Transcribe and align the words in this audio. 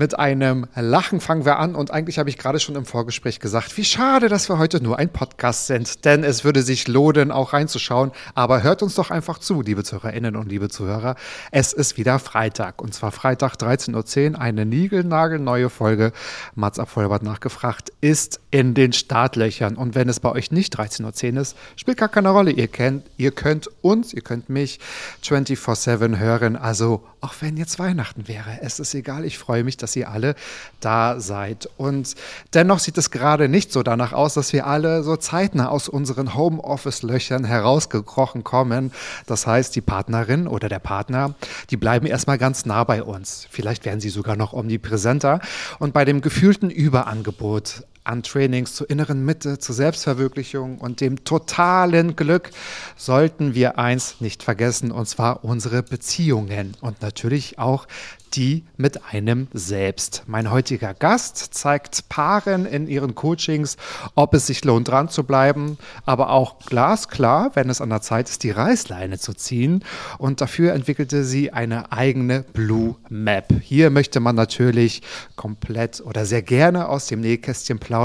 Mit 0.00 0.16
einem 0.16 0.68
Lachen 0.76 1.20
fangen 1.20 1.44
wir 1.44 1.58
an 1.58 1.74
und 1.74 1.90
eigentlich 1.90 2.20
habe 2.20 2.30
ich 2.30 2.38
gerade 2.38 2.60
schon 2.60 2.76
im 2.76 2.84
Vorgespräch 2.84 3.40
gesagt, 3.40 3.76
wie 3.76 3.84
schade, 3.84 4.28
dass 4.28 4.48
wir 4.48 4.56
heute 4.56 4.80
nur 4.80 4.96
ein 4.96 5.08
Podcast 5.08 5.66
sind, 5.66 6.04
denn 6.04 6.22
es 6.22 6.44
würde 6.44 6.62
sich 6.62 6.86
lohnen, 6.86 7.32
auch 7.32 7.52
reinzuschauen. 7.52 8.12
Aber 8.36 8.62
hört 8.62 8.84
uns 8.84 8.94
doch 8.94 9.10
einfach 9.10 9.38
zu, 9.38 9.60
liebe 9.60 9.82
Zuhörerinnen 9.82 10.36
und 10.36 10.48
liebe 10.48 10.68
Zuhörer. 10.68 11.16
Es 11.50 11.72
ist 11.72 11.96
wieder 11.96 12.20
Freitag 12.20 12.80
und 12.80 12.94
zwar 12.94 13.10
Freitag 13.10 13.56
13.10 13.56 14.34
Uhr, 14.34 14.40
eine 14.40 14.64
niegelnagelneue 14.66 15.68
Folge. 15.68 16.12
Mats 16.54 16.78
Abfolbert 16.78 17.24
nachgefragt 17.24 17.90
ist 18.00 18.38
in 18.52 18.74
den 18.74 18.92
Startlöchern 18.92 19.74
und 19.74 19.96
wenn 19.96 20.08
es 20.08 20.20
bei 20.20 20.30
euch 20.30 20.52
nicht 20.52 20.78
13.10 20.78 21.34
Uhr 21.34 21.40
ist, 21.40 21.56
spielt 21.74 21.98
gar 21.98 22.08
keine 22.08 22.30
Rolle. 22.30 22.52
Ihr 22.52 22.68
kennt, 22.68 23.04
ihr 23.16 23.32
könnt 23.32 23.68
uns, 23.82 24.14
ihr 24.14 24.22
könnt 24.22 24.48
mich 24.48 24.78
24-7 25.24 26.18
hören. 26.18 26.54
Also 26.54 27.02
auch 27.20 27.34
wenn 27.40 27.56
jetzt 27.56 27.80
Weihnachten 27.80 28.28
wäre, 28.28 28.60
es 28.62 28.78
ist 28.78 28.94
egal. 28.94 29.24
Ich 29.24 29.38
freue 29.38 29.64
mich, 29.64 29.76
dass 29.76 29.87
ihr 29.96 30.10
alle 30.10 30.34
da 30.80 31.20
seid. 31.20 31.68
Und 31.76 32.14
dennoch 32.54 32.78
sieht 32.78 32.98
es 32.98 33.10
gerade 33.10 33.48
nicht 33.48 33.72
so 33.72 33.82
danach 33.82 34.12
aus, 34.12 34.34
dass 34.34 34.52
wir 34.52 34.66
alle 34.66 35.02
so 35.02 35.16
zeitnah 35.16 35.68
aus 35.68 35.88
unseren 35.88 36.34
Homeoffice-Löchern 36.34 37.44
herausgekrochen 37.44 38.44
kommen. 38.44 38.92
Das 39.26 39.46
heißt, 39.46 39.74
die 39.74 39.80
Partnerin 39.80 40.46
oder 40.46 40.68
der 40.68 40.78
Partner, 40.78 41.34
die 41.70 41.76
bleiben 41.76 42.06
erstmal 42.06 42.38
ganz 42.38 42.66
nah 42.66 42.84
bei 42.84 43.02
uns. 43.02 43.46
Vielleicht 43.50 43.84
werden 43.84 44.00
sie 44.00 44.10
sogar 44.10 44.36
noch 44.36 44.52
omnipräsenter. 44.52 45.40
Und 45.78 45.92
bei 45.92 46.04
dem 46.04 46.20
gefühlten 46.20 46.70
Überangebot 46.70 47.84
an 48.08 48.22
Trainings 48.22 48.74
zur 48.74 48.88
inneren 48.88 49.24
Mitte, 49.24 49.58
zur 49.58 49.74
Selbstverwirklichung 49.74 50.78
und 50.78 51.00
dem 51.00 51.24
totalen 51.24 52.16
Glück 52.16 52.50
sollten 52.96 53.54
wir 53.54 53.78
eins 53.78 54.20
nicht 54.20 54.42
vergessen, 54.42 54.90
und 54.90 55.06
zwar 55.06 55.44
unsere 55.44 55.82
Beziehungen 55.82 56.74
und 56.80 57.02
natürlich 57.02 57.58
auch 57.58 57.86
die 58.34 58.64
mit 58.76 59.04
einem 59.12 59.48
selbst. 59.52 60.24
Mein 60.26 60.50
heutiger 60.50 60.92
Gast 60.92 61.38
zeigt 61.54 62.08
Paaren 62.08 62.66
in 62.66 62.86
ihren 62.86 63.14
Coachings, 63.14 63.76
ob 64.14 64.34
es 64.34 64.46
sich 64.46 64.64
lohnt, 64.64 64.88
dran 64.88 65.08
zu 65.08 65.24
bleiben, 65.24 65.78
aber 66.04 66.30
auch 66.30 66.58
glasklar, 66.58 67.52
wenn 67.54 67.70
es 67.70 67.80
an 67.80 67.88
der 67.88 68.02
Zeit 68.02 68.28
ist, 68.28 68.42
die 68.42 68.50
Reißleine 68.50 69.18
zu 69.18 69.32
ziehen. 69.32 69.82
Und 70.18 70.40
dafür 70.42 70.74
entwickelte 70.74 71.24
sie 71.24 71.52
eine 71.52 71.90
eigene 71.90 72.44
Blue 72.52 72.96
Map. 73.08 73.52
Hier 73.62 73.90
möchte 73.90 74.20
man 74.20 74.36
natürlich 74.36 75.02
komplett 75.36 76.02
oder 76.02 76.26
sehr 76.26 76.42
gerne 76.42 76.88
aus 76.88 77.06
dem 77.06 77.20
Nähkästchen 77.20 77.78
plaudern. 77.78 77.97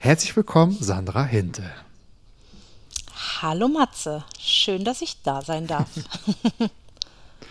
Herzlich 0.00 0.36
willkommen, 0.36 0.76
Sandra 0.80 1.24
Hinte. 1.24 1.62
Hallo 3.40 3.68
Matze, 3.68 4.24
schön, 4.38 4.84
dass 4.84 5.02
ich 5.02 5.22
da 5.22 5.42
sein 5.42 5.66
darf. 5.66 5.88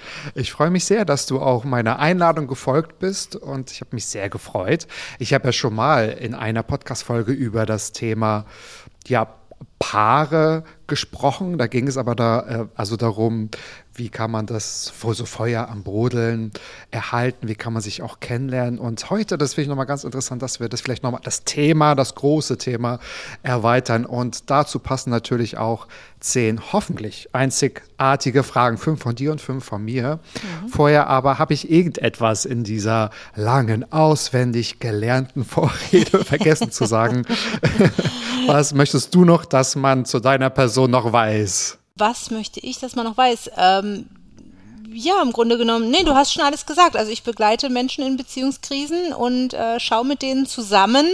Ich 0.35 0.51
freue 0.51 0.69
mich 0.69 0.85
sehr, 0.85 1.05
dass 1.05 1.25
du 1.25 1.39
auch 1.39 1.63
meiner 1.63 1.99
Einladung 1.99 2.47
gefolgt 2.47 2.99
bist 2.99 3.35
und 3.35 3.71
ich 3.71 3.81
habe 3.81 3.95
mich 3.95 4.05
sehr 4.05 4.29
gefreut. 4.29 4.87
Ich 5.19 5.33
habe 5.33 5.45
ja 5.45 5.51
schon 5.51 5.75
mal 5.75 6.09
in 6.09 6.33
einer 6.33 6.63
Podcast-Folge 6.63 7.31
über 7.31 7.65
das 7.65 7.91
Thema 7.91 8.45
ja, 9.07 9.33
Paare 9.79 10.63
gesprochen. 10.87 11.57
Da 11.57 11.67
ging 11.67 11.87
es 11.87 11.97
aber 11.97 12.15
da 12.15 12.39
äh, 12.41 12.65
also 12.75 12.95
darum, 12.95 13.49
wie 13.97 14.09
kann 14.09 14.31
man 14.31 14.45
das 14.45 14.93
so 15.01 15.25
Feuer 15.25 15.69
am 15.69 15.83
Brodeln 15.83 16.51
erhalten, 16.91 17.47
wie 17.47 17.55
kann 17.55 17.73
man 17.73 17.81
sich 17.81 18.01
auch 18.01 18.19
kennenlernen. 18.19 18.79
Und 18.79 19.09
heute, 19.09 19.37
das 19.37 19.55
finde 19.55 19.63
ich 19.63 19.69
nochmal 19.69 19.87
ganz 19.87 20.03
interessant, 20.03 20.41
dass 20.41 20.59
wir 20.59 20.69
das 20.69 20.81
vielleicht 20.81 21.03
nochmal 21.03 21.21
das 21.23 21.43
Thema, 21.43 21.95
das 21.95 22.15
große 22.15 22.57
Thema 22.57 22.99
erweitern. 23.43 24.05
Und 24.05 24.49
dazu 24.49 24.79
passen 24.79 25.09
natürlich 25.09 25.57
auch 25.57 25.87
zehn 26.19 26.71
hoffentlich 26.73 27.29
einzigartige 27.33 28.43
Fragen, 28.43 28.77
fünf 28.77 29.01
von 29.01 29.15
dir 29.15 29.31
und 29.31 29.41
fünf 29.41 29.65
von 29.65 29.83
mir. 29.83 30.19
Mhm. 30.63 30.69
Vorher 30.69 31.07
aber 31.07 31.39
habe 31.39 31.53
ich 31.53 31.69
irgendetwas 31.69 32.45
in 32.45 32.63
dieser 32.63 33.09
langen, 33.35 33.91
auswendig 33.91 34.79
gelernten 34.79 35.43
Vorrede 35.43 36.23
vergessen 36.23 36.71
zu 36.71 36.85
sagen. 36.85 37.25
Was 38.47 38.73
möchtest 38.73 39.13
du 39.13 39.25
noch, 39.25 39.45
dass 39.45 39.66
man 39.75 40.05
zu 40.05 40.19
deiner 40.19 40.49
Person 40.49 40.91
noch 40.91 41.11
weiß? 41.11 41.77
Was 41.95 42.31
möchte 42.31 42.59
ich, 42.59 42.79
dass 42.79 42.95
man 42.95 43.05
noch 43.05 43.17
weiß? 43.17 43.51
Ähm, 43.57 44.07
ja, 44.99 45.21
im 45.21 45.31
Grunde 45.31 45.57
genommen, 45.57 45.91
nee, 45.91 46.03
du 46.03 46.15
hast 46.15 46.33
schon 46.33 46.43
alles 46.43 46.65
gesagt. 46.65 46.95
Also 46.95 47.11
ich 47.11 47.23
begleite 47.23 47.69
Menschen 47.69 48.03
in 48.03 48.17
Beziehungskrisen 48.17 49.13
und 49.13 49.53
äh, 49.53 49.79
schaue 49.79 50.05
mit 50.05 50.21
denen 50.21 50.45
zusammen, 50.47 51.05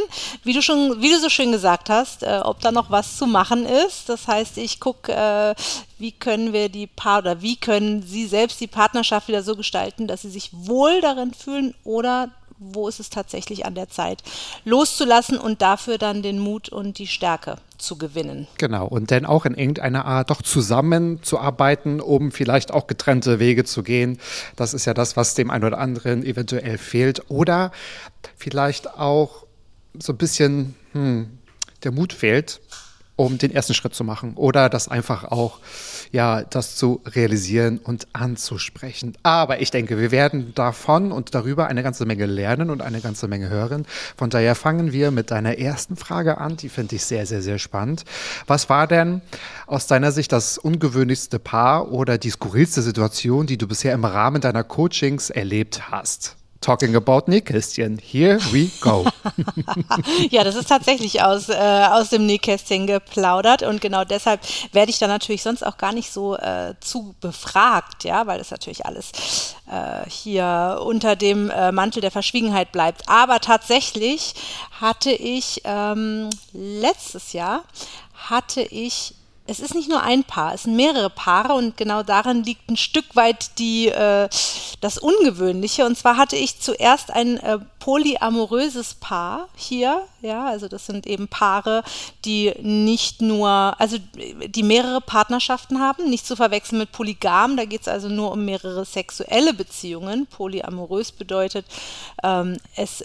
wie 0.43 0.53
du 0.53 0.61
schon, 0.61 1.01
wie 1.01 1.09
du 1.09 1.19
so 1.19 1.29
schön 1.29 1.51
gesagt 1.51 1.89
hast, 1.89 2.23
äh, 2.23 2.39
ob 2.43 2.61
da 2.61 2.71
noch 2.71 2.91
was 2.91 3.17
zu 3.17 3.25
machen 3.25 3.65
ist. 3.65 4.07
Das 4.07 4.27
heißt, 4.27 4.57
ich 4.57 4.79
gucke, 4.79 5.11
äh, 5.11 5.55
wie 5.97 6.11
können 6.11 6.53
wir 6.53 6.69
die 6.69 6.87
Paar 6.87 7.19
oder 7.19 7.41
wie 7.41 7.55
können 7.55 8.03
sie 8.03 8.25
selbst 8.25 8.61
die 8.61 8.67
Partnerschaft 8.67 9.27
wieder 9.27 9.43
so 9.43 9.55
gestalten, 9.55 10.07
dass 10.07 10.21
sie 10.21 10.29
sich 10.29 10.49
wohl 10.53 11.01
darin 11.01 11.33
fühlen 11.33 11.73
oder 11.83 12.29
wo 12.71 12.87
ist 12.87 12.99
es 12.99 13.09
tatsächlich 13.09 13.65
an 13.65 13.75
der 13.75 13.89
Zeit 13.89 14.23
loszulassen 14.65 15.37
und 15.37 15.61
dafür 15.61 15.97
dann 15.97 16.21
den 16.21 16.39
Mut 16.39 16.69
und 16.69 16.97
die 16.97 17.07
Stärke 17.07 17.57
zu 17.77 17.97
gewinnen. 17.97 18.47
Genau, 18.57 18.87
und 18.87 19.11
dann 19.11 19.25
auch 19.25 19.45
in 19.45 19.55
irgendeiner 19.55 20.05
Art 20.05 20.29
doch 20.29 20.41
zusammenzuarbeiten, 20.41 21.99
um 21.99 22.31
vielleicht 22.31 22.71
auch 22.71 22.87
getrennte 22.87 23.39
Wege 23.39 23.65
zu 23.65 23.83
gehen. 23.83 24.19
Das 24.55 24.73
ist 24.73 24.85
ja 24.85 24.93
das, 24.93 25.17
was 25.17 25.35
dem 25.35 25.49
einen 25.49 25.65
oder 25.65 25.79
anderen 25.79 26.23
eventuell 26.23 26.77
fehlt. 26.77 27.29
Oder 27.29 27.71
vielleicht 28.37 28.97
auch 28.97 29.45
so 29.99 30.13
ein 30.13 30.17
bisschen 30.17 30.75
hm, 30.93 31.37
der 31.83 31.91
Mut 31.91 32.13
fehlt, 32.13 32.61
um 33.15 33.37
den 33.37 33.51
ersten 33.51 33.73
Schritt 33.73 33.93
zu 33.93 34.03
machen 34.03 34.33
oder 34.35 34.69
das 34.69 34.87
einfach 34.87 35.25
auch, 35.25 35.59
ja, 36.11 36.43
das 36.43 36.75
zu 36.75 37.01
realisieren 37.05 37.79
und 37.83 38.07
anzusprechen. 38.13 39.15
Aber 39.21 39.61
ich 39.61 39.71
denke, 39.71 39.99
wir 39.99 40.11
werden 40.11 40.53
davon 40.55 41.11
und 41.11 41.35
darüber 41.35 41.67
eine 41.67 41.83
ganze 41.83 42.05
Menge 42.05 42.25
lernen 42.25 42.69
und 42.69 42.81
eine 42.81 43.01
ganze 43.01 43.27
Menge 43.27 43.49
hören. 43.49 43.85
Von 44.17 44.29
daher 44.29 44.55
fangen 44.55 44.91
wir 44.91 45.11
mit 45.11 45.31
deiner 45.31 45.57
ersten 45.57 45.95
Frage 45.95 46.39
an. 46.39 46.57
Die 46.57 46.69
finde 46.69 46.95
ich 46.95 47.05
sehr, 47.05 47.25
sehr, 47.25 47.41
sehr 47.41 47.59
spannend. 47.59 48.03
Was 48.47 48.69
war 48.69 48.87
denn 48.87 49.21
aus 49.67 49.87
deiner 49.87 50.11
Sicht 50.11 50.31
das 50.31 50.57
ungewöhnlichste 50.57 51.39
Paar 51.39 51.91
oder 51.91 52.17
die 52.17 52.31
skurrilste 52.31 52.81
Situation, 52.81 53.45
die 53.45 53.57
du 53.57 53.67
bisher 53.67 53.93
im 53.93 54.05
Rahmen 54.05 54.41
deiner 54.41 54.63
Coachings 54.63 55.29
erlebt 55.29 55.91
hast? 55.91 56.35
Talking 56.63 56.95
about 56.95 57.23
Nähkästchen. 57.27 57.99
Here 57.99 58.39
we 58.51 58.69
go. 58.79 59.05
ja, 60.31 60.45
das 60.45 60.55
ist 60.55 60.69
tatsächlich 60.69 61.21
aus, 61.21 61.49
äh, 61.49 61.53
aus 61.53 62.09
dem 62.09 62.25
Nähkästchen 62.25 62.87
geplaudert 62.87 63.63
und 63.63 63.81
genau 63.81 64.05
deshalb 64.05 64.39
werde 64.71 64.89
ich 64.89 64.97
da 64.97 65.07
natürlich 65.07 65.43
sonst 65.43 65.65
auch 65.65 65.75
gar 65.75 65.91
nicht 65.91 66.09
so 66.09 66.37
äh, 66.37 66.73
zu 66.79 67.15
befragt, 67.19 68.05
ja, 68.05 68.27
weil 68.27 68.37
das 68.37 68.49
natürlich 68.49 68.85
alles 68.85 69.11
äh, 69.69 70.09
hier 70.09 70.79
unter 70.85 71.17
dem 71.17 71.49
äh, 71.49 71.73
Mantel 71.73 71.99
der 71.99 72.11
Verschwiegenheit 72.11 72.71
bleibt. 72.71 73.09
Aber 73.09 73.41
tatsächlich 73.41 74.33
hatte 74.79 75.11
ich 75.11 75.61
ähm, 75.65 76.29
letztes 76.53 77.33
Jahr 77.33 77.63
hatte 78.29 78.61
ich 78.61 79.15
es 79.45 79.59
ist 79.59 79.75
nicht 79.75 79.89
nur 79.89 80.01
ein 80.01 80.23
Paar, 80.23 80.53
es 80.53 80.63
sind 80.63 80.75
mehrere 80.75 81.09
Paare 81.09 81.53
und 81.53 81.75
genau 81.75 82.01
darin 82.01 82.43
liegt 82.43 82.69
ein 82.69 82.77
Stück 82.77 83.15
weit 83.15 83.59
die, 83.59 83.89
äh, 83.89 84.29
das 84.79 84.97
Ungewöhnliche. 84.97 85.85
Und 85.85 85.97
zwar 85.97 86.15
hatte 86.15 86.37
ich 86.37 86.61
zuerst 86.61 87.11
ein 87.11 87.37
äh, 87.37 87.59
polyamoröses 87.79 88.95
Paar 88.95 89.49
hier, 89.55 90.03
ja, 90.21 90.45
also 90.45 90.69
das 90.69 90.85
sind 90.85 91.05
eben 91.05 91.27
Paare, 91.27 91.83
die 92.23 92.53
nicht 92.61 93.21
nur, 93.21 93.75
also 93.77 93.97
die 94.15 94.63
mehrere 94.63 95.01
Partnerschaften 95.01 95.81
haben, 95.81 96.09
nicht 96.09 96.25
zu 96.25 96.37
verwechseln 96.37 96.77
mit 96.79 96.93
Polygam, 96.93 97.57
da 97.57 97.65
geht 97.65 97.81
es 97.81 97.87
also 97.89 98.07
nur 98.07 98.31
um 98.31 98.45
mehrere 98.45 98.85
sexuelle 98.85 99.53
Beziehungen. 99.53 100.25
Polyamorös 100.27 101.11
bedeutet, 101.11 101.65
ähm, 102.23 102.57
es 102.77 103.03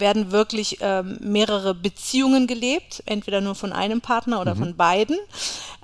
werden 0.00 0.30
wirklich 0.30 0.78
ähm, 0.80 1.18
mehrere 1.20 1.74
Beziehungen 1.74 2.46
gelebt, 2.46 3.02
entweder 3.06 3.40
nur 3.40 3.54
von 3.54 3.72
einem 3.72 4.00
Partner 4.00 4.40
oder 4.40 4.54
mhm. 4.54 4.58
von 4.58 4.76
beiden. 4.76 5.16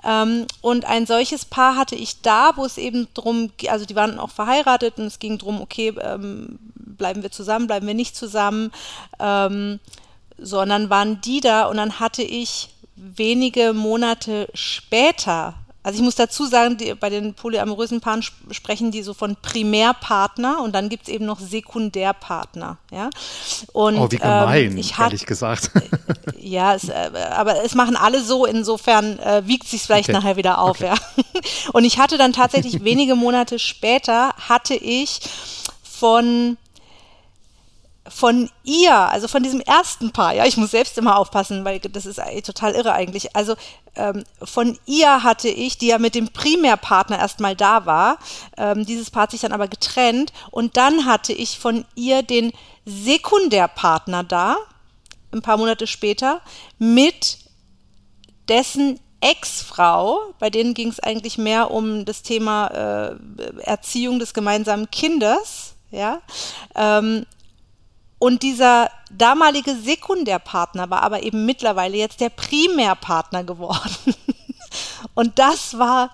Ähm, 0.03 0.45
und 0.61 0.85
ein 0.85 1.05
solches 1.05 1.45
Paar 1.45 1.75
hatte 1.75 1.95
ich 1.95 2.21
da, 2.21 2.53
wo 2.55 2.65
es 2.65 2.77
eben 2.77 3.07
drum, 3.13 3.51
also 3.67 3.85
die 3.85 3.95
waren 3.95 4.19
auch 4.19 4.29
verheiratet 4.29 4.97
und 4.97 5.05
es 5.05 5.19
ging 5.19 5.37
drum, 5.37 5.61
okay, 5.61 5.93
ähm, 6.01 6.59
bleiben 6.75 7.23
wir 7.23 7.31
zusammen, 7.31 7.67
bleiben 7.67 7.87
wir 7.87 7.93
nicht 7.93 8.15
zusammen, 8.15 8.71
ähm, 9.19 9.79
sondern 10.37 10.89
waren 10.89 11.21
die 11.21 11.41
da 11.41 11.65
und 11.65 11.77
dann 11.77 11.99
hatte 11.99 12.23
ich 12.23 12.69
wenige 12.95 13.73
Monate 13.73 14.47
später 14.53 15.55
also 15.85 15.99
ich 15.99 16.03
muss 16.03 16.15
dazu 16.15 16.47
sagen, 16.47 16.77
die, 16.77 16.95
bei 16.95 17.11
den 17.11 17.35
polyamorösen 17.35 18.01
Paaren 18.01 18.23
sprechen 18.23 18.89
die 18.89 19.03
so 19.03 19.13
von 19.13 19.35
Primärpartner 19.39 20.63
und 20.63 20.73
dann 20.73 20.89
gibt 20.89 21.03
es 21.03 21.13
eben 21.13 21.27
noch 21.27 21.39
Sekundärpartner. 21.39 22.79
Ja? 22.91 23.11
Und, 23.71 23.99
oh, 23.99 24.07
wie 24.09 24.17
gemein, 24.17 24.71
ähm, 24.71 24.77
ich 24.79 24.97
ehrlich 24.97 25.27
gesagt. 25.27 25.69
ja, 26.39 26.73
es, 26.73 26.89
äh, 26.89 27.11
aber 27.29 27.63
es 27.63 27.75
machen 27.75 27.95
alle 27.95 28.23
so, 28.23 28.47
insofern 28.47 29.19
äh, 29.19 29.43
wiegt 29.45 29.67
sich 29.67 29.83
vielleicht 29.83 30.09
okay. 30.09 30.17
nachher 30.17 30.37
wieder 30.37 30.57
auf. 30.57 30.81
Okay. 30.81 30.87
Ja? 30.87 30.95
Und 31.73 31.85
ich 31.85 31.99
hatte 31.99 32.17
dann 32.17 32.33
tatsächlich 32.33 32.83
wenige 32.83 33.13
Monate 33.13 33.59
später, 33.59 34.33
hatte 34.39 34.73
ich 34.73 35.19
von 35.83 36.57
von 38.07 38.49
ihr, 38.63 38.93
also 38.93 39.27
von 39.27 39.41
diesem 39.41 39.61
ersten 39.61 40.11
Paar, 40.11 40.33
ja, 40.33 40.45
ich 40.45 40.57
muss 40.57 40.71
selbst 40.71 40.97
immer 40.97 41.17
aufpassen, 41.17 41.65
weil 41.65 41.79
das 41.79 42.05
ist 42.05 42.21
total 42.45 42.73
irre 42.73 42.93
eigentlich. 42.93 43.35
Also 43.35 43.55
ähm, 43.95 44.23
von 44.43 44.77
ihr 44.85 45.23
hatte 45.23 45.49
ich, 45.49 45.77
die 45.77 45.87
ja 45.87 45.97
mit 45.97 46.13
dem 46.13 46.29
Primärpartner 46.29 47.17
erstmal 47.17 47.55
da 47.55 47.85
war, 47.85 48.17
ähm, 48.57 48.85
dieses 48.85 49.09
Paar 49.09 49.23
hat 49.23 49.31
sich 49.31 49.41
dann 49.41 49.53
aber 49.53 49.67
getrennt 49.67 50.33
und 50.51 50.77
dann 50.77 51.05
hatte 51.05 51.33
ich 51.33 51.57
von 51.57 51.85
ihr 51.95 52.21
den 52.21 52.51
Sekundärpartner 52.85 54.23
da, 54.23 54.57
ein 55.33 55.41
paar 55.41 55.57
Monate 55.57 55.87
später, 55.87 56.41
mit 56.77 57.39
dessen 58.47 58.99
Ex-Frau, 59.21 60.19
bei 60.37 60.51
denen 60.51 60.75
ging 60.75 60.89
es 60.89 60.99
eigentlich 60.99 61.39
mehr 61.39 61.71
um 61.71 62.05
das 62.05 62.21
Thema 62.21 62.67
äh, 62.67 63.61
Erziehung 63.61 64.19
des 64.19 64.35
gemeinsamen 64.35 64.91
Kindes, 64.91 65.73
ja, 65.89 66.21
ähm, 66.75 67.25
und 68.25 68.41
dieser 68.41 68.89
damalige 69.11 69.75
Sekundärpartner 69.75 70.89
war 70.89 71.03
aber 71.03 71.21
eben 71.21 71.45
mittlerweile 71.45 71.95
jetzt 71.95 72.21
der 72.21 72.29
Primärpartner 72.29 73.43
geworden. 73.43 74.15
Und 75.13 75.37
das 75.37 75.77
war 75.77 76.09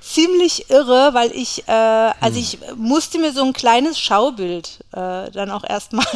ziemlich 0.00 0.70
irre, 0.70 1.14
weil 1.14 1.32
ich, 1.32 1.66
äh, 1.66 1.72
also 1.72 2.36
hm. 2.36 2.42
ich 2.44 2.58
musste 2.76 3.18
mir 3.18 3.32
so 3.32 3.42
ein 3.42 3.54
kleines 3.54 3.98
Schaubild 3.98 4.84
äh, 4.92 5.32
dann 5.32 5.50
auch 5.50 5.64
erstmal 5.68 6.06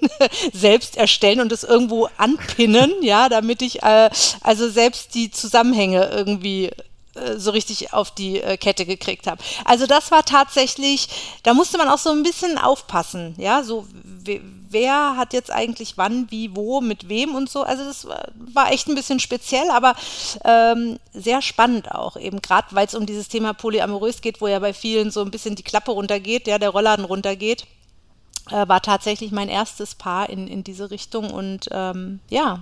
selbst 0.52 0.96
erstellen 0.96 1.40
und 1.40 1.50
das 1.50 1.64
irgendwo 1.64 2.08
anpinnen, 2.16 2.92
ja, 3.02 3.28
damit 3.28 3.60
ich 3.60 3.82
äh, 3.82 4.08
also 4.40 4.70
selbst 4.70 5.16
die 5.16 5.32
Zusammenhänge 5.32 6.10
irgendwie 6.12 6.70
äh, 7.16 7.38
so 7.38 7.50
richtig 7.50 7.92
auf 7.92 8.12
die 8.12 8.40
äh, 8.40 8.56
Kette 8.56 8.86
gekriegt 8.86 9.26
habe. 9.26 9.42
Also 9.64 9.86
das 9.86 10.12
war 10.12 10.24
tatsächlich, 10.24 11.08
da 11.42 11.54
musste 11.54 11.76
man 11.76 11.88
auch 11.88 11.98
so 11.98 12.10
ein 12.10 12.22
bisschen 12.22 12.56
aufpassen, 12.56 13.34
ja, 13.36 13.64
so 13.64 13.84
wer 14.72 15.16
hat 15.16 15.32
jetzt 15.32 15.50
eigentlich 15.50 15.96
wann, 15.96 16.30
wie, 16.30 16.54
wo, 16.56 16.80
mit 16.80 17.08
wem 17.08 17.34
und 17.34 17.48
so. 17.48 17.62
Also 17.62 17.84
das 17.84 18.06
war 18.34 18.72
echt 18.72 18.88
ein 18.88 18.94
bisschen 18.94 19.20
speziell, 19.20 19.70
aber 19.70 19.94
ähm, 20.44 20.98
sehr 21.12 21.42
spannend 21.42 21.92
auch, 21.92 22.16
eben 22.16 22.42
gerade 22.42 22.68
weil 22.70 22.86
es 22.86 22.94
um 22.94 23.06
dieses 23.06 23.28
Thema 23.28 23.52
Polyamorös 23.52 24.20
geht, 24.20 24.40
wo 24.40 24.48
ja 24.48 24.58
bei 24.58 24.72
vielen 24.74 25.10
so 25.10 25.22
ein 25.22 25.30
bisschen 25.30 25.54
die 25.54 25.62
Klappe 25.62 25.92
runtergeht, 25.92 26.46
ja, 26.46 26.58
der 26.58 26.70
Rollladen 26.70 27.04
runtergeht. 27.04 27.66
Äh, 28.50 28.66
war 28.66 28.82
tatsächlich 28.82 29.30
mein 29.30 29.48
erstes 29.48 29.94
Paar 29.94 30.28
in, 30.28 30.48
in 30.48 30.64
diese 30.64 30.90
Richtung 30.90 31.30
und 31.30 31.68
ähm, 31.70 32.18
ja, 32.28 32.60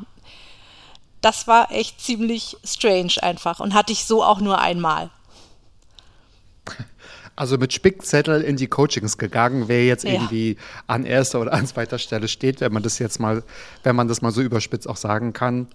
das 1.21 1.47
war 1.47 1.71
echt 1.71 2.01
ziemlich 2.01 2.57
strange 2.65 3.15
einfach 3.23 3.61
und 3.61 3.75
hatte 3.75 3.93
ich 3.93 4.05
so 4.05 4.23
auch 4.23 4.41
nur 4.41 4.59
einmal. 4.59 5.11
Also 7.41 7.57
mit 7.57 7.73
Spickzettel 7.73 8.43
in 8.43 8.57
die 8.57 8.67
Coachings 8.67 9.17
gegangen, 9.17 9.65
wer 9.67 9.87
jetzt 9.87 10.05
ja. 10.05 10.13
irgendwie 10.13 10.59
an 10.87 11.07
erster 11.07 11.41
oder 11.41 11.55
an 11.55 11.67
zweiter 11.67 11.97
Stelle 11.97 12.29
steht, 12.29 12.61
wenn 12.61 12.71
man 12.71 12.83
das 12.83 12.99
jetzt 12.99 13.19
mal, 13.19 13.43
wenn 13.83 13.97
man 13.97 14.09
das 14.09 14.21
mal 14.21 14.31
so 14.31 14.43
überspitzt 14.43 14.87
auch 14.87 14.99
sagen 14.99 15.33
kann. 15.33 15.67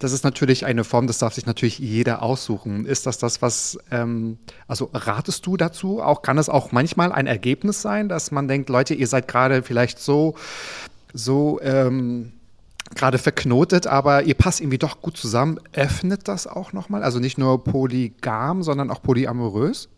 Das 0.00 0.10
ist 0.10 0.24
natürlich 0.24 0.66
eine 0.66 0.82
Form, 0.82 1.06
das 1.06 1.18
darf 1.18 1.34
sich 1.34 1.46
natürlich 1.46 1.78
jeder 1.78 2.24
aussuchen. 2.24 2.86
Ist 2.86 3.06
das 3.06 3.18
das, 3.18 3.40
was, 3.40 3.78
ähm, 3.92 4.38
also 4.66 4.90
ratest 4.92 5.46
du 5.46 5.56
dazu? 5.56 6.02
Auch 6.02 6.22
kann 6.22 6.38
es 6.38 6.48
auch 6.48 6.72
manchmal 6.72 7.12
ein 7.12 7.28
Ergebnis 7.28 7.82
sein, 7.82 8.08
dass 8.08 8.32
man 8.32 8.48
denkt, 8.48 8.68
Leute, 8.68 8.94
ihr 8.94 9.06
seid 9.06 9.28
gerade 9.28 9.62
vielleicht 9.62 10.00
so, 10.00 10.34
so, 11.14 11.60
ähm, 11.62 12.32
gerade 12.96 13.18
verknotet, 13.18 13.86
aber 13.86 14.24
ihr 14.24 14.34
passt 14.34 14.60
irgendwie 14.60 14.78
doch 14.78 15.00
gut 15.00 15.16
zusammen. 15.16 15.60
Öffnet 15.72 16.26
das 16.26 16.48
auch 16.48 16.72
nochmal? 16.72 17.04
Also 17.04 17.20
nicht 17.20 17.38
nur 17.38 17.62
polygam, 17.62 18.64
sondern 18.64 18.90
auch 18.90 19.04
polyamorös? 19.04 19.88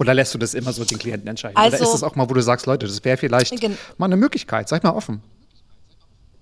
Oder 0.00 0.14
lässt 0.14 0.32
du 0.32 0.38
das 0.38 0.54
immer 0.54 0.72
so 0.72 0.82
den 0.82 0.98
Klienten 0.98 1.28
entscheiden? 1.28 1.58
Also, 1.58 1.76
Oder 1.76 1.84
ist 1.84 1.92
das 1.92 2.02
auch 2.02 2.16
mal, 2.16 2.28
wo 2.30 2.32
du 2.32 2.40
sagst, 2.40 2.64
Leute, 2.64 2.86
das 2.86 3.04
wäre 3.04 3.18
vielleicht 3.18 3.52
mal 3.98 4.06
eine 4.06 4.16
Möglichkeit? 4.16 4.66
Seid 4.66 4.82
mal 4.82 4.94
offen. 4.94 5.22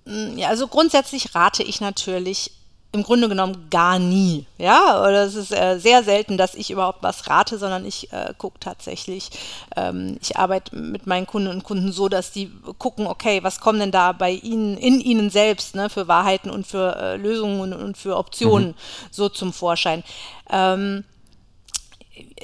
Mm, 0.05 0.37
ja, 0.37 0.47
also 0.47 0.69
grundsätzlich 0.69 1.35
rate 1.35 1.61
ich 1.63 1.81
natürlich 1.81 2.53
im 2.93 3.03
Grunde 3.03 3.27
genommen 3.27 3.67
gar 3.69 3.99
nie. 3.99 4.45
Ja, 4.57 5.01
oder 5.01 5.25
es 5.25 5.35
ist 5.35 5.51
äh, 5.51 5.77
sehr 5.77 6.03
selten, 6.03 6.37
dass 6.37 6.55
ich 6.55 6.71
überhaupt 6.71 7.03
was 7.03 7.29
rate, 7.29 7.57
sondern 7.57 7.85
ich 7.85 8.13
äh, 8.13 8.33
gucke 8.37 8.61
tatsächlich, 8.61 9.29
ähm, 9.75 10.17
ich 10.21 10.37
arbeite 10.37 10.73
mit 10.77 11.05
meinen 11.05 11.27
Kunden 11.27 11.49
und 11.49 11.65
Kunden 11.65 11.91
so, 11.91 12.07
dass 12.07 12.31
die 12.31 12.49
gucken, 12.77 13.07
okay, 13.07 13.43
was 13.43 13.59
kommen 13.59 13.79
denn 13.81 13.91
da 13.91 14.13
bei 14.13 14.31
ihnen, 14.31 14.77
in 14.77 15.01
ihnen 15.01 15.29
selbst, 15.29 15.75
ne, 15.75 15.89
für 15.89 16.07
Wahrheiten 16.07 16.49
und 16.49 16.65
für 16.65 16.95
äh, 16.95 17.17
Lösungen 17.17 17.59
und, 17.59 17.73
und, 17.73 17.97
für 17.97 18.15
Optionen 18.15 18.69
mhm. 18.69 18.75
so 19.11 19.27
zum 19.27 19.51
Vorschein. 19.51 20.05
Ähm, 20.49 21.03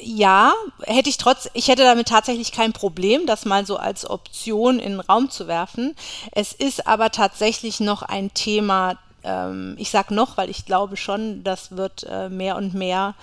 ja, 0.02 0.54
hätte 0.84 1.10
ich 1.10 1.18
trotz, 1.18 1.50
ich 1.54 1.68
hätte 1.68 1.84
damit 1.84 2.08
tatsächlich 2.08 2.52
kein 2.52 2.74
Problem, 2.74 3.26
das 3.26 3.46
mal 3.46 3.66
so 3.66 3.78
als 3.78 4.10
Option 4.10 4.80
in 4.80 4.94
den 4.94 5.00
Raum 5.00 5.30
zu 5.30 5.48
werfen. 5.48 5.96
Es 6.32 6.54
ist 6.54 6.88
aber 6.88 7.12
tatsächlich 7.12 7.80
noch 7.80 8.02
ein 8.02 8.34
Thema, 8.34 8.98
ähm, 9.24 9.76
ich 9.78 9.90
sage 9.90 10.14
noch, 10.14 10.38
weil 10.38 10.50
ich 10.50 10.66
glaube 10.66 10.98
schon, 10.98 11.44
das 11.44 11.76
wird 11.76 12.06
äh, 12.10 12.30
mehr 12.30 12.56
und 12.56 12.74
mehr 12.74 13.16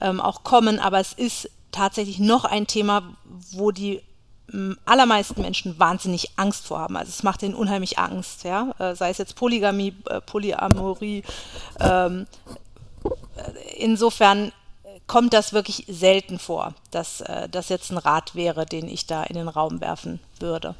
ähm, 0.00 0.20
auch 0.20 0.44
kommen, 0.44 0.78
aber 0.78 1.00
es 1.00 1.12
ist 1.12 1.50
tatsächlich 1.72 2.18
noch 2.18 2.44
ein 2.44 2.66
Thema, 2.66 3.02
wo 3.52 3.70
die 3.70 4.02
allermeisten 4.86 5.42
Menschen 5.42 5.78
wahnsinnig 5.78 6.30
Angst 6.36 6.66
vor 6.66 6.78
haben. 6.78 6.96
Also 6.96 7.10
es 7.10 7.22
macht 7.22 7.42
ihnen 7.42 7.54
unheimlich 7.54 7.98
Angst, 7.98 8.44
ja. 8.44 8.70
Äh, 8.78 8.94
sei 8.94 9.10
es 9.10 9.18
jetzt 9.18 9.36
Polygamie, 9.36 9.94
äh, 10.08 10.20
Polyamorie. 10.22 11.22
Ähm, 11.80 12.26
äh, 13.04 13.74
insofern 13.76 14.52
kommt 15.08 15.32
das 15.32 15.52
wirklich 15.52 15.84
selten 15.88 16.38
vor, 16.38 16.74
dass 16.92 17.22
äh, 17.22 17.48
das 17.48 17.68
jetzt 17.70 17.90
ein 17.90 17.98
Rat 17.98 18.36
wäre, 18.36 18.64
den 18.66 18.86
ich 18.86 19.06
da 19.06 19.24
in 19.24 19.34
den 19.34 19.48
Raum 19.48 19.80
werfen 19.80 20.20
würde. 20.38 20.76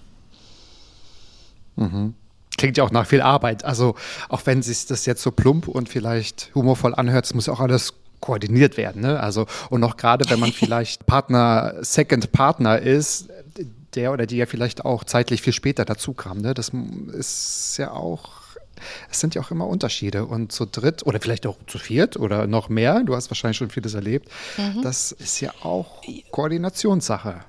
Mhm. 1.75 2.15
Klingt 2.57 2.77
ja 2.77 2.85
auch 2.85 2.91
nach 2.91 3.07
viel 3.07 3.23
Arbeit. 3.23 3.65
Also 3.65 3.95
auch 4.29 4.43
wenn 4.45 4.63
sich 4.63 4.87
das 4.87 5.07
jetzt 5.07 5.23
so 5.23 5.31
plump 5.31 5.67
und 5.67 5.89
vielleicht 5.89 6.51
humorvoll 6.55 6.95
anhört, 6.95 7.25
es 7.25 7.35
muss 7.35 7.49
auch 7.49 7.61
alles 7.61 7.95
koordiniert 8.21 8.77
werden. 8.77 9.03
Ne? 9.03 9.19
Also 9.19 9.47
und 9.71 9.83
auch 9.85 9.97
gerade 9.97 10.29
wenn 10.29 10.41
man 10.41 10.53
vielleicht 10.53 11.07
Partner, 11.07 11.75
Second 11.81 12.31
Partner 12.33 12.79
ist, 12.79 13.29
der 13.95 14.13
oder 14.13 14.27
die 14.27 14.37
ja 14.37 14.47
vielleicht 14.47 14.85
auch 14.85 15.05
zeitlich 15.05 15.41
viel 15.41 15.53
später 15.53 15.85
dazu 15.85 16.13
kam. 16.13 16.39
Ne? 16.39 16.53
Das 16.53 16.73
ist 17.13 17.77
ja 17.79 17.93
auch 17.93 18.48
es 19.11 19.21
sind 19.21 19.35
ja 19.35 19.43
auch 19.43 19.51
immer 19.51 19.67
Unterschiede. 19.67 20.27
Und 20.27 20.53
zu 20.53 20.67
dritt 20.67 21.07
oder 21.07 21.21
vielleicht 21.21 21.47
auch 21.47 21.57
zu 21.67 21.79
viert 21.79 22.17
oder 22.17 22.47
noch 22.47 22.69
mehr, 22.69 23.03
du 23.05 23.15
hast 23.15 23.31
wahrscheinlich 23.31 23.59
schon 23.59 23.71
vieles 23.71 23.95
erlebt, 23.95 24.29
mhm. 24.57 24.83
das 24.83 25.13
ist 25.13 25.41
ja 25.41 25.53
auch 25.63 26.03
Koordinationssache. 26.31 27.45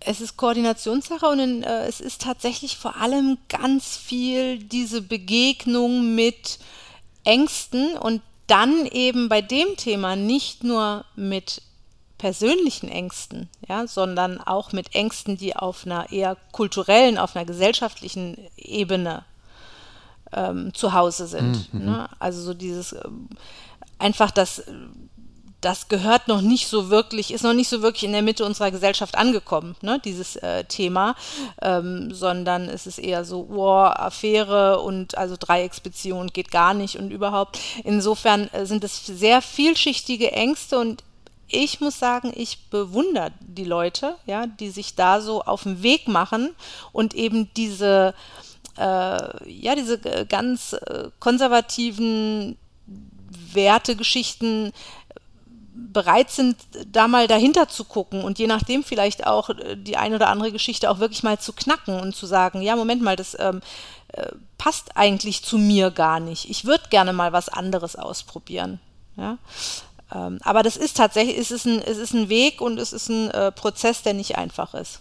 Es 0.00 0.20
ist 0.20 0.36
Koordinationssache 0.36 1.26
und 1.26 1.38
in, 1.38 1.62
äh, 1.62 1.86
es 1.86 2.00
ist 2.00 2.22
tatsächlich 2.22 2.76
vor 2.76 2.96
allem 2.96 3.38
ganz 3.48 3.96
viel 3.96 4.58
diese 4.58 5.00
Begegnung 5.00 6.14
mit 6.14 6.58
Ängsten 7.24 7.96
und 7.96 8.20
dann 8.48 8.86
eben 8.86 9.28
bei 9.28 9.40
dem 9.40 9.76
Thema 9.76 10.16
nicht 10.16 10.64
nur 10.64 11.04
mit 11.14 11.62
persönlichen 12.18 12.88
Ängsten, 12.88 13.48
ja, 13.68 13.86
sondern 13.86 14.40
auch 14.40 14.72
mit 14.72 14.94
Ängsten, 14.94 15.36
die 15.36 15.56
auf 15.56 15.86
einer 15.86 16.12
eher 16.12 16.36
kulturellen, 16.52 17.18
auf 17.18 17.34
einer 17.34 17.44
gesellschaftlichen 17.44 18.38
Ebene 18.56 19.24
ähm, 20.32 20.72
zu 20.74 20.92
Hause 20.92 21.26
sind. 21.26 21.72
Mhm. 21.72 21.84
Ne? 21.84 22.08
Also 22.18 22.42
so 22.42 22.54
dieses 22.54 22.92
ähm, 22.92 23.28
einfach 23.98 24.30
das 24.30 24.62
das 25.62 25.88
gehört 25.88 26.28
noch 26.28 26.42
nicht 26.42 26.66
so 26.66 26.90
wirklich, 26.90 27.32
ist 27.32 27.44
noch 27.44 27.54
nicht 27.54 27.68
so 27.68 27.82
wirklich 27.82 28.02
in 28.02 28.12
der 28.12 28.22
Mitte 28.22 28.44
unserer 28.44 28.70
Gesellschaft 28.70 29.16
angekommen, 29.16 29.76
ne, 29.80 30.00
dieses 30.04 30.36
äh, 30.36 30.64
Thema, 30.64 31.14
ähm, 31.62 32.12
sondern 32.12 32.68
es 32.68 32.86
ist 32.86 32.98
eher 32.98 33.24
so, 33.24 33.46
oh, 33.48 33.70
Affäre 33.70 34.80
und 34.80 35.16
also 35.16 35.36
Dreiecksbeziehungen 35.38 36.28
geht 36.32 36.50
gar 36.50 36.74
nicht 36.74 36.98
und 36.98 37.10
überhaupt. 37.12 37.60
Insofern 37.84 38.48
äh, 38.48 38.66
sind 38.66 38.82
es 38.82 39.06
sehr 39.06 39.40
vielschichtige 39.40 40.32
Ängste 40.32 40.78
und 40.78 41.04
ich 41.46 41.80
muss 41.80 41.98
sagen, 41.98 42.32
ich 42.34 42.70
bewundere 42.70 43.30
die 43.40 43.64
Leute, 43.64 44.16
ja, 44.26 44.46
die 44.46 44.70
sich 44.70 44.96
da 44.96 45.20
so 45.20 45.42
auf 45.42 45.62
den 45.62 45.82
Weg 45.82 46.08
machen 46.08 46.54
und 46.92 47.14
eben 47.14 47.50
diese 47.54 48.14
äh, 48.16 48.51
ja, 48.76 49.74
diese 49.74 49.94
äh, 50.04 50.24
ganz 50.26 50.72
äh, 50.72 51.10
konservativen 51.18 52.56
Wertegeschichten 53.52 54.72
bereit 55.74 56.30
sind, 56.30 56.56
da 56.90 57.08
mal 57.08 57.26
dahinter 57.28 57.68
zu 57.68 57.84
gucken 57.84 58.22
und 58.22 58.38
je 58.38 58.46
nachdem 58.46 58.84
vielleicht 58.84 59.26
auch 59.26 59.50
äh, 59.50 59.76
die 59.76 59.96
eine 59.96 60.16
oder 60.16 60.28
andere 60.28 60.52
Geschichte 60.52 60.90
auch 60.90 60.98
wirklich 60.98 61.22
mal 61.22 61.38
zu 61.38 61.52
knacken 61.52 62.00
und 62.00 62.14
zu 62.14 62.26
sagen, 62.26 62.62
ja, 62.62 62.76
Moment 62.76 63.02
mal, 63.02 63.16
das 63.16 63.36
ähm, 63.38 63.60
äh, 64.08 64.28
passt 64.58 64.96
eigentlich 64.96 65.42
zu 65.42 65.58
mir 65.58 65.90
gar 65.90 66.20
nicht. 66.20 66.48
Ich 66.50 66.64
würde 66.64 66.88
gerne 66.90 67.12
mal 67.12 67.32
was 67.32 67.48
anderes 67.48 67.96
ausprobieren. 67.96 68.80
Ja? 69.16 69.38
Ähm, 70.14 70.38
aber 70.42 70.62
das 70.62 70.76
ist 70.76 70.96
tatsächlich, 70.96 71.38
es 71.38 71.50
ist 71.50 71.66
ein, 71.66 71.80
es 71.80 71.98
ist 71.98 72.14
ein 72.14 72.28
Weg 72.28 72.60
und 72.60 72.78
es 72.78 72.92
ist 72.92 73.08
ein 73.08 73.30
äh, 73.30 73.52
Prozess, 73.52 74.02
der 74.02 74.14
nicht 74.14 74.36
einfach 74.36 74.74
ist. 74.74 75.00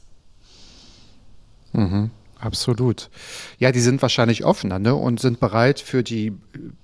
Mhm. 1.74 2.12
Absolut. 2.42 3.12
Ja, 3.60 3.72
die 3.72 3.80
sind 3.80 4.02
wahrscheinlich 4.02 4.44
offener 4.44 4.80
ne? 4.80 4.96
und 4.96 5.20
sind 5.20 5.40
bereit 5.40 5.80
für 5.80 6.02
die 6.02 6.34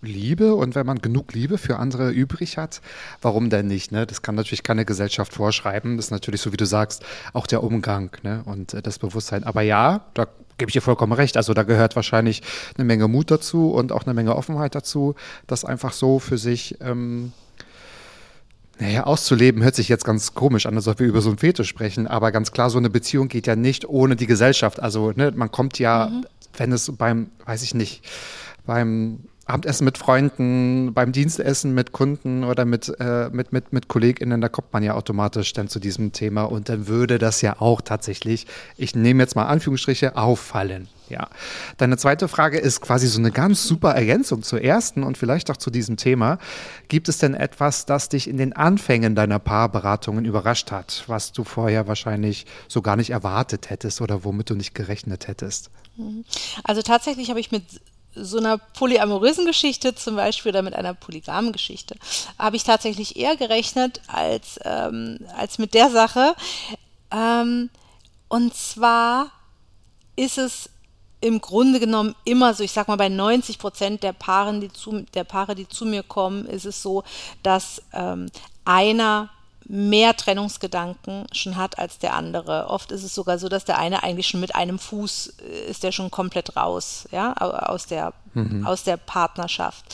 Liebe. 0.04 0.54
Und 0.54 0.76
wenn 0.76 0.86
man 0.86 1.00
genug 1.00 1.34
Liebe 1.34 1.58
für 1.58 1.78
andere 1.78 2.12
übrig 2.12 2.58
hat, 2.58 2.80
warum 3.24 3.50
denn 3.50 3.66
nicht? 3.66 3.92
Ne? 3.92 4.06
Das 4.06 4.22
kann 4.22 4.36
natürlich 4.36 4.62
keine 4.62 4.86
Gesellschaft 4.86 5.34
vorschreiben. 5.34 5.98
Das 5.98 6.06
ist 6.06 6.12
natürlich, 6.12 6.42
so 6.42 6.54
wie 6.54 6.58
du 6.58 6.66
sagst, 6.66 7.04
auch 7.34 7.48
der 7.48 7.64
Umgang 7.64 8.12
ne? 8.22 8.44
und 8.46 8.76
äh, 8.76 8.84
das 8.84 9.00
Bewusstsein. 9.00 9.44
Aber 9.44 9.64
ja, 9.64 10.06
da 10.14 10.28
gebe 10.60 10.70
ich 10.70 10.74
dir 10.74 10.82
vollkommen 10.82 11.14
recht. 11.14 11.38
Also 11.38 11.56
da 11.56 11.64
gehört 11.64 11.96
wahrscheinlich 11.96 12.44
eine 12.78 12.86
Menge 12.86 13.08
Mut 13.08 13.32
dazu 13.32 13.72
und 13.72 13.92
auch 13.92 14.04
eine 14.04 14.14
Menge 14.14 14.36
Offenheit 14.36 14.76
dazu, 14.76 15.16
das 15.48 15.66
einfach 15.66 15.94
so 15.94 16.20
für 16.20 16.38
sich 16.38 16.78
ähm, 16.82 17.34
naja, 18.79 19.03
auszuleben 19.03 19.63
hört 19.63 19.75
sich 19.75 19.89
jetzt 19.89 20.05
ganz 20.05 20.34
komisch 20.34 20.65
an, 20.65 20.75
als 20.75 20.88
ob 20.88 21.00
wir 21.00 21.07
über 21.07 21.22
so 21.22 21.29
ein 21.29 21.38
Fetisch 21.38 21.67
sprechen, 21.67 22.07
aber 22.07 22.31
ganz 22.31 22.51
klar, 22.51 22.69
so 22.69 22.77
eine 22.77 22.89
Beziehung 22.89 23.27
geht 23.27 23.48
ja 23.48 23.55
nicht 23.55 23.88
ohne 23.88 24.15
die 24.15 24.27
Gesellschaft. 24.27 24.79
Also, 24.79 25.12
ne, 25.15 25.31
man 25.36 25.51
kommt 25.51 25.79
ja, 25.79 26.10
mhm. 26.10 26.25
wenn 26.57 26.72
es 26.72 26.91
beim, 26.96 27.31
weiß 27.46 27.63
ich 27.63 27.74
nicht, 27.74 28.03
beim 28.65 29.19
Abendessen 29.48 29.86
mit 29.86 29.98
Freunden, 29.98 30.94
beim 30.94 31.12
Dienstessen 31.12 31.74
mit 31.74 31.92
Kunden 31.92 32.44
oder 32.44 32.66
mit, 32.66 32.94
äh, 33.00 33.30
mit, 33.32 33.54
mit, 33.54 33.72
mit 33.72 33.88
KollegInnen, 33.88 34.42
da 34.42 34.50
kommt 34.50 34.74
man 34.74 34.84
ja 34.84 34.94
automatisch 34.94 35.54
dann 35.54 35.68
zu 35.68 35.80
diesem 35.80 36.12
Thema 36.12 36.44
und 36.44 36.70
dann 36.70 36.88
würde 36.88 37.18
das 37.18 37.42
ja 37.42 37.62
auch 37.62 37.82
tatsächlich, 37.82 38.46
ich 38.77 38.96
nehme 38.96 39.24
jetzt 39.24 39.36
mal 39.36 39.46
Anführungsstriche, 39.46 40.18
auffallen. 40.18 40.88
Ja. 41.10 41.30
Deine 41.77 41.98
zweite 41.98 42.27
Frage 42.27 42.58
ist 42.58 42.82
quasi 42.82 43.08
so 43.08 43.20
eine 43.20 43.32
ganz 43.32 43.63
super 43.63 43.92
Ergänzung 43.92 44.44
zur 44.44 44.62
ersten 44.62 45.04
und 45.04 45.18
vielleicht 45.18 45.50
auch 45.50 45.58
zu 45.58 45.72
diesem 45.72 45.96
Thema. 45.96 46.38
Gibt 46.89 47.08
es 47.08 47.18
denn 47.18 47.34
etwas, 47.34 47.86
das 47.86 48.10
dich 48.10 48.27
in 48.27 48.36
den 48.36 48.54
Anfängen 48.54 49.16
deiner 49.16 49.39
Paarberatungen 49.39 50.25
überrascht 50.25 50.72
hat, 50.72 51.06
was 51.08 51.32
du 51.32 51.46
vorher 51.46 51.88
wahrscheinlich 51.88 52.46
so 52.68 52.82
gar 52.82 52.98
nicht 52.98 53.12
erwartet 53.12 53.70
hättest 53.70 54.01
oder 54.01 54.25
womit 54.25 54.50
du 54.50 54.56
nicht 54.56 54.75
gerechnet 54.75 55.27
hättest? 55.27 55.70
Also 56.63 56.82
tatsächlich 56.82 57.30
habe 57.30 57.39
ich 57.39 57.51
mit 57.51 57.63
so 58.21 58.38
einer 58.38 58.57
polyamorösen 58.57 59.45
Geschichte 59.45 59.95
zum 59.95 60.15
Beispiel 60.15 60.51
oder 60.51 60.62
mit 60.62 60.74
einer 60.74 60.93
polygamen 60.93 61.51
Geschichte 61.51 61.95
habe 62.38 62.55
ich 62.55 62.63
tatsächlich 62.63 63.15
eher 63.15 63.36
gerechnet 63.36 64.01
als, 64.07 64.59
ähm, 64.63 65.19
als 65.36 65.57
mit 65.57 65.74
der 65.74 65.89
Sache. 65.89 66.36
Ähm, 67.12 67.69
und 68.27 68.53
zwar 68.55 69.31
ist 70.15 70.38
es 70.38 70.69
im 71.19 71.41
Grunde 71.41 71.79
genommen 71.79 72.15
immer 72.25 72.53
so, 72.53 72.63
ich 72.63 72.71
sag 72.71 72.88
mal, 72.88 72.95
bei 72.95 73.09
90 73.09 73.57
Prozent 73.57 74.03
der, 74.03 74.13
Paaren, 74.13 74.62
die 74.62 74.71
zu, 74.71 75.03
der 75.13 75.24
Paare, 75.24 75.55
die 75.55 75.67
zu 75.67 75.86
mir 75.86 76.03
kommen, 76.03 76.45
ist 76.45 76.65
es 76.65 76.81
so, 76.81 77.03
dass 77.41 77.81
ähm, 77.93 78.27
einer 78.65 79.29
mehr 79.69 80.15
Trennungsgedanken 80.15 81.27
schon 81.33 81.57
hat 81.57 81.77
als 81.77 82.00
der 82.00 82.13
andere. 82.13 82.67
Oft 82.69 82.91
ist 82.91 83.03
es 83.03 83.13
sogar 83.13 83.38
so, 83.38 83.50
dass 83.50 83.65
der 83.65 83.77
eine 83.77 84.01
eigentlich 84.01 84.27
schon 84.27 84.39
mit 84.39 84.55
einem 84.55 84.79
Fuß 84.79 85.33
äh, 85.41 85.69
ist 85.69 85.83
der 85.83 85.91
schon 85.91 86.09
komplett 86.09 86.55
raus, 86.55 87.07
ja, 87.12 87.33
aus 87.33 87.86
der, 87.86 88.13
mhm. 88.33 88.65
aus 88.65 88.83
der 88.83 88.97
Partnerschaft. 88.97 89.86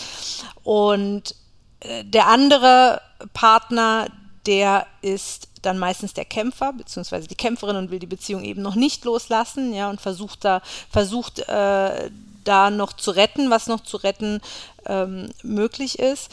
Und 0.63 1.35
äh, 1.79 2.03
der 2.05 2.27
andere 2.27 3.01
Partner, 3.33 4.07
der 4.45 4.85
ist 5.01 5.47
dann 5.63 5.79
meistens 5.79 6.13
der 6.13 6.25
Kämpfer 6.25 6.73
beziehungsweise 6.73 7.27
die 7.27 7.35
Kämpferin 7.35 7.77
und 7.77 7.89
will 7.89 7.99
die 7.99 8.05
Beziehung 8.05 8.43
eben 8.43 8.61
noch 8.61 8.75
nicht 8.75 9.05
loslassen, 9.05 9.73
ja, 9.73 9.89
und 9.89 10.01
versucht 10.01 10.45
da, 10.45 10.61
versucht 10.91 11.39
äh, 11.47 12.11
da 12.43 12.69
noch 12.69 12.93
zu 12.93 13.11
retten, 13.11 13.49
was 13.49 13.67
noch 13.67 13.81
zu 13.81 13.97
retten 13.97 14.41
ähm, 14.85 15.31
möglich 15.41 15.97
ist. 15.97 16.29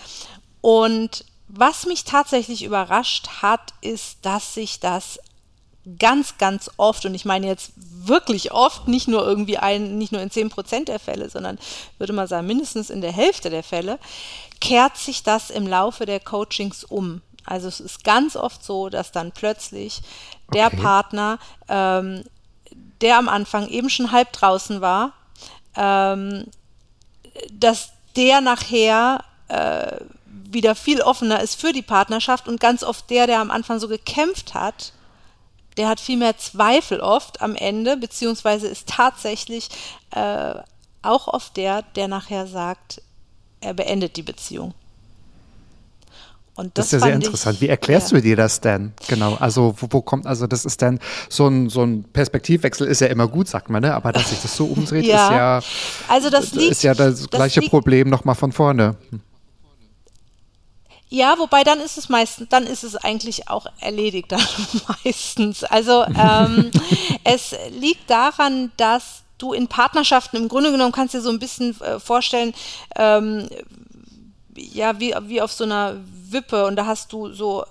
Und 0.61 1.25
was 1.53 1.87
mich 1.87 2.05
tatsächlich 2.05 2.63
überrascht 2.63 3.29
hat, 3.43 3.75
ist, 3.81 4.19
dass 4.23 4.55
sich 4.55 4.81
das 4.81 5.19
ganz, 5.99 6.39
ganz 6.39 6.71
oft, 6.77 7.05
und 7.07 7.15
ich 7.15 7.25
meine 7.25 7.47
jetzt 7.47 7.73
wirklich 7.77 8.53
oft, 8.53 8.87
nicht 8.87 9.09
nur 9.09 9.27
irgendwie 9.27 9.59
ein, 9.59 9.99
nicht 9.99 10.13
nur 10.13 10.21
in 10.21 10.31
10 10.31 10.51
Prozent 10.51 10.89
der 10.89 10.99
Fälle, 10.99 11.29
sondern 11.29 11.59
würde 11.99 12.13
man 12.13 12.27
sagen, 12.27 12.47
mindestens 12.47 12.91
in 12.91 13.01
der 13.01 13.13
Hälfte 13.13 13.51
der 13.51 13.63
Fälle, 13.63 13.99
kehrt 14.61 14.97
sich 14.97 15.23
das 15.23 15.51
im 15.51 15.67
Laufe 15.67 16.07
der 16.07 16.21
Coachings 16.21 16.85
um. 16.85 17.23
Also 17.45 17.69
es 17.69 17.81
ist 17.81 18.05
ganz 18.05 18.37
oft 18.37 18.63
so, 18.63 18.91
dass 18.91 19.11
dann 19.11 19.33
plötzlich 19.33 20.03
der 20.53 20.67
okay. 20.67 20.77
Partner, 20.77 21.39
ähm, 21.69 22.25
der 23.01 23.19
am 23.19 23.29
Anfang 23.29 23.69
eben 23.69 23.89
schon 23.89 24.13
halb 24.13 24.33
draußen 24.33 24.81
war, 24.81 25.15
ähm, 25.77 26.47
dass 27.53 27.93
der 28.17 28.41
nachher 28.41 29.25
äh, 29.49 30.05
wieder 30.53 30.75
viel 30.75 31.01
offener 31.01 31.41
ist 31.41 31.61
für 31.61 31.73
die 31.73 31.83
Partnerschaft 31.83 32.49
und 32.49 32.61
ganz 32.61 32.83
oft 32.83 33.09
der, 33.11 33.27
der 33.27 33.41
am 33.41 33.51
Anfang 33.51 33.79
so 33.79 33.89
gekämpft 33.89 34.55
hat, 34.55 34.93
der 35.77 35.89
hat 35.89 36.01
viel 36.01 36.17
mehr 36.17 36.37
Zweifel 36.37 37.01
oft 37.01 37.41
am 37.41 37.55
Ende, 37.55 37.97
beziehungsweise 37.97 38.67
ist 38.67 38.89
tatsächlich 38.89 39.69
äh, 40.11 40.55
auch 41.03 41.29
oft 41.29 41.57
der, 41.57 41.83
der 41.97 42.09
nachher 42.09 42.47
sagt, 42.47 43.03
er 43.61 43.75
beendet 43.75 44.17
die 44.17 44.23
Beziehung. 44.23 44.75
Und 46.57 46.77
das, 46.77 46.87
das 46.91 46.93
ist 46.93 47.01
ja 47.01 47.07
sehr 47.07 47.15
interessant. 47.15 47.55
Ich, 47.55 47.61
Wie 47.63 47.69
erklärst 47.69 48.11
ja. 48.11 48.19
du 48.19 48.23
dir 48.23 48.37
das 48.37 48.61
denn? 48.61 48.93
Genau. 49.09 49.35
Also, 49.37 49.75
wo, 49.79 49.87
wo, 49.91 50.03
kommt, 50.03 50.27
also 50.27 50.47
das 50.47 50.67
ist 50.67 50.83
dann 50.83 50.99
so 51.31 51.47
ein, 51.47 51.71
so 51.71 51.83
ein 51.83 52.05
Perspektivwechsel 52.05 52.87
ist 52.87 53.01
ja 53.01 53.07
immer 53.07 53.29
gut, 53.29 53.49
sagt 53.49 53.71
man, 53.71 53.83
ne? 53.83 53.95
Aber 53.95 54.13
dass 54.13 54.29
sich 54.29 54.43
das 54.43 54.57
so 54.57 54.67
umdreht, 54.67 55.07
ja. 55.07 55.25
ist 55.25 55.33
ja, 55.33 55.61
also 56.09 56.29
das 56.29 56.53
liegt, 56.53 56.73
ist 56.73 56.83
ja 56.83 56.93
das, 56.93 57.21
das 57.21 57.31
gleiche 57.31 57.61
liegt, 57.61 57.71
Problem 57.71 58.11
nochmal 58.11 58.35
von 58.35 58.53
vorne. 58.53 58.97
Ja, 61.13 61.39
wobei 61.39 61.65
dann 61.65 61.81
ist 61.81 61.99
es 61.99 62.09
meistens, 62.09 62.49
dann 62.49 62.67
ist 62.67 62.85
es 62.85 62.95
eigentlich 62.95 63.49
auch 63.49 63.67
erledigt 63.81 64.31
dann 64.33 64.41
meistens. 65.05 65.65
Also 65.65 66.05
ähm, 66.05 66.71
es 67.25 67.55
liegt 67.71 68.09
daran, 68.09 68.71
dass 68.77 69.23
du 69.37 69.53
in 69.53 69.67
Partnerschaften 69.67 70.37
im 70.37 70.49
Grunde 70.49 70.71
genommen 70.71 70.93
kannst 70.93 71.15
dir 71.15 71.21
so 71.21 71.31
ein 71.31 71.41
bisschen 71.41 71.79
äh, 71.81 71.99
vorstellen, 71.99 72.55
ähm, 72.97 73.49
ja, 74.57 75.01
wie, 75.01 75.15
wie 75.23 75.41
auf 75.41 75.53
so 75.53 75.65
einer 75.65 75.97
Wippe 76.29 76.67
und 76.67 76.77
da 76.77 76.87
hast 76.87 77.13
du 77.13 77.33
so 77.33 77.65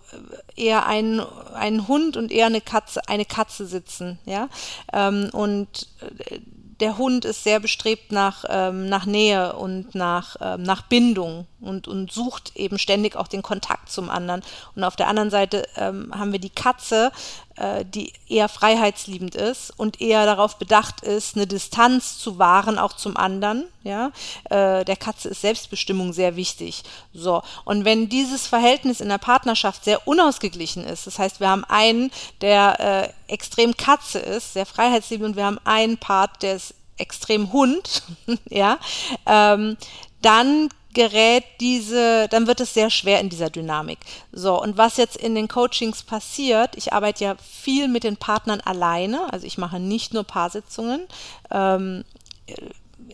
eher 0.56 0.86
einen, 0.86 1.22
einen 1.54 1.88
Hund 1.88 2.18
und 2.18 2.32
eher 2.32 2.48
eine 2.48 2.62
Katze, 2.62 3.08
eine 3.08 3.26
Katze 3.26 3.68
sitzen, 3.68 4.20
ja. 4.26 4.50
Ähm, 4.92 5.30
und 5.32 5.88
äh, 6.02 6.40
der 6.80 6.98
Hund 6.98 7.26
ist 7.26 7.44
sehr 7.44 7.60
bestrebt 7.60 8.12
nach, 8.12 8.44
ähm, 8.50 8.90
nach 8.90 9.06
Nähe 9.06 9.54
und 9.54 9.96
nach, 9.96 10.36
ähm, 10.42 10.64
nach 10.64 10.82
Bindung 10.84 11.46
und, 11.62 11.88
und 11.88 12.12
sucht 12.12 12.56
eben 12.56 12.80
ständig 12.80 13.16
auch 13.16 13.28
den 13.28 13.42
Kontakt 13.42 13.92
zum 13.92 14.10
anderen. 14.10 14.42
Und 14.76 14.84
auf 14.84 14.96
der 14.96 15.08
anderen 15.08 15.30
Seite 15.30 15.68
ähm, 15.76 16.12
haben 16.18 16.32
wir 16.32 16.40
die 16.40 16.50
Katze, 16.50 17.12
äh, 17.56 17.84
die 17.86 18.14
eher 18.28 18.48
freiheitsliebend 18.48 19.36
ist 19.36 19.72
und 19.78 20.02
eher 20.02 20.26
darauf 20.26 20.58
bedacht 20.58 21.02
ist, 21.02 21.36
eine 21.36 21.48
Distanz 21.48 22.18
zu 22.18 22.40
wahren, 22.40 22.80
auch 22.80 22.94
zum 22.94 23.18
anderen. 23.18 23.66
Ja? 23.84 24.12
Äh, 24.46 24.86
der 24.86 24.96
Katze 24.96 25.30
ist 25.30 25.42
Selbstbestimmung 25.42 26.14
sehr 26.14 26.36
wichtig. 26.36 26.84
So. 27.14 27.42
Und 27.66 27.86
wenn 27.86 28.10
dieses 28.10 28.48
Verhältnis 28.48 29.02
in 29.02 29.10
der 29.10 29.18
Partnerschaft 29.18 29.84
sehr 29.84 30.08
unausgeglichen 30.08 30.86
ist, 30.86 31.08
das 31.08 31.20
heißt, 31.20 31.40
wir 31.40 31.50
haben 31.50 31.66
einen, 31.66 32.12
der 32.42 33.14
äh, 33.28 33.34
extrem 33.34 33.76
Katze 33.76 34.20
ist, 34.20 34.54
sehr 34.54 34.66
freiheitsliebend, 34.66 35.30
und 35.30 35.36
wir 35.36 35.46
haben 35.46 35.60
einen 35.66 35.98
Part, 35.98 36.42
der 36.42 36.56
ist 36.56 36.74
extrem 36.98 37.52
Hund, 37.52 38.04
ja, 38.50 38.78
ähm, 39.26 39.78
dann 40.22 40.70
gerät 40.94 41.44
diese, 41.60 42.28
dann 42.30 42.48
wird 42.48 42.60
es 42.60 42.74
sehr 42.74 42.90
schwer 42.90 43.20
in 43.20 43.30
dieser 43.30 43.50
Dynamik. 43.50 44.00
So, 44.32 44.62
und 44.62 44.78
was 44.78 44.98
jetzt 44.98 45.18
in 45.18 45.36
den 45.36 45.48
Coachings 45.48 46.04
passiert, 46.04 46.76
ich 46.76 46.94
arbeite 46.94 47.24
ja 47.24 47.36
viel 47.38 47.88
mit 47.88 48.04
den 48.04 48.18
Partnern 48.18 48.62
alleine, 48.62 49.32
also 49.32 49.46
ich 49.46 49.58
mache 49.58 49.80
nicht 49.80 50.14
nur 50.14 50.24
Paarsitzungen. 50.24 51.08
Ähm, 51.52 52.04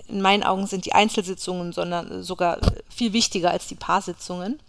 in 0.07 0.21
meinen 0.21 0.43
Augen 0.43 0.67
sind 0.67 0.85
die 0.85 0.93
Einzelsitzungen, 0.93 1.73
sondern 1.73 2.23
sogar 2.23 2.59
viel 2.89 3.13
wichtiger 3.13 3.51
als 3.51 3.67
die 3.67 3.75
Paarsitzungen. 3.75 4.59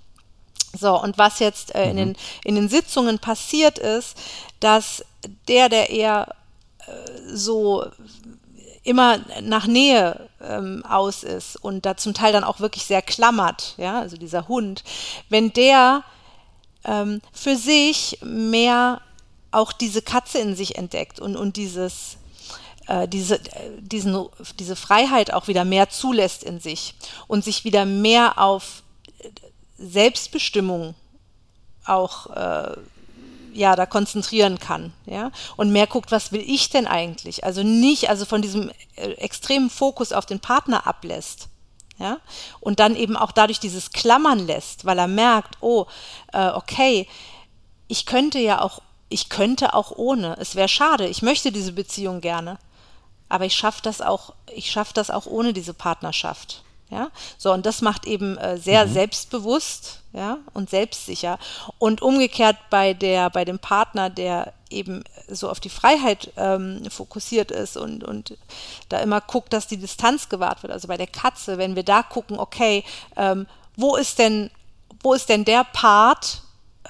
So, 0.76 1.00
und 1.00 1.16
was 1.16 1.38
jetzt 1.38 1.75
äh, 1.75 1.84
in, 1.84 1.92
mhm. 1.92 1.96
den, 1.96 2.16
in 2.44 2.54
den 2.56 2.68
Sitzungen 2.68 3.18
passiert 3.18 3.78
ist, 3.78 4.16
dass 4.60 5.04
der, 5.48 5.68
der 5.68 5.90
eher 5.90 6.34
äh, 6.80 6.92
so 7.32 7.86
immer 8.86 9.18
nach 9.42 9.66
Nähe 9.66 10.28
ähm, 10.40 10.84
aus 10.88 11.22
ist 11.22 11.56
und 11.56 11.84
da 11.84 11.96
zum 11.96 12.14
Teil 12.14 12.32
dann 12.32 12.44
auch 12.44 12.60
wirklich 12.60 12.84
sehr 12.84 13.02
klammert, 13.02 13.74
ja, 13.76 14.00
also 14.00 14.16
dieser 14.16 14.48
Hund, 14.48 14.84
wenn 15.28 15.52
der 15.52 16.04
ähm, 16.84 17.20
für 17.32 17.56
sich 17.56 18.18
mehr 18.22 19.00
auch 19.50 19.72
diese 19.72 20.02
Katze 20.02 20.38
in 20.38 20.54
sich 20.54 20.76
entdeckt 20.76 21.20
und, 21.20 21.36
und 21.36 21.56
dieses 21.56 22.18
äh, 22.86 23.08
diese, 23.08 23.40
diesen, 23.78 24.28
diese 24.58 24.76
Freiheit 24.76 25.32
auch 25.32 25.48
wieder 25.48 25.64
mehr 25.64 25.88
zulässt 25.88 26.44
in 26.44 26.60
sich 26.60 26.94
und 27.26 27.44
sich 27.44 27.64
wieder 27.64 27.84
mehr 27.84 28.38
auf 28.38 28.82
Selbstbestimmung 29.78 30.94
auch 31.84 32.30
äh, 32.30 32.76
ja 33.56 33.76
da 33.76 33.86
konzentrieren 33.86 34.58
kann, 34.58 34.92
ja 35.04 35.30
und 35.56 35.72
mehr 35.72 35.86
guckt, 35.86 36.12
was 36.12 36.32
will 36.32 36.44
ich 36.46 36.70
denn 36.70 36.86
eigentlich? 36.86 37.44
Also 37.44 37.62
nicht 37.62 38.08
also 38.10 38.25
von 38.25 38.42
diesem 38.42 38.70
äh, 38.96 39.12
extremen 39.12 39.70
Fokus 39.70 40.12
auf 40.12 40.26
den 40.26 40.40
Partner 40.40 40.86
ablässt, 40.86 41.48
ja 41.98 42.18
und 42.60 42.80
dann 42.80 42.96
eben 42.96 43.16
auch 43.16 43.32
dadurch 43.32 43.60
dieses 43.60 43.90
Klammern 43.90 44.46
lässt, 44.46 44.84
weil 44.84 44.98
er 44.98 45.08
merkt, 45.08 45.56
oh 45.60 45.86
äh, 46.32 46.50
okay, 46.50 47.08
ich 47.88 48.06
könnte 48.06 48.38
ja 48.38 48.60
auch 48.60 48.80
ich 49.08 49.28
könnte 49.28 49.75
auch 49.75 49.92
ohne. 49.92 50.36
Es 50.38 50.56
wäre 50.56 50.68
schade. 50.68 51.06
Ich 51.06 51.22
möchte 51.22 51.52
diese 51.52 51.72
Beziehung 51.72 52.20
gerne, 52.20 52.58
aber 53.28 53.44
ich 53.44 53.54
schaffe 53.54 53.80
das 53.82 54.00
auch. 54.00 54.34
Ich 54.52 54.70
schaffe 54.70 54.94
das 54.94 55.10
auch 55.10 55.26
ohne 55.26 55.52
diese 55.52 55.75
Partnerschaft. 55.75 56.64
Ja, 56.88 57.10
so 57.36 57.52
und 57.52 57.66
das 57.66 57.82
macht 57.82 58.06
eben 58.06 58.38
äh, 58.38 58.58
sehr 58.58 58.86
mhm. 58.86 58.92
selbstbewusst, 58.92 60.02
ja, 60.12 60.38
und 60.54 60.70
selbstsicher. 60.70 61.38
Und 61.78 62.00
umgekehrt 62.00 62.56
bei 62.70 62.94
der, 62.94 63.28
bei 63.30 63.44
dem 63.44 63.58
Partner, 63.58 64.08
der 64.08 64.52
eben 64.70 65.02
so 65.28 65.50
auf 65.50 65.58
die 65.58 65.68
Freiheit 65.68 66.32
ähm, 66.36 66.82
fokussiert 66.88 67.50
ist 67.50 67.76
und, 67.76 68.04
und 68.04 68.36
da 68.88 69.00
immer 69.00 69.20
guckt, 69.20 69.52
dass 69.52 69.66
die 69.66 69.76
Distanz 69.76 70.28
gewahrt 70.28 70.62
wird. 70.62 70.72
Also 70.72 70.86
bei 70.86 70.96
der 70.96 71.06
Katze, 71.08 71.58
wenn 71.58 71.74
wir 71.74 71.82
da 71.82 72.02
gucken, 72.02 72.38
okay, 72.38 72.84
ähm, 73.16 73.46
wo 73.76 73.96
ist 73.96 74.18
denn, 74.18 74.50
wo 75.02 75.12
ist 75.14 75.28
denn 75.28 75.44
der 75.44 75.64
Part, 75.64 76.42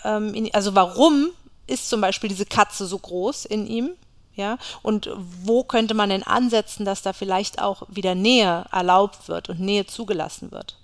ähm, 0.04 0.34
in, 0.34 0.54
also 0.54 0.74
warum 0.74 1.30
ist 1.66 1.88
zum 1.88 2.00
Beispiel 2.00 2.28
diese 2.28 2.46
Katze 2.46 2.86
so 2.86 2.98
groß 2.98 3.46
in 3.46 3.66
ihm? 3.66 3.90
Ja, 4.36 4.58
und 4.82 5.10
wo 5.42 5.64
könnte 5.64 5.94
man 5.94 6.10
denn 6.10 6.22
ansetzen, 6.22 6.84
dass 6.84 7.00
da 7.00 7.14
vielleicht 7.14 7.62
auch 7.62 7.84
wieder 7.88 8.14
Nähe 8.14 8.66
erlaubt 8.70 9.28
wird 9.28 9.48
und 9.48 9.60
Nähe 9.60 9.86
zugelassen 9.86 10.52
wird? 10.52 10.76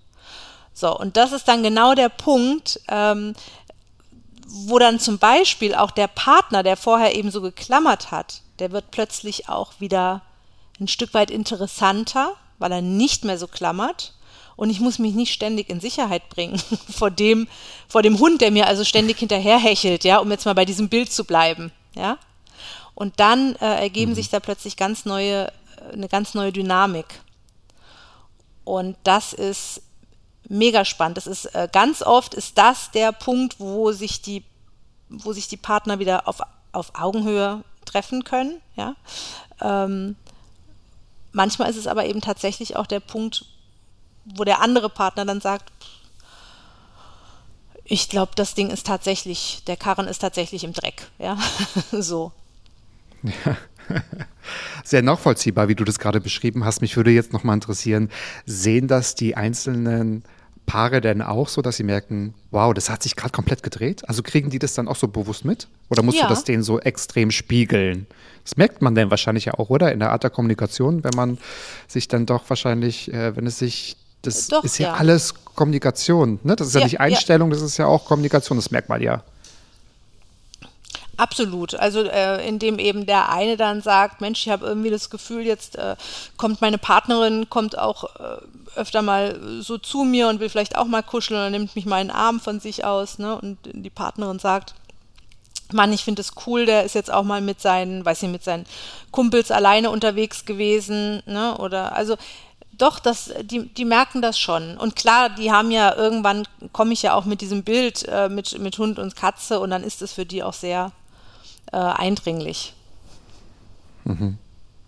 So, 0.72 0.98
und 0.98 1.18
das 1.18 1.32
ist 1.32 1.48
dann 1.48 1.62
genau 1.62 1.94
der 1.94 2.08
Punkt, 2.08 2.80
ähm, 2.88 3.34
wo 4.46 4.78
dann 4.78 4.98
zum 4.98 5.18
Beispiel 5.18 5.74
auch 5.74 5.90
der 5.90 6.08
Partner, 6.08 6.62
der 6.62 6.78
vorher 6.78 7.14
eben 7.14 7.30
so 7.30 7.42
geklammert 7.42 8.10
hat, 8.10 8.40
der 8.58 8.72
wird 8.72 8.90
plötzlich 8.90 9.48
auch 9.48 9.72
wieder 9.80 10.22
ein 10.80 10.88
Stück 10.88 11.14
weit 11.14 11.30
interessanter, 11.30 12.32
weil 12.58 12.72
er 12.72 12.82
nicht 12.82 13.24
mehr 13.24 13.38
so 13.38 13.46
klammert. 13.46 14.14
Und 14.56 14.70
ich 14.70 14.80
muss 14.80 14.98
mich 14.98 15.14
nicht 15.14 15.32
ständig 15.32 15.68
in 15.70 15.80
Sicherheit 15.80 16.28
bringen 16.28 16.60
vor 16.90 17.10
dem, 17.10 17.48
vor 17.88 18.02
dem 18.02 18.18
Hund, 18.18 18.40
der 18.40 18.50
mir 18.50 18.66
also 18.66 18.84
ständig 18.84 19.18
hinterherhechelt, 19.18 20.04
ja, 20.04 20.18
um 20.18 20.30
jetzt 20.30 20.44
mal 20.44 20.54
bei 20.54 20.64
diesem 20.64 20.88
Bild 20.88 21.12
zu 21.12 21.24
bleiben, 21.24 21.72
ja. 21.94 22.18
Und 22.94 23.20
dann 23.20 23.56
äh, 23.56 23.80
ergeben 23.80 24.12
mhm. 24.12 24.16
sich 24.16 24.28
da 24.28 24.40
plötzlich 24.40 24.76
ganz 24.76 25.04
neue, 25.04 25.46
äh, 25.46 25.92
eine 25.92 26.08
ganz 26.08 26.34
neue 26.34 26.52
Dynamik. 26.52 27.06
Und 28.64 28.96
das 29.04 29.32
ist 29.32 29.82
mega 30.48 30.84
spannend. 30.84 31.16
Das 31.16 31.26
ist 31.26 31.46
äh, 31.46 31.68
ganz 31.70 32.02
oft 32.02 32.34
ist 32.34 32.58
das 32.58 32.90
der 32.90 33.12
Punkt, 33.12 33.58
wo 33.58 33.92
sich 33.92 34.22
die, 34.22 34.44
wo 35.08 35.32
sich 35.32 35.48
die 35.48 35.56
Partner 35.56 35.98
wieder 35.98 36.28
auf, 36.28 36.40
auf 36.72 36.92
Augenhöhe 36.94 37.64
treffen 37.84 38.24
können. 38.24 38.60
Ja? 38.76 38.94
Ähm, 39.60 40.16
manchmal 41.32 41.70
ist 41.70 41.76
es 41.76 41.86
aber 41.86 42.06
eben 42.06 42.20
tatsächlich 42.20 42.76
auch 42.76 42.86
der 42.86 43.00
Punkt, 43.00 43.46
wo 44.24 44.44
der 44.44 44.60
andere 44.60 44.88
Partner 44.88 45.24
dann 45.24 45.40
sagt, 45.40 45.72
ich 47.84 48.08
glaube, 48.08 48.32
das 48.36 48.54
Ding 48.54 48.70
ist 48.70 48.86
tatsächlich, 48.86 49.62
der 49.66 49.76
Karren 49.76 50.06
ist 50.06 50.20
tatsächlich 50.20 50.64
im 50.64 50.72
Dreck. 50.72 51.10
Ja, 51.18 51.36
so. 51.92 52.32
Ja. 53.22 53.56
Sehr 54.84 55.02
nachvollziehbar, 55.02 55.68
wie 55.68 55.74
du 55.74 55.84
das 55.84 55.98
gerade 55.98 56.20
beschrieben 56.20 56.64
hast. 56.64 56.80
Mich 56.80 56.96
würde 56.96 57.10
jetzt 57.10 57.32
noch 57.32 57.44
mal 57.44 57.54
interessieren, 57.54 58.10
sehen 58.46 58.88
das 58.88 59.14
die 59.14 59.36
einzelnen 59.36 60.24
Paare 60.66 61.00
denn 61.00 61.22
auch 61.22 61.48
so, 61.48 61.60
dass 61.60 61.76
sie 61.76 61.82
merken, 61.82 62.34
wow, 62.50 62.72
das 62.72 62.88
hat 62.88 63.02
sich 63.02 63.16
gerade 63.16 63.32
komplett 63.32 63.62
gedreht? 63.62 64.08
Also 64.08 64.22
kriegen 64.22 64.50
die 64.50 64.58
das 64.58 64.74
dann 64.74 64.88
auch 64.88 64.96
so 64.96 65.08
bewusst 65.08 65.44
mit? 65.44 65.68
Oder 65.88 66.02
musst 66.02 66.18
ja. 66.18 66.24
du 66.24 66.30
das 66.30 66.44
denen 66.44 66.62
so 66.62 66.80
extrem 66.80 67.30
spiegeln? 67.30 68.06
Das 68.44 68.56
merkt 68.56 68.80
man 68.80 68.94
denn 68.94 69.10
wahrscheinlich 69.10 69.46
ja 69.46 69.54
auch, 69.54 69.70
oder? 69.70 69.92
In 69.92 70.00
der 70.00 70.12
Art 70.12 70.22
der 70.22 70.30
Kommunikation, 70.30 71.04
wenn 71.04 71.14
man 71.14 71.38
sich 71.88 72.08
dann 72.08 72.26
doch 72.26 72.48
wahrscheinlich, 72.48 73.12
äh, 73.12 73.36
wenn 73.36 73.46
es 73.46 73.58
sich, 73.58 73.96
das 74.22 74.48
doch, 74.48 74.62
ist 74.62 74.78
ja, 74.78 74.88
ja, 74.88 74.94
alles 74.94 75.34
Kommunikation, 75.44 76.38
ne? 76.44 76.54
Das 76.54 76.68
ist 76.68 76.74
ja, 76.74 76.80
ja 76.80 76.86
nicht 76.86 77.00
Einstellung, 77.00 77.50
das 77.50 77.60
ist 77.60 77.76
ja 77.76 77.86
auch 77.86 78.04
Kommunikation, 78.04 78.56
das 78.56 78.70
merkt 78.70 78.88
man 78.88 79.02
ja. 79.02 79.24
Absolut. 81.22 81.76
Also 81.76 82.02
äh, 82.02 82.44
indem 82.48 82.80
eben 82.80 83.06
der 83.06 83.28
eine 83.28 83.56
dann 83.56 83.80
sagt, 83.80 84.20
Mensch, 84.20 84.44
ich 84.44 84.52
habe 84.52 84.66
irgendwie 84.66 84.90
das 84.90 85.08
Gefühl, 85.08 85.42
jetzt 85.42 85.76
äh, 85.76 85.94
kommt 86.36 86.60
meine 86.60 86.78
Partnerin, 86.78 87.48
kommt 87.48 87.78
auch 87.78 88.16
äh, 88.16 88.38
öfter 88.74 89.02
mal 89.02 89.38
so 89.60 89.78
zu 89.78 90.02
mir 90.02 90.26
und 90.26 90.40
will 90.40 90.48
vielleicht 90.48 90.76
auch 90.76 90.86
mal 90.86 91.04
kuscheln 91.04 91.38
oder 91.38 91.50
nimmt 91.50 91.76
mich 91.76 91.86
mal 91.86 92.00
einen 92.00 92.10
Arm 92.10 92.40
von 92.40 92.58
sich 92.58 92.84
aus, 92.84 93.20
ne? 93.20 93.40
Und 93.40 93.56
die 93.62 93.88
Partnerin 93.88 94.40
sagt, 94.40 94.74
Mann, 95.72 95.92
ich 95.92 96.02
finde 96.02 96.22
es 96.22 96.32
cool, 96.44 96.66
der 96.66 96.82
ist 96.82 96.96
jetzt 96.96 97.12
auch 97.12 97.22
mal 97.22 97.40
mit 97.40 97.60
seinen, 97.60 98.04
weiß 98.04 98.24
ich, 98.24 98.28
mit 98.28 98.42
seinen 98.42 98.66
Kumpels 99.12 99.52
alleine 99.52 99.90
unterwegs 99.90 100.44
gewesen, 100.44 101.22
ne? 101.26 101.56
Oder 101.58 101.94
also 101.94 102.16
doch, 102.72 102.98
das, 102.98 103.30
die, 103.42 103.68
die 103.68 103.84
merken 103.84 104.22
das 104.22 104.40
schon. 104.40 104.76
Und 104.76 104.96
klar, 104.96 105.30
die 105.30 105.52
haben 105.52 105.70
ja 105.70 105.94
irgendwann, 105.94 106.48
komme 106.72 106.94
ich 106.94 107.02
ja 107.02 107.14
auch 107.14 107.26
mit 107.26 107.42
diesem 107.42 107.62
Bild 107.62 108.08
äh, 108.08 108.28
mit, 108.28 108.58
mit 108.58 108.76
Hund 108.78 108.98
und 108.98 109.14
Katze 109.14 109.60
und 109.60 109.70
dann 109.70 109.84
ist 109.84 110.02
es 110.02 110.12
für 110.14 110.26
die 110.26 110.42
auch 110.42 110.54
sehr 110.54 110.90
äh, 111.72 111.76
eindringlich. 111.76 112.74
Mhm. 114.04 114.38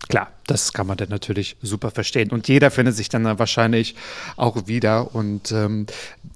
Klar, 0.08 0.30
das 0.46 0.72
kann 0.72 0.86
man 0.86 0.98
dann 0.98 1.08
natürlich 1.08 1.56
super 1.62 1.90
verstehen. 1.90 2.30
Und 2.30 2.46
jeder 2.48 2.70
findet 2.70 2.94
sich 2.94 3.08
dann 3.08 3.38
wahrscheinlich 3.38 3.94
auch 4.36 4.66
wieder. 4.66 5.14
Und 5.14 5.50
ähm, 5.50 5.86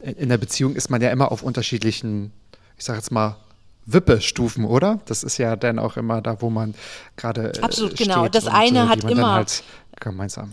in 0.01 0.31
der 0.31 0.39
Beziehung 0.39 0.75
ist 0.75 0.89
man 0.89 1.03
ja 1.03 1.11
immer 1.11 1.31
auf 1.31 1.43
unterschiedlichen, 1.43 2.33
ich 2.79 2.85
sage 2.85 2.99
jetzt 2.99 3.13
mal, 3.13 3.37
Wippestufen, 3.85 4.65
oder? 4.65 5.01
Das 5.07 5.23
ist 5.23 5.39
ja 5.39 5.57
dann 5.57 5.79
auch 5.79 5.97
immer 5.97 6.21
da, 6.21 6.41
wo 6.41 6.51
man 6.51 6.75
gerade. 7.17 7.55
Äh, 7.55 7.61
Absolut, 7.61 7.97
genau. 7.97 8.29
Das 8.29 8.45
und, 8.45 8.53
eine 8.53 8.81
äh, 8.81 8.87
hat 8.87 9.05
immer. 9.05 9.33
Halt 9.33 9.63
gemeinsam. 10.01 10.53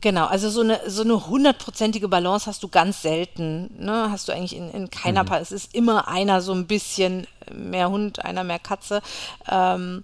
Genau, 0.00 0.26
also 0.26 0.50
so 0.50 0.62
eine 0.62 0.80
so 0.88 1.02
eine 1.02 1.26
hundertprozentige 1.26 2.08
Balance 2.08 2.46
hast 2.46 2.62
du 2.62 2.68
ganz 2.68 3.02
selten. 3.02 3.70
Ne? 3.78 4.08
Hast 4.10 4.28
du 4.28 4.32
eigentlich 4.32 4.56
in, 4.56 4.70
in 4.70 4.90
keiner 4.90 5.22
mhm. 5.22 5.26
Paar. 5.28 5.40
Es 5.40 5.52
ist 5.52 5.74
immer 5.74 6.08
einer 6.08 6.40
so 6.40 6.52
ein 6.52 6.66
bisschen 6.66 7.26
mehr 7.52 7.90
Hund, 7.90 8.24
einer 8.24 8.42
mehr 8.42 8.58
Katze. 8.58 9.02
Ähm, 9.48 10.02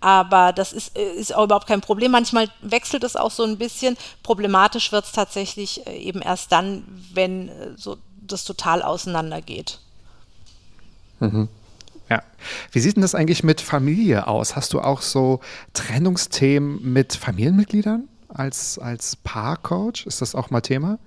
aber 0.00 0.52
das 0.52 0.74
ist, 0.74 0.98
ist 0.98 1.34
auch 1.34 1.44
überhaupt 1.44 1.66
kein 1.66 1.80
Problem. 1.80 2.10
Manchmal 2.10 2.48
wechselt 2.60 3.04
es 3.04 3.16
auch 3.16 3.30
so 3.30 3.42
ein 3.44 3.56
bisschen. 3.56 3.96
Problematisch 4.22 4.92
wird 4.92 5.06
es 5.06 5.12
tatsächlich 5.12 5.86
äh, 5.86 5.96
eben 5.96 6.20
erst 6.20 6.52
dann, 6.52 6.84
wenn 7.14 7.48
äh, 7.48 7.70
so 7.76 7.96
das 8.20 8.44
total 8.44 8.82
auseinandergeht. 8.82 9.80
Mhm. 11.20 11.48
Ja. 12.10 12.22
Wie 12.70 12.80
sieht 12.80 12.96
denn 12.96 13.02
das 13.02 13.14
eigentlich 13.14 13.42
mit 13.42 13.62
Familie 13.62 14.26
aus? 14.26 14.56
Hast 14.56 14.74
du 14.74 14.80
auch 14.80 15.00
so 15.00 15.40
Trennungsthemen 15.72 16.92
mit 16.92 17.14
Familienmitgliedern? 17.14 18.06
Als, 18.34 18.78
als 18.78 19.16
Paarcoach? 19.16 20.06
Ist 20.06 20.20
das 20.20 20.34
auch 20.34 20.50
mal 20.50 20.60
Thema? 20.60 20.98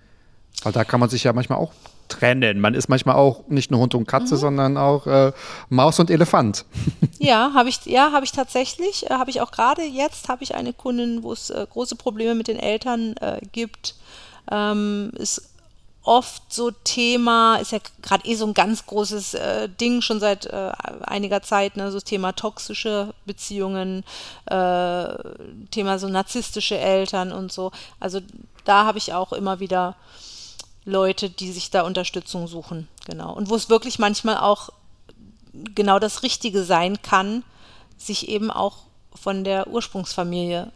Weil 0.64 0.74
da 0.74 0.84
kann 0.84 1.00
man 1.00 1.10
sich 1.10 1.24
ja 1.24 1.34
manchmal 1.34 1.60
auch 1.60 1.74
trennen. 2.08 2.60
Man 2.60 2.74
ist 2.74 2.88
manchmal 2.88 3.16
auch 3.16 3.48
nicht 3.48 3.70
nur 3.70 3.80
Hund 3.80 3.94
und 3.94 4.08
Katze, 4.08 4.36
mhm. 4.36 4.40
sondern 4.40 4.78
auch 4.78 5.06
äh, 5.08 5.32
Maus 5.70 6.00
und 6.00 6.10
Elefant. 6.10 6.66
Ja, 7.20 7.52
habe 7.56 7.68
ich, 7.68 7.84
ja, 7.86 8.12
habe 8.12 8.26
ich 8.26 8.32
tatsächlich. 8.32 9.10
Äh, 9.10 9.16
habe 9.16 9.32
ich 9.32 9.42
auch 9.42 9.50
gerade 9.50 9.82
jetzt 9.82 10.30
habe 10.30 10.44
ich 10.44 10.54
eine 10.54 10.72
Kundin, 10.72 11.24
wo 11.24 11.34
es 11.34 11.50
äh, 11.50 11.66
große 11.68 11.96
Probleme 11.96 12.36
mit 12.36 12.48
den 12.48 12.60
Eltern 12.60 13.16
äh, 13.18 13.42
gibt. 13.52 13.96
Ähm, 14.52 15.12
ist 15.16 15.50
oft 16.08 16.42
so 16.54 16.72
Thema, 16.72 17.58
ist 17.58 17.74
ja 17.74 17.80
gerade 18.02 18.26
eh 18.26 18.36
so 18.36 18.48
ein 18.48 18.54
ganz 18.54 18.86
großes 18.86 19.34
äh, 19.34 19.68
Ding 19.68 20.02
schon 20.02 20.22
seit 20.22 20.46
äh, 20.46 20.72
einiger 21.02 21.42
Zeit, 21.42 21.76
ne, 21.76 21.92
so 21.92 22.00
Thema 22.00 22.32
toxische 22.32 23.14
Beziehungen, 23.26 24.06
äh, 24.46 25.08
Thema 25.70 26.00
so 26.00 26.08
narzisstische 26.08 26.78
Eltern 26.78 27.34
und 27.34 27.52
so. 27.52 27.72
Also 28.00 28.22
da 28.64 28.86
habe 28.86 28.98
ich 28.98 29.14
auch 29.14 29.34
immer 29.34 29.60
wieder 29.60 29.96
Leute, 30.86 31.30
die 31.30 31.52
sich 31.52 31.72
da 31.72 31.82
Unterstützung 31.82 32.48
suchen, 32.48 32.88
genau. 33.06 33.34
Und 33.34 33.50
wo 33.50 33.56
es 33.56 33.70
wirklich 33.70 34.00
manchmal 34.00 34.38
auch 34.38 34.70
genau 35.76 36.00
das 36.00 36.24
Richtige 36.24 36.64
sein 36.64 37.02
kann, 37.02 37.44
sich 37.98 38.30
eben 38.30 38.50
auch 38.50 38.78
von 39.14 39.44
der 39.44 39.68
Ursprungsfamilie 39.68 40.72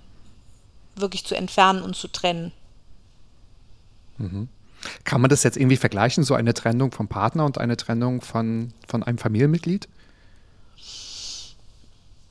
wirklich 0.96 1.26
zu 1.26 1.36
entfernen 1.36 1.84
und 1.84 1.96
zu 1.96 2.10
trennen. 2.10 2.52
Mhm. 4.18 4.50
Kann 5.04 5.22
man 5.22 5.30
das 5.30 5.44
jetzt 5.44 5.58
irgendwie 5.58 5.78
vergleichen, 5.78 6.24
so 6.24 6.34
eine 6.34 6.54
Trennung 6.54 6.92
vom 6.92 7.08
Partner 7.08 7.46
und 7.46 7.58
eine 7.58 7.78
Trennung 7.78 8.22
von, 8.22 8.74
von 8.88 9.04
einem 9.04 9.18
Familienmitglied? 9.18 9.88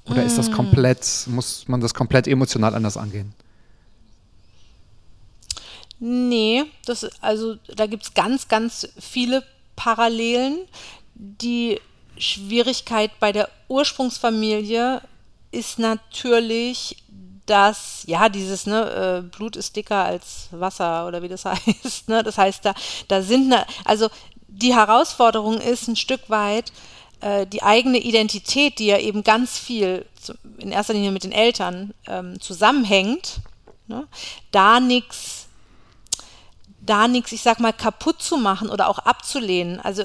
Oder 0.07 0.25
ist 0.25 0.39
das 0.39 0.49
hm. 0.49 0.55
komplett, 0.55 1.27
muss 1.27 1.69
man 1.69 1.81
das 1.81 1.95
komplett 1.95 2.27
emotional 2.27 2.75
anders 2.75 2.97
angehen? 2.97 3.33
Nee, 6.01 6.65
das, 6.87 7.05
also 7.21 7.57
da 7.77 7.87
gibt 7.87 8.05
es 8.05 8.15
ganz, 8.15 8.49
ganz 8.49 8.89
viele 8.99 9.45
Parallelen. 9.77 10.61
Die 11.15 11.79
Schwierigkeit 12.17 13.11
bei 13.21 13.33
der 13.33 13.51
Ursprungsfamilie 13.69 15.03
ist 15.53 15.79
natürlich 15.79 17.00
dass, 17.51 18.05
ja, 18.07 18.29
dieses, 18.29 18.67
ne, 18.67 19.23
äh, 19.25 19.37
Blut 19.37 19.57
ist 19.57 19.75
dicker 19.75 20.05
als 20.05 20.49
Wasser 20.53 21.09
oder 21.09 21.21
wie 21.21 21.29
das 21.29 21.45
heißt, 21.45 22.09
ne, 22.09 22.23
das 22.23 22.39
heißt, 22.39 22.65
da, 22.65 22.75
da 23.09 23.23
sind, 23.23 23.49
ne, 23.49 23.67
also 23.85 24.09
die 24.47 24.75
Herausforderung 24.75 25.61
ist 25.61 25.89
ein 25.89 25.97
Stück 25.97 26.31
weit, 26.31 26.73
äh, 27.21 27.47
die 27.47 27.65
eigene 27.65 27.99
Identität, 27.99 28.79
die 28.79 28.87
ja 28.87 28.99
eben 28.99 29.25
ganz 29.25 29.59
viel 29.59 30.07
in 30.59 30.71
erster 30.71 30.93
Linie 30.93 31.11
mit 31.11 31.25
den 31.25 31.33
Eltern 31.33 31.93
ähm, 32.07 32.41
zusammenhängt, 32.41 33.41
ne, 33.89 34.07
da 34.53 34.79
nichts, 34.79 35.49
da 36.81 37.09
nichts, 37.09 37.33
ich 37.33 37.43
sag 37.43 37.59
mal, 37.59 37.73
kaputt 37.73 38.23
zu 38.23 38.37
machen 38.37 38.71
oder 38.71 38.89
auch 38.89 39.01
abzulehnen. 39.01 39.81
Also 39.81 40.05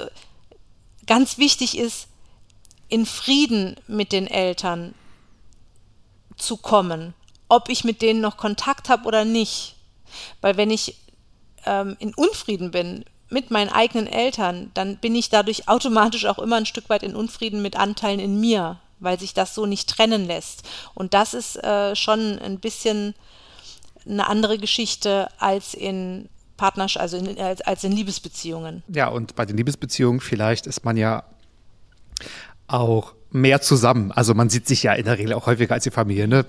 ganz 1.06 1.38
wichtig 1.38 1.78
ist, 1.78 2.08
in 2.90 3.06
Frieden 3.06 3.76
mit 3.88 4.12
den 4.12 4.26
Eltern 4.26 4.96
zu 6.38 6.58
kommen 6.58 7.14
ob 7.50 7.70
ich 7.70 7.84
mit 7.84 8.02
denen 8.02 8.22
noch 8.22 8.38
Kontakt 8.38 8.90
habe 8.90 9.06
oder 9.06 9.26
nicht. 9.26 9.76
Weil 10.42 10.58
wenn 10.58 10.72
ich 10.72 10.96
ähm, 11.66 11.96
in 12.00 12.14
Unfrieden 12.14 12.72
bin 12.72 13.06
mit 13.30 13.52
meinen 13.52 13.70
eigenen 13.70 14.08
Eltern, 14.08 14.72
dann 14.74 14.98
bin 14.98 15.16
ich 15.16 15.30
dadurch 15.30 15.68
automatisch 15.68 16.26
auch 16.26 16.40
immer 16.40 16.58
ein 16.58 16.66
Stück 16.66 16.90
weit 16.90 17.04
in 17.04 17.16
Unfrieden 17.16 17.62
mit 17.62 17.76
Anteilen 17.76 18.20
in 18.20 18.40
mir, 18.40 18.80
weil 19.00 19.20
sich 19.20 19.34
das 19.34 19.56
so 19.56 19.66
nicht 19.66 19.90
trennen 19.90 20.26
lässt. 20.26 20.64
Und 20.94 21.14
das 21.14 21.34
ist 21.34 21.58
äh, 21.58 21.96
schon 21.96 22.40
ein 22.40 22.60
bisschen 22.60 23.16
eine 24.08 24.28
andere 24.28 24.58
Geschichte 24.58 25.28
als 25.40 25.74
in 25.74 26.30
Partnerschaft, 26.58 27.02
also 27.02 27.18
in, 27.18 27.40
als, 27.40 27.62
als 27.62 27.84
in 27.84 27.92
Liebesbeziehungen. 27.92 28.84
Ja, 28.88 29.10
und 29.10 29.36
bei 29.36 29.46
den 29.46 29.58
Liebesbeziehungen 29.58 30.22
vielleicht 30.22 30.68
ist 30.68 30.86
man 30.86 30.96
ja 30.96 31.24
auch 32.68 33.14
mehr 33.36 33.62
zusammen. 33.62 34.12
Also 34.12 34.34
man 34.34 34.50
sieht 34.50 34.68
sich 34.68 34.84
ja 34.84 34.94
in 34.94 35.06
der 35.06 35.18
Regel 35.18 35.34
auch 35.34 35.46
häufiger 35.46 35.74
als 35.74 35.84
die 35.84 35.92
Familie. 35.92 36.28
Ne? 36.28 36.46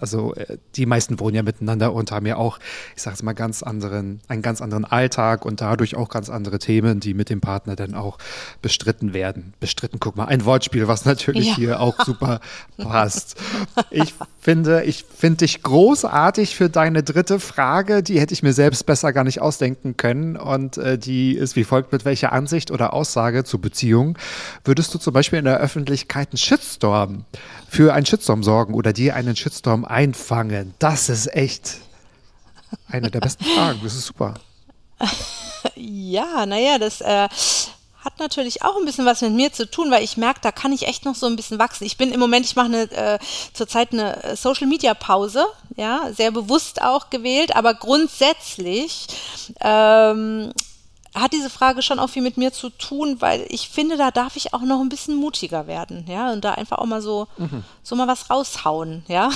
Also 0.00 0.34
äh, 0.34 0.56
die 0.76 0.86
meisten 0.86 1.20
wohnen 1.20 1.34
ja 1.34 1.42
miteinander 1.42 1.92
und 1.92 2.12
haben 2.12 2.26
ja 2.26 2.36
auch, 2.36 2.58
ich 2.96 3.02
sage 3.02 3.14
es 3.14 3.22
mal, 3.22 3.32
ganz 3.32 3.62
anderen, 3.62 4.20
einen 4.28 4.42
ganz 4.42 4.62
anderen 4.62 4.84
Alltag 4.84 5.44
und 5.44 5.60
dadurch 5.60 5.96
auch 5.96 6.08
ganz 6.08 6.30
andere 6.30 6.58
Themen, 6.58 7.00
die 7.00 7.12
mit 7.12 7.28
dem 7.28 7.40
Partner 7.40 7.76
dann 7.76 7.94
auch 7.94 8.18
bestritten 8.62 9.12
werden. 9.12 9.52
Bestritten, 9.60 9.98
guck 10.00 10.16
mal, 10.16 10.26
ein 10.26 10.44
Wortspiel, 10.44 10.88
was 10.88 11.04
natürlich 11.04 11.48
ja. 11.48 11.56
hier 11.56 11.80
auch 11.80 11.96
super 12.04 12.40
passt. 12.76 13.36
Ich 13.90 14.14
finde, 14.40 14.84
ich 14.84 15.04
finde 15.04 15.38
dich 15.38 15.62
großartig 15.62 16.54
für 16.54 16.70
deine 16.70 17.02
dritte 17.02 17.40
Frage. 17.40 18.02
Die 18.02 18.20
hätte 18.20 18.32
ich 18.32 18.42
mir 18.42 18.52
selbst 18.52 18.86
besser 18.86 19.12
gar 19.12 19.24
nicht 19.24 19.40
ausdenken 19.40 19.96
können. 19.96 20.36
Und 20.36 20.78
äh, 20.78 20.98
die 20.98 21.32
ist 21.32 21.56
wie 21.56 21.64
folgt: 21.64 21.92
Mit 21.92 22.04
welcher 22.04 22.32
Ansicht 22.32 22.70
oder 22.70 22.92
Aussage 22.92 23.44
zu 23.44 23.58
Beziehungen 23.58 24.16
würdest 24.64 24.94
du 24.94 24.98
zum 24.98 25.12
Beispiel 25.12 25.40
in 25.40 25.44
der 25.44 25.58
Öffentlichkeit 25.58 26.27
einen 26.30 26.38
Shitstorm, 26.38 27.24
für 27.68 27.94
einen 27.94 28.06
Shitstorm 28.06 28.42
sorgen 28.42 28.74
oder 28.74 28.92
dir 28.92 29.14
einen 29.14 29.36
Shitstorm 29.36 29.84
einfangen? 29.84 30.74
Das 30.78 31.08
ist 31.08 31.32
echt 31.34 31.78
eine 32.88 33.10
der 33.10 33.20
besten 33.20 33.44
Fragen. 33.44 33.80
Das 33.82 33.94
ist 33.94 34.06
super. 34.06 34.34
Ja, 35.74 36.46
naja, 36.46 36.78
das 36.78 37.00
äh, 37.00 37.28
hat 38.04 38.18
natürlich 38.18 38.62
auch 38.62 38.76
ein 38.76 38.84
bisschen 38.84 39.06
was 39.06 39.22
mit 39.22 39.32
mir 39.32 39.52
zu 39.52 39.68
tun, 39.68 39.90
weil 39.90 40.04
ich 40.04 40.16
merke, 40.16 40.40
da 40.40 40.52
kann 40.52 40.72
ich 40.72 40.86
echt 40.86 41.04
noch 41.04 41.14
so 41.14 41.26
ein 41.26 41.36
bisschen 41.36 41.58
wachsen. 41.58 41.84
Ich 41.84 41.96
bin 41.96 42.12
im 42.12 42.20
Moment, 42.20 42.46
ich 42.46 42.56
mache 42.56 42.90
äh, 42.92 43.18
zurzeit 43.52 43.92
eine 43.92 44.36
Social 44.36 44.66
Media 44.66 44.94
Pause, 44.94 45.44
ja, 45.76 46.10
sehr 46.16 46.30
bewusst 46.30 46.80
auch 46.80 47.10
gewählt, 47.10 47.56
aber 47.56 47.74
grundsätzlich 47.74 49.08
ähm, 49.60 50.52
hat 51.20 51.32
diese 51.32 51.50
Frage 51.50 51.82
schon 51.82 51.98
auch 51.98 52.10
viel 52.10 52.22
mit 52.22 52.36
mir 52.36 52.52
zu 52.52 52.70
tun, 52.70 53.20
weil 53.20 53.46
ich 53.48 53.68
finde, 53.68 53.96
da 53.96 54.10
darf 54.10 54.36
ich 54.36 54.54
auch 54.54 54.62
noch 54.62 54.80
ein 54.80 54.88
bisschen 54.88 55.16
mutiger 55.16 55.66
werden, 55.66 56.06
ja, 56.08 56.32
und 56.32 56.44
da 56.44 56.52
einfach 56.54 56.78
auch 56.78 56.86
mal 56.86 57.02
so, 57.02 57.28
mhm. 57.36 57.64
so 57.82 57.96
mal 57.96 58.08
was 58.08 58.30
raushauen, 58.30 59.04
ja. 59.08 59.30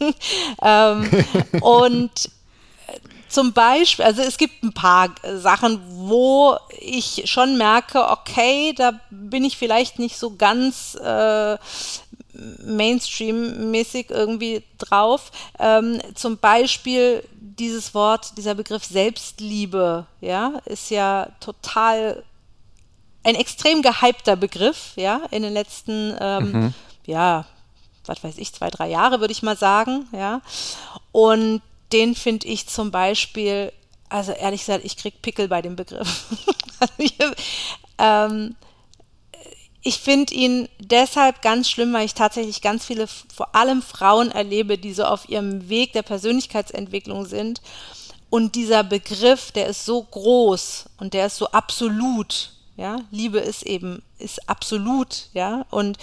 ähm, 0.62 1.08
und 1.60 2.30
äh, 2.86 2.98
zum 3.28 3.52
Beispiel, 3.52 4.04
also 4.04 4.22
es 4.22 4.38
gibt 4.38 4.62
ein 4.62 4.72
paar 4.72 5.10
Sachen, 5.36 5.80
wo 5.88 6.56
ich 6.78 7.22
schon 7.26 7.58
merke, 7.58 8.08
okay, 8.08 8.72
da 8.76 9.00
bin 9.10 9.44
ich 9.44 9.56
vielleicht 9.56 9.98
nicht 9.98 10.16
so 10.16 10.36
ganz 10.36 10.94
äh, 10.94 11.56
Mainstream-mäßig 12.64 14.10
irgendwie 14.10 14.62
drauf. 14.78 15.30
Ähm, 15.58 16.00
zum 16.14 16.38
Beispiel 16.38 17.22
dieses 17.58 17.94
Wort, 17.94 18.36
dieser 18.36 18.54
Begriff 18.54 18.84
Selbstliebe, 18.84 20.06
ja, 20.20 20.60
ist 20.66 20.90
ja 20.90 21.28
total 21.40 22.22
ein 23.24 23.34
extrem 23.34 23.82
gehypter 23.82 24.36
Begriff, 24.36 24.92
ja, 24.96 25.22
in 25.30 25.42
den 25.42 25.52
letzten, 25.52 26.16
ähm, 26.20 26.52
mhm. 26.52 26.74
ja, 27.06 27.44
was 28.06 28.22
weiß 28.22 28.38
ich, 28.38 28.52
zwei, 28.52 28.70
drei 28.70 28.88
Jahre, 28.88 29.20
würde 29.20 29.32
ich 29.32 29.42
mal 29.42 29.56
sagen, 29.56 30.06
ja. 30.12 30.40
Und 31.12 31.60
den 31.92 32.14
finde 32.14 32.46
ich 32.46 32.68
zum 32.68 32.90
Beispiel, 32.90 33.72
also 34.08 34.32
ehrlich 34.32 34.60
gesagt, 34.60 34.84
ich 34.84 34.96
kriege 34.96 35.16
Pickel 35.20 35.48
bei 35.48 35.62
dem 35.62 35.76
Begriff. 35.76 36.26
ähm, 37.98 38.54
ich 39.86 40.00
finde 40.00 40.34
ihn 40.34 40.68
deshalb 40.80 41.42
ganz 41.42 41.70
schlimm, 41.70 41.92
weil 41.92 42.06
ich 42.06 42.14
tatsächlich 42.14 42.60
ganz 42.60 42.84
viele, 42.84 43.06
vor 43.06 43.54
allem 43.54 43.82
Frauen 43.82 44.32
erlebe, 44.32 44.78
die 44.78 44.92
so 44.92 45.04
auf 45.04 45.28
ihrem 45.28 45.68
Weg 45.68 45.92
der 45.92 46.02
Persönlichkeitsentwicklung 46.02 47.24
sind. 47.24 47.62
Und 48.28 48.56
dieser 48.56 48.82
Begriff, 48.82 49.52
der 49.52 49.68
ist 49.68 49.84
so 49.84 50.02
groß 50.02 50.86
und 50.98 51.14
der 51.14 51.26
ist 51.26 51.36
so 51.36 51.46
absolut. 51.52 52.50
Ja, 52.76 52.98
Liebe 53.12 53.38
ist 53.38 53.62
eben, 53.62 54.02
ist 54.18 54.48
absolut. 54.48 55.28
Ja, 55.34 55.64
und 55.70 55.98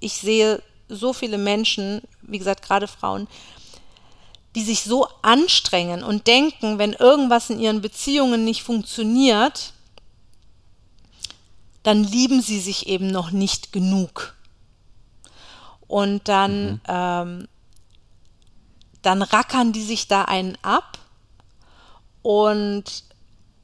ich 0.00 0.14
sehe 0.14 0.62
so 0.88 1.12
viele 1.12 1.36
Menschen, 1.36 2.00
wie 2.22 2.38
gesagt, 2.38 2.64
gerade 2.64 2.88
Frauen, 2.88 3.28
die 4.54 4.64
sich 4.64 4.82
so 4.82 5.08
anstrengen 5.20 6.02
und 6.02 6.26
denken, 6.26 6.78
wenn 6.78 6.94
irgendwas 6.94 7.50
in 7.50 7.60
ihren 7.60 7.82
Beziehungen 7.82 8.46
nicht 8.46 8.62
funktioniert, 8.62 9.73
dann 11.84 12.02
lieben 12.02 12.40
sie 12.40 12.58
sich 12.58 12.88
eben 12.88 13.06
noch 13.06 13.30
nicht 13.30 13.72
genug. 13.72 14.34
Und 15.86 16.28
dann, 16.28 16.72
mhm. 16.72 16.80
ähm, 16.88 17.48
dann 19.02 19.22
rackern 19.22 19.72
die 19.72 19.82
sich 19.82 20.08
da 20.08 20.22
einen 20.22 20.58
ab 20.62 20.98
und 22.22 23.04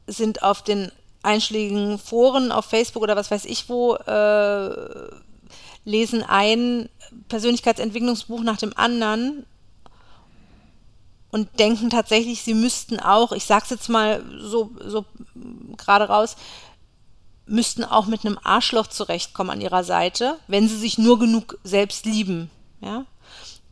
sind 0.07 0.43
auf 0.43 0.63
den 0.63 0.93
einschlägigen 1.23 1.99
Foren 1.99 2.53
auf 2.53 2.67
Facebook 2.67 3.03
oder 3.03 3.17
was 3.17 3.31
weiß 3.31 3.47
ich 3.47 3.69
wo, 3.69 3.95
äh, 3.95 5.11
lesen 5.85 6.23
ein 6.23 6.89
Persönlichkeitsentwicklungsbuch 7.29 8.43
nach 8.43 8.59
dem 8.59 8.77
anderen 8.77 9.47
und 11.31 11.59
denken 11.59 11.91
tatsächlich, 11.91 12.43
sie 12.43 12.55
müssten 12.55 12.99
auch, 13.01 13.33
ich 13.33 13.45
sag's 13.45 13.71
jetzt 13.71 13.89
mal 13.89 14.23
so, 14.41 14.71
so 14.85 15.05
gerade 15.77 16.09
raus, 16.09 16.37
müssten 17.51 17.85
auch 17.85 18.07
mit 18.07 18.25
einem 18.25 18.39
Arschloch 18.43 18.87
zurechtkommen 18.87 19.51
an 19.51 19.61
ihrer 19.61 19.85
Seite, 19.85 20.39
wenn 20.47 20.69
sie 20.69 20.77
sich 20.77 20.99
nur 20.99 21.19
genug 21.19 21.59
selbst 21.65 22.07
lieben. 22.07 22.51
Ja? 22.81 23.05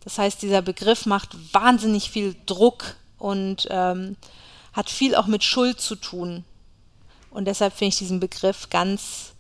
Das 0.04 0.18
heißt, 0.18 0.42
dieser 0.42 0.62
Begriff 0.62 1.06
macht 1.06 1.36
wahnsinnig 1.54 2.10
viel 2.10 2.34
Druck 2.46 2.96
und 3.18 3.68
ähm, 3.70 4.16
hat 4.72 4.90
viel 4.90 5.14
auch 5.14 5.26
mit 5.26 5.44
Schuld 5.44 5.80
zu 5.80 5.96
tun. 5.96 6.44
Und 7.30 7.46
deshalb 7.46 7.74
finde 7.74 7.90
ich 7.90 7.98
diesen 7.98 8.20
Begriff 8.20 8.70
ganz 8.70 9.32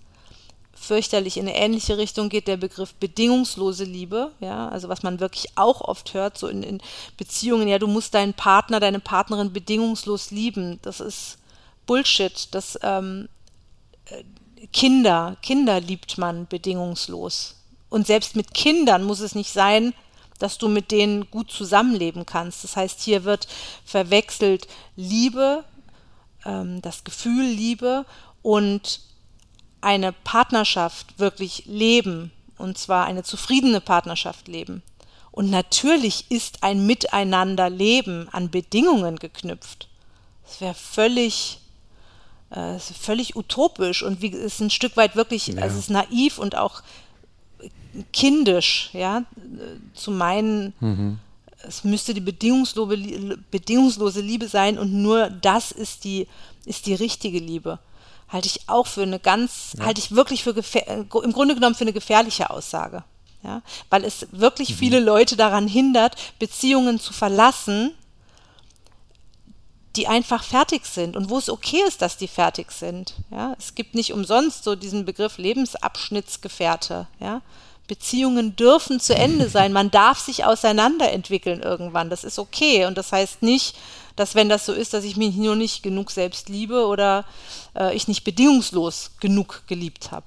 fürchterlich. 0.74 1.36
In 1.36 1.48
eine 1.48 1.56
ähnliche 1.56 1.98
Richtung 1.98 2.28
geht 2.28 2.46
der 2.46 2.56
Begriff 2.56 2.94
bedingungslose 2.94 3.84
Liebe, 3.84 4.32
ja, 4.40 4.68
also 4.68 4.88
was 4.88 5.02
man 5.02 5.20
wirklich 5.20 5.46
auch 5.56 5.80
oft 5.80 6.14
hört, 6.14 6.38
so 6.38 6.46
in, 6.46 6.62
in 6.62 6.80
Beziehungen, 7.16 7.66
ja, 7.66 7.78
du 7.78 7.88
musst 7.88 8.14
deinen 8.14 8.34
Partner, 8.34 8.78
deine 8.78 9.00
Partnerin 9.00 9.52
bedingungslos 9.52 10.30
lieben. 10.30 10.78
Das 10.82 11.00
ist 11.00 11.38
Bullshit. 11.86 12.54
Das 12.54 12.78
ähm, 12.82 13.28
Kinder, 14.72 15.36
Kinder 15.42 15.80
liebt 15.80 16.18
man 16.18 16.46
bedingungslos. 16.46 17.56
Und 17.88 18.06
selbst 18.06 18.36
mit 18.36 18.54
Kindern 18.54 19.04
muss 19.04 19.20
es 19.20 19.34
nicht 19.34 19.52
sein, 19.52 19.94
dass 20.38 20.58
du 20.58 20.68
mit 20.68 20.90
denen 20.90 21.30
gut 21.30 21.50
zusammenleben 21.50 22.26
kannst. 22.26 22.64
Das 22.64 22.76
heißt, 22.76 23.00
hier 23.00 23.24
wird 23.24 23.48
verwechselt 23.84 24.68
Liebe, 24.96 25.64
ähm, 26.44 26.80
das 26.82 27.04
Gefühl 27.04 27.44
Liebe 27.44 28.04
und 28.42 29.00
eine 29.80 30.12
Partnerschaft 30.12 31.18
wirklich 31.18 31.64
leben. 31.66 32.32
Und 32.56 32.76
zwar 32.78 33.06
eine 33.06 33.22
zufriedene 33.22 33.80
Partnerschaft 33.80 34.48
leben. 34.48 34.82
Und 35.30 35.50
natürlich 35.50 36.30
ist 36.30 36.64
ein 36.64 36.86
Miteinanderleben 36.86 38.28
an 38.30 38.50
Bedingungen 38.50 39.16
geknüpft. 39.16 39.88
Das 40.44 40.60
wäre 40.60 40.74
völlig 40.74 41.60
äh, 42.50 42.78
völlig 42.78 43.36
utopisch 43.36 44.02
und 44.02 44.22
wie 44.22 44.28
ist 44.28 44.60
ein 44.60 44.70
Stück 44.70 44.96
weit 44.96 45.16
wirklich, 45.16 45.48
ja. 45.48 45.62
also 45.62 45.76
es 45.76 45.84
ist 45.84 45.90
naiv 45.90 46.38
und 46.38 46.56
auch 46.56 46.82
kindisch, 48.12 48.90
ja, 48.92 49.24
zu 49.94 50.10
meinen, 50.10 50.72
mhm. 50.80 51.18
es 51.62 51.84
müsste 51.84 52.14
die 52.14 52.20
bedingungslose, 52.20 53.38
bedingungslose 53.50 54.20
Liebe 54.20 54.48
sein 54.48 54.78
und 54.78 54.92
nur 54.92 55.30
das 55.30 55.72
ist 55.72 56.04
die, 56.04 56.26
ist 56.64 56.86
die 56.86 56.94
richtige 56.94 57.38
Liebe. 57.38 57.78
Halte 58.28 58.46
ich 58.46 58.68
auch 58.68 58.86
für 58.86 59.02
eine 59.02 59.18
ganz, 59.18 59.74
ja. 59.78 59.86
halte 59.86 60.00
ich 60.00 60.12
wirklich 60.12 60.44
für, 60.44 60.50
im 60.50 61.32
Grunde 61.32 61.54
genommen 61.54 61.74
für 61.74 61.84
eine 61.84 61.92
gefährliche 61.92 62.50
Aussage. 62.50 63.04
Ja, 63.44 63.62
weil 63.88 64.04
es 64.04 64.26
wirklich 64.32 64.74
viele 64.74 64.98
Leute 64.98 65.36
daran 65.36 65.68
hindert, 65.68 66.16
Beziehungen 66.40 66.98
zu 66.98 67.12
verlassen, 67.12 67.92
die 69.96 70.06
einfach 70.06 70.44
fertig 70.44 70.86
sind 70.86 71.16
und 71.16 71.30
wo 71.30 71.38
es 71.38 71.48
okay 71.48 71.82
ist, 71.86 72.02
dass 72.02 72.16
die 72.16 72.28
fertig 72.28 72.72
sind. 72.72 73.14
Ja, 73.30 73.56
es 73.58 73.74
gibt 73.74 73.94
nicht 73.94 74.12
umsonst 74.12 74.64
so 74.64 74.76
diesen 74.76 75.04
Begriff 75.04 75.38
Lebensabschnittsgefährte. 75.38 77.06
Ja, 77.20 77.42
Beziehungen 77.88 78.54
dürfen 78.54 79.00
zu 79.00 79.14
Ende 79.14 79.48
sein. 79.50 79.72
Man 79.72 79.90
darf 79.90 80.20
sich 80.20 80.44
auseinanderentwickeln 80.44 81.62
irgendwann. 81.62 82.10
Das 82.10 82.22
ist 82.22 82.38
okay. 82.38 82.84
Und 82.86 82.96
das 82.96 83.10
heißt 83.10 83.42
nicht, 83.42 83.76
dass 84.14 84.34
wenn 84.34 84.48
das 84.48 84.66
so 84.66 84.72
ist, 84.72 84.94
dass 84.94 85.04
ich 85.04 85.16
mich 85.16 85.34
nur 85.36 85.56
nicht 85.56 85.82
genug 85.82 86.10
selbst 86.10 86.48
liebe 86.48 86.86
oder 86.86 87.24
äh, 87.74 87.94
ich 87.96 88.08
nicht 88.08 88.24
bedingungslos 88.24 89.12
genug 89.20 89.62
geliebt 89.66 90.10
habe. 90.10 90.26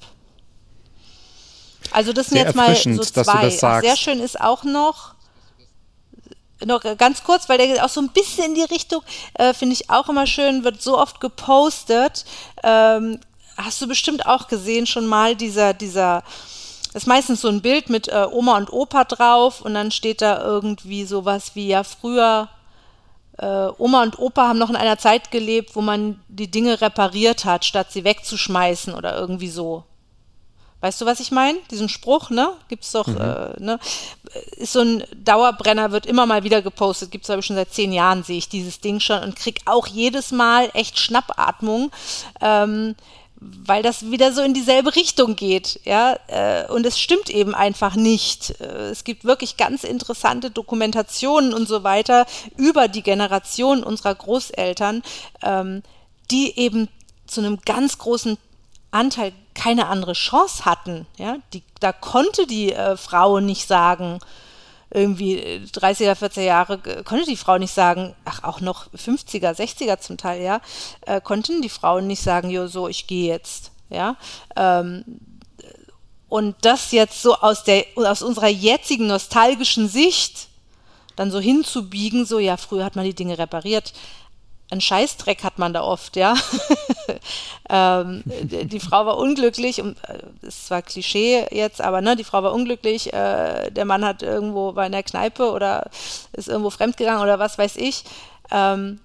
Also 1.91 2.13
das 2.13 2.27
sind 2.27 2.37
jetzt 2.37 2.55
mal 2.55 2.75
so 2.75 3.03
zwei. 3.03 3.49
Sehr 3.49 3.97
schön 3.97 4.19
ist 4.19 4.39
auch 4.39 4.63
noch, 4.63 5.15
noch 6.65 6.81
ganz 6.97 7.23
kurz, 7.23 7.49
weil 7.49 7.57
der 7.57 7.67
geht 7.67 7.81
auch 7.81 7.89
so 7.89 8.01
ein 8.01 8.09
bisschen 8.09 8.45
in 8.45 8.55
die 8.55 8.63
Richtung, 8.63 9.01
äh, 9.35 9.53
finde 9.53 9.73
ich 9.73 9.89
auch 9.89 10.09
immer 10.09 10.27
schön, 10.27 10.63
wird 10.63 10.81
so 10.81 10.97
oft 10.97 11.19
gepostet. 11.19 12.25
Ähm, 12.63 13.19
hast 13.57 13.81
du 13.81 13.87
bestimmt 13.87 14.25
auch 14.25 14.47
gesehen 14.47 14.87
schon 14.87 15.05
mal 15.05 15.35
dieser, 15.35 15.73
dieser, 15.73 16.23
ist 16.93 17.07
meistens 17.07 17.41
so 17.41 17.47
ein 17.47 17.61
Bild 17.61 17.89
mit 17.89 18.07
äh, 18.07 18.25
Oma 18.31 18.57
und 18.57 18.71
Opa 18.71 19.03
drauf 19.03 19.61
und 19.61 19.73
dann 19.73 19.91
steht 19.91 20.21
da 20.21 20.43
irgendwie 20.43 21.05
sowas 21.05 21.51
wie 21.55 21.67
ja 21.67 21.83
früher 21.83 22.49
äh, 23.37 23.67
Oma 23.77 24.03
und 24.03 24.19
Opa 24.19 24.47
haben 24.47 24.59
noch 24.59 24.69
in 24.69 24.75
einer 24.75 24.97
Zeit 24.97 25.31
gelebt, 25.31 25.75
wo 25.75 25.81
man 25.81 26.21
die 26.27 26.51
Dinge 26.51 26.81
repariert 26.81 27.45
hat, 27.45 27.65
statt 27.65 27.91
sie 27.91 28.03
wegzuschmeißen 28.03 28.93
oder 28.93 29.17
irgendwie 29.17 29.49
so. 29.49 29.83
Weißt 30.81 30.99
du, 30.99 31.05
was 31.05 31.19
ich 31.19 31.31
meine? 31.31 31.59
Diesen 31.69 31.89
Spruch, 31.89 32.31
ne? 32.31 32.53
Gibt's 32.67 32.91
doch, 32.91 33.07
äh, 33.07 33.53
ne? 33.59 33.79
Ist 34.57 34.73
so 34.73 34.81
ein 34.81 35.03
Dauerbrenner, 35.15 35.91
wird 35.91 36.07
immer 36.07 36.25
mal 36.25 36.43
wieder 36.43 36.61
gepostet. 36.61 37.11
Gibt's 37.11 37.27
glaube 37.27 37.41
ich 37.41 37.45
schon 37.45 37.55
seit 37.55 37.71
zehn 37.71 37.93
Jahren, 37.93 38.23
sehe 38.23 38.37
ich 38.37 38.49
dieses 38.49 38.79
Ding 38.79 38.99
schon 38.99 39.21
und 39.21 39.35
krieg 39.35 39.61
auch 39.65 39.87
jedes 39.87 40.31
Mal 40.31 40.69
echt 40.73 40.99
Schnappatmung. 40.99 41.91
Ähm, 42.41 42.95
weil 43.41 43.81
das 43.81 44.11
wieder 44.11 44.31
so 44.33 44.43
in 44.43 44.53
dieselbe 44.53 44.95
Richtung 44.95 45.35
geht, 45.35 45.79
ja, 45.83 46.15
äh, 46.27 46.71
und 46.71 46.85
es 46.85 46.99
stimmt 46.99 47.31
eben 47.31 47.55
einfach 47.55 47.95
nicht. 47.95 48.51
Äh, 48.61 48.89
es 48.91 49.03
gibt 49.03 49.25
wirklich 49.25 49.57
ganz 49.57 49.83
interessante 49.83 50.51
Dokumentationen 50.51 51.51
und 51.51 51.67
so 51.67 51.83
weiter 51.83 52.27
über 52.55 52.87
die 52.87 53.01
Generation 53.01 53.83
unserer 53.83 54.13
Großeltern, 54.13 55.01
ähm, 55.41 55.81
die 56.29 56.55
eben 56.57 56.87
zu 57.25 57.41
einem 57.41 57.59
ganz 57.65 57.97
großen 57.97 58.37
Anteil 58.91 59.33
keine 59.53 59.87
andere 59.87 60.13
Chance 60.13 60.65
hatten, 60.65 61.07
ja, 61.17 61.37
die, 61.53 61.63
da 61.79 61.91
konnte 61.91 62.47
die 62.47 62.73
äh, 62.73 62.97
Frau 62.97 63.39
nicht 63.39 63.67
sagen, 63.67 64.19
irgendwie 64.93 65.37
äh, 65.37 65.61
30er, 65.63 66.15
40er 66.15 66.41
Jahre 66.41 66.73
äh, 66.85 67.03
konnte 67.03 67.25
die 67.25 67.37
Frau 67.37 67.57
nicht 67.57 67.73
sagen, 67.73 68.15
ach 68.25 68.43
auch 68.43 68.61
noch 68.61 68.87
50er, 68.93 69.55
60er 69.55 69.99
zum 69.99 70.17
Teil, 70.17 70.41
ja, 70.41 70.61
äh, 71.05 71.21
konnten 71.21 71.61
die 71.61 71.69
Frauen 71.69 72.07
nicht 72.07 72.21
sagen, 72.21 72.49
jo, 72.49 72.67
so, 72.67 72.87
ich 72.87 73.07
gehe 73.07 73.27
jetzt, 73.27 73.71
ja. 73.89 74.15
Ähm, 74.55 75.03
und 76.29 76.55
das 76.61 76.91
jetzt 76.91 77.21
so 77.21 77.35
aus 77.35 77.65
der, 77.65 77.85
aus 77.95 78.21
unserer 78.21 78.47
jetzigen 78.47 79.07
nostalgischen 79.07 79.89
Sicht 79.89 80.47
dann 81.17 81.29
so 81.29 81.39
hinzubiegen, 81.39 82.25
so, 82.25 82.39
ja, 82.39 82.57
früher 82.57 82.85
hat 82.85 82.95
man 82.95 83.05
die 83.05 83.13
Dinge 83.13 83.37
repariert. 83.37 83.93
Ein 84.71 84.79
Scheißdreck 84.79 85.43
hat 85.43 85.59
man 85.59 85.73
da 85.73 85.83
oft, 85.83 86.15
ja. 86.15 86.33
ähm, 87.69 88.23
die, 88.25 88.79
Frau 88.79 89.05
war 89.05 89.17
unglücklich, 89.17 89.81
und 89.81 89.97
äh, 90.07 90.47
ist 90.47 90.67
zwar 90.67 90.81
Klischee 90.81 91.45
jetzt, 91.51 91.81
aber 91.81 91.99
ne, 91.99 92.15
die 92.15 92.23
Frau 92.23 92.41
war 92.41 92.53
unglücklich, 92.53 93.11
äh, 93.11 93.69
der 93.69 93.83
Mann 93.83 94.05
hat 94.05 94.23
irgendwo 94.23 94.73
war 94.75 94.85
in 94.85 94.93
der 94.93 95.03
Kneipe 95.03 95.51
oder 95.51 95.89
ist 96.31 96.47
irgendwo 96.47 96.69
fremdgegangen 96.69 97.21
oder 97.21 97.37
was 97.37 97.57
weiß 97.57 97.75
ich. 97.75 98.05
Ähm, 98.49 99.01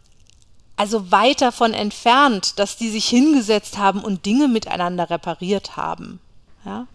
also 0.76 1.10
weit 1.10 1.40
davon 1.40 1.74
entfernt, 1.74 2.60
dass 2.60 2.76
die 2.76 2.90
sich 2.90 3.08
hingesetzt 3.08 3.76
haben 3.76 4.04
und 4.04 4.24
Dinge 4.24 4.46
miteinander 4.46 5.10
repariert 5.10 5.76
haben. 5.76 6.20
Ja? 6.64 6.86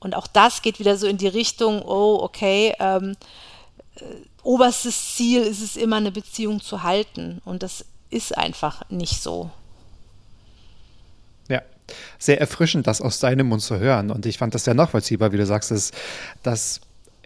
Und 0.00 0.14
auch 0.14 0.26
das 0.26 0.60
geht 0.60 0.80
wieder 0.80 0.98
so 0.98 1.06
in 1.06 1.16
die 1.16 1.28
Richtung, 1.28 1.80
oh, 1.80 2.18
okay, 2.20 2.74
ähm, 2.78 3.16
äh, 3.96 4.04
oberstes 4.42 5.16
Ziel 5.16 5.42
ist 5.42 5.62
es 5.62 5.76
immer, 5.76 5.96
eine 5.96 6.12
Beziehung 6.12 6.60
zu 6.60 6.82
halten. 6.82 7.40
Und 7.44 7.62
das 7.62 7.84
ist 8.10 8.36
einfach 8.36 8.88
nicht 8.90 9.22
so. 9.22 9.50
Ja, 11.48 11.62
sehr 12.18 12.40
erfrischend, 12.40 12.86
das 12.86 13.00
aus 13.00 13.20
deinem 13.20 13.48
Mund 13.48 13.62
zu 13.62 13.78
hören. 13.78 14.10
Und 14.10 14.26
ich 14.26 14.38
fand 14.38 14.54
das 14.54 14.64
sehr 14.64 14.74
nachvollziehbar, 14.74 15.32
wie 15.32 15.36
du 15.36 15.46
sagst, 15.46 15.70
das, 15.70 15.92
das 16.42 16.80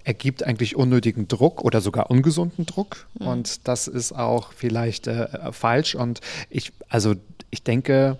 ergibt 0.05 0.43
eigentlich 0.43 0.77
unnötigen 0.77 1.29
Druck 1.29 1.63
oder 1.63 1.81
sogar 1.81 2.11
ungesunden 2.11 2.67
Druck. 2.67 3.07
Mhm. 3.19 3.27
Und 3.27 3.69
das 3.69 3.89
ist 3.89 4.13
auch 4.13 4.53
vielleicht 4.53 5.07
äh, 5.07 5.53
falsch. 5.53 5.95
Und 5.95 6.21
ich, 6.51 6.73
also 6.89 7.15
ich 7.51 7.63
denke, 7.63 8.19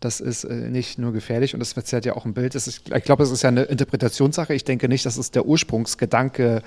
das 0.00 0.20
ist 0.20 0.44
äh, 0.44 0.54
nicht 0.54 0.98
nur 0.98 1.12
gefährlich 1.12 1.54
und 1.54 1.60
das 1.60 1.72
verzerrt 1.72 2.04
ja 2.04 2.14
auch 2.14 2.24
ein 2.24 2.34
Bild. 2.34 2.54
Ist, 2.54 2.68
ich 2.68 3.04
glaube, 3.04 3.22
es 3.22 3.30
ist 3.30 3.42
ja 3.42 3.48
eine 3.48 3.62
Interpretationssache. 3.62 4.54
Ich 4.54 4.64
denke 4.64 4.88
nicht, 4.88 5.06
dass 5.06 5.16
es 5.16 5.30
der 5.30 5.46
Ursprungsgedanke 5.46 6.62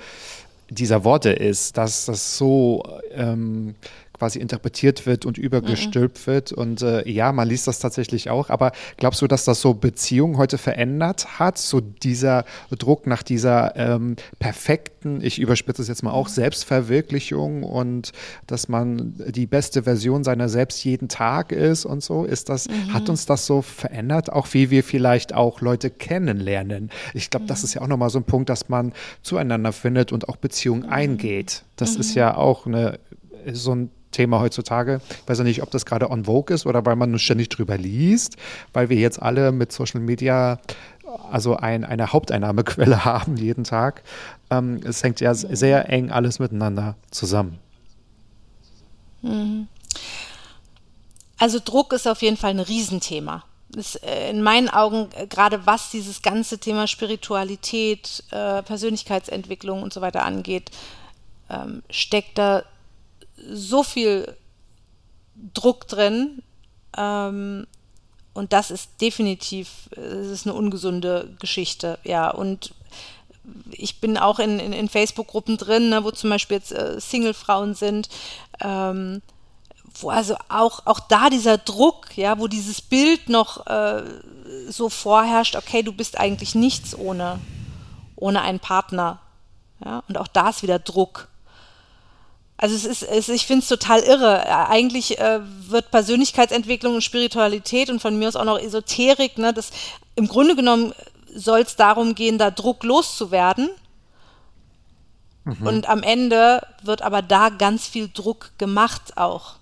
dieser 0.70 1.04
Worte 1.04 1.30
ist, 1.30 1.76
dass 1.76 2.06
das 2.06 2.36
so 2.36 2.82
ähm, 3.12 3.74
quasi 4.18 4.38
interpretiert 4.38 5.06
wird 5.06 5.24
und 5.24 5.38
übergestülpt 5.38 6.26
wird. 6.26 6.52
Und 6.52 6.82
äh, 6.82 7.08
ja, 7.08 7.32
man 7.32 7.48
liest 7.48 7.66
das 7.66 7.78
tatsächlich 7.78 8.30
auch. 8.30 8.50
Aber 8.50 8.72
glaubst 8.96 9.22
du, 9.22 9.26
dass 9.26 9.44
das 9.44 9.60
so 9.60 9.74
Beziehungen 9.74 10.36
heute 10.36 10.58
verändert 10.58 11.38
hat? 11.38 11.58
So 11.58 11.80
dieser 11.80 12.44
Druck 12.76 13.06
nach 13.06 13.22
dieser 13.22 13.76
ähm, 13.76 14.16
perfekten, 14.38 15.20
ich 15.22 15.38
überspitze 15.38 15.82
es 15.82 15.88
jetzt 15.88 16.02
mal 16.02 16.10
auch, 16.10 16.28
Selbstverwirklichung 16.28 17.62
und 17.62 18.12
dass 18.46 18.68
man 18.68 19.14
die 19.28 19.46
beste 19.46 19.84
Version 19.84 20.24
seiner 20.24 20.48
selbst 20.48 20.84
jeden 20.84 21.08
Tag 21.08 21.52
ist 21.52 21.84
und 21.84 22.02
so. 22.02 22.24
Ist 22.24 22.48
das, 22.48 22.68
hat 22.92 23.08
uns 23.08 23.26
das 23.26 23.46
so 23.46 23.62
verändert, 23.62 24.32
auch 24.32 24.48
wie 24.52 24.70
wir 24.70 24.82
vielleicht 24.82 25.34
auch 25.34 25.60
Leute 25.60 25.90
kennenlernen? 25.90 26.90
Ich 27.14 27.30
glaube, 27.30 27.46
das 27.46 27.64
ist 27.64 27.74
ja 27.74 27.82
auch 27.82 27.86
nochmal 27.86 28.10
so 28.10 28.18
ein 28.18 28.24
Punkt, 28.24 28.48
dass 28.48 28.68
man 28.68 28.92
zueinander 29.22 29.72
findet 29.72 30.12
und 30.12 30.28
auch 30.28 30.36
Beziehungen 30.36 30.84
eingeht. 30.84 31.64
Das 31.76 31.96
ist 31.96 32.14
ja 32.14 32.36
auch 32.36 32.66
eine, 32.66 32.98
so 33.52 33.74
ein 33.74 33.90
Thema 34.18 34.40
heutzutage. 34.40 35.00
Ich 35.08 35.28
weiß 35.28 35.38
ja 35.38 35.44
nicht, 35.44 35.62
ob 35.62 35.70
das 35.70 35.86
gerade 35.86 36.10
on 36.10 36.24
vogue 36.24 36.52
ist 36.52 36.66
oder 36.66 36.84
weil 36.84 36.96
man 36.96 37.16
ständig 37.20 37.50
drüber 37.50 37.78
liest, 37.78 38.36
weil 38.72 38.88
wir 38.88 38.96
jetzt 38.96 39.22
alle 39.22 39.52
mit 39.52 39.70
Social 39.70 40.00
Media 40.00 40.58
also 41.30 41.56
ein, 41.56 41.84
eine 41.84 42.12
Haupteinnahmequelle 42.12 43.04
haben 43.04 43.36
jeden 43.36 43.62
Tag. 43.62 44.02
Ähm, 44.50 44.80
es 44.84 45.04
hängt 45.04 45.20
ja 45.20 45.34
sehr 45.34 45.88
eng 45.88 46.10
alles 46.10 46.40
miteinander 46.40 46.96
zusammen. 47.12 47.60
Also 51.38 51.60
Druck 51.64 51.92
ist 51.92 52.08
auf 52.08 52.20
jeden 52.22 52.36
Fall 52.36 52.50
ein 52.50 52.60
Riesenthema. 52.60 53.44
Ist 53.76 54.02
äh, 54.02 54.30
in 54.30 54.42
meinen 54.42 54.68
Augen 54.68 55.08
äh, 55.14 55.28
gerade 55.28 55.64
was 55.64 55.90
dieses 55.90 56.22
ganze 56.22 56.58
Thema 56.58 56.88
Spiritualität, 56.88 58.24
äh, 58.30 58.62
Persönlichkeitsentwicklung 58.62 59.82
und 59.82 59.92
so 59.92 60.00
weiter 60.00 60.24
angeht, 60.24 60.70
ähm, 61.50 61.82
steckt 61.90 62.38
da 62.38 62.64
so 63.50 63.82
viel 63.82 64.36
Druck 65.54 65.86
drin. 65.88 66.42
Ähm, 66.96 67.66
und 68.34 68.52
das 68.52 68.70
ist 68.70 69.00
definitiv, 69.00 69.88
es 69.92 70.28
ist 70.28 70.46
eine 70.46 70.54
ungesunde 70.54 71.34
Geschichte, 71.40 71.98
ja. 72.04 72.30
Und 72.30 72.72
ich 73.70 74.00
bin 74.00 74.16
auch 74.16 74.38
in, 74.38 74.58
in, 74.60 74.72
in 74.72 74.88
Facebook-Gruppen 74.88 75.56
drin, 75.56 75.88
ne, 75.88 76.04
wo 76.04 76.10
zum 76.10 76.30
Beispiel 76.30 76.58
jetzt 76.58 76.72
äh, 76.72 77.00
Single-Frauen 77.00 77.74
sind, 77.74 78.08
ähm, 78.60 79.22
wo 79.94 80.10
also 80.10 80.36
auch, 80.48 80.86
auch 80.86 81.00
da 81.00 81.30
dieser 81.30 81.58
Druck, 81.58 82.16
ja, 82.16 82.38
wo 82.38 82.46
dieses 82.46 82.80
Bild 82.80 83.28
noch 83.28 83.66
äh, 83.66 84.02
so 84.68 84.88
vorherrscht, 84.88 85.56
okay, 85.56 85.82
du 85.82 85.92
bist 85.92 86.18
eigentlich 86.18 86.54
nichts 86.54 86.96
ohne, 86.96 87.40
ohne 88.16 88.42
einen 88.42 88.60
Partner. 88.60 89.20
Ja, 89.84 90.02
und 90.08 90.18
auch 90.18 90.28
da 90.28 90.50
ist 90.50 90.62
wieder 90.62 90.78
Druck. 90.78 91.28
Also 92.58 92.74
es 92.74 92.84
ist, 92.84 93.02
es, 93.02 93.28
ich 93.28 93.46
finde 93.46 93.62
es 93.62 93.68
total 93.68 94.00
irre. 94.00 94.44
Äh, 94.44 94.50
Eigentlich 94.50 95.18
äh, 95.18 95.40
wird 95.68 95.90
Persönlichkeitsentwicklung 95.90 96.96
und 96.96 97.02
Spiritualität 97.02 97.88
und 97.88 98.00
von 98.00 98.18
mir 98.18 98.28
aus 98.28 98.36
auch 98.36 98.44
noch 98.44 98.58
Esoterik, 98.58 99.38
ne, 99.38 99.54
das 99.54 99.70
im 100.16 100.26
Grunde 100.26 100.56
genommen 100.56 100.92
soll 101.34 101.60
es 101.60 101.76
darum 101.76 102.14
gehen, 102.14 102.36
da 102.36 102.50
Druck 102.50 102.82
loszuwerden. 102.82 103.70
Und 105.60 105.88
am 105.88 106.02
Ende 106.02 106.60
wird 106.82 107.00
aber 107.00 107.22
da 107.22 107.48
ganz 107.48 107.86
viel 107.86 108.10
Druck 108.12 108.50
gemacht 108.58 109.16
auch. 109.16 109.54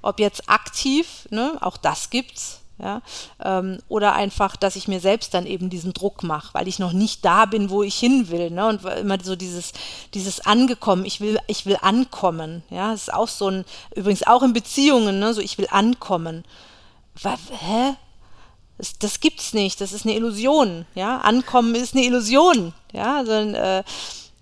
Ob 0.00 0.18
jetzt 0.18 0.48
aktiv, 0.48 1.28
ne, 1.30 1.56
auch 1.60 1.76
das 1.76 2.10
gibt's, 2.10 2.61
ja, 2.78 3.00
ähm, 3.44 3.78
oder 3.88 4.14
einfach, 4.14 4.56
dass 4.56 4.76
ich 4.76 4.88
mir 4.88 5.00
selbst 5.00 5.34
dann 5.34 5.46
eben 5.46 5.70
diesen 5.70 5.92
Druck 5.92 6.22
mache, 6.22 6.54
weil 6.54 6.66
ich 6.68 6.78
noch 6.78 6.92
nicht 6.92 7.24
da 7.24 7.44
bin, 7.44 7.70
wo 7.70 7.82
ich 7.82 7.94
hin 7.96 8.28
will, 8.30 8.50
ne, 8.50 8.66
und 8.66 8.84
immer 8.84 9.18
so 9.22 9.36
dieses, 9.36 9.72
dieses 10.14 10.40
Angekommen, 10.40 11.04
ich 11.04 11.20
will, 11.20 11.38
ich 11.46 11.66
will 11.66 11.78
ankommen, 11.80 12.62
ja, 12.70 12.90
das 12.92 13.02
ist 13.02 13.14
auch 13.14 13.28
so 13.28 13.48
ein, 13.48 13.64
übrigens 13.94 14.26
auch 14.26 14.42
in 14.42 14.52
Beziehungen, 14.52 15.18
ne, 15.20 15.32
so 15.34 15.40
ich 15.40 15.58
will 15.58 15.68
ankommen. 15.70 16.44
Wa- 17.22 17.38
Hä? 17.50 17.94
Das, 18.78 18.98
das 18.98 19.20
gibt's 19.20 19.52
nicht, 19.52 19.80
das 19.80 19.92
ist 19.92 20.04
eine 20.04 20.16
Illusion, 20.16 20.86
ja. 20.94 21.18
Ankommen 21.18 21.74
ist 21.76 21.94
eine 21.94 22.04
Illusion, 22.04 22.72
ja. 22.92 23.18
Also, 23.18 23.32
äh, 23.32 23.84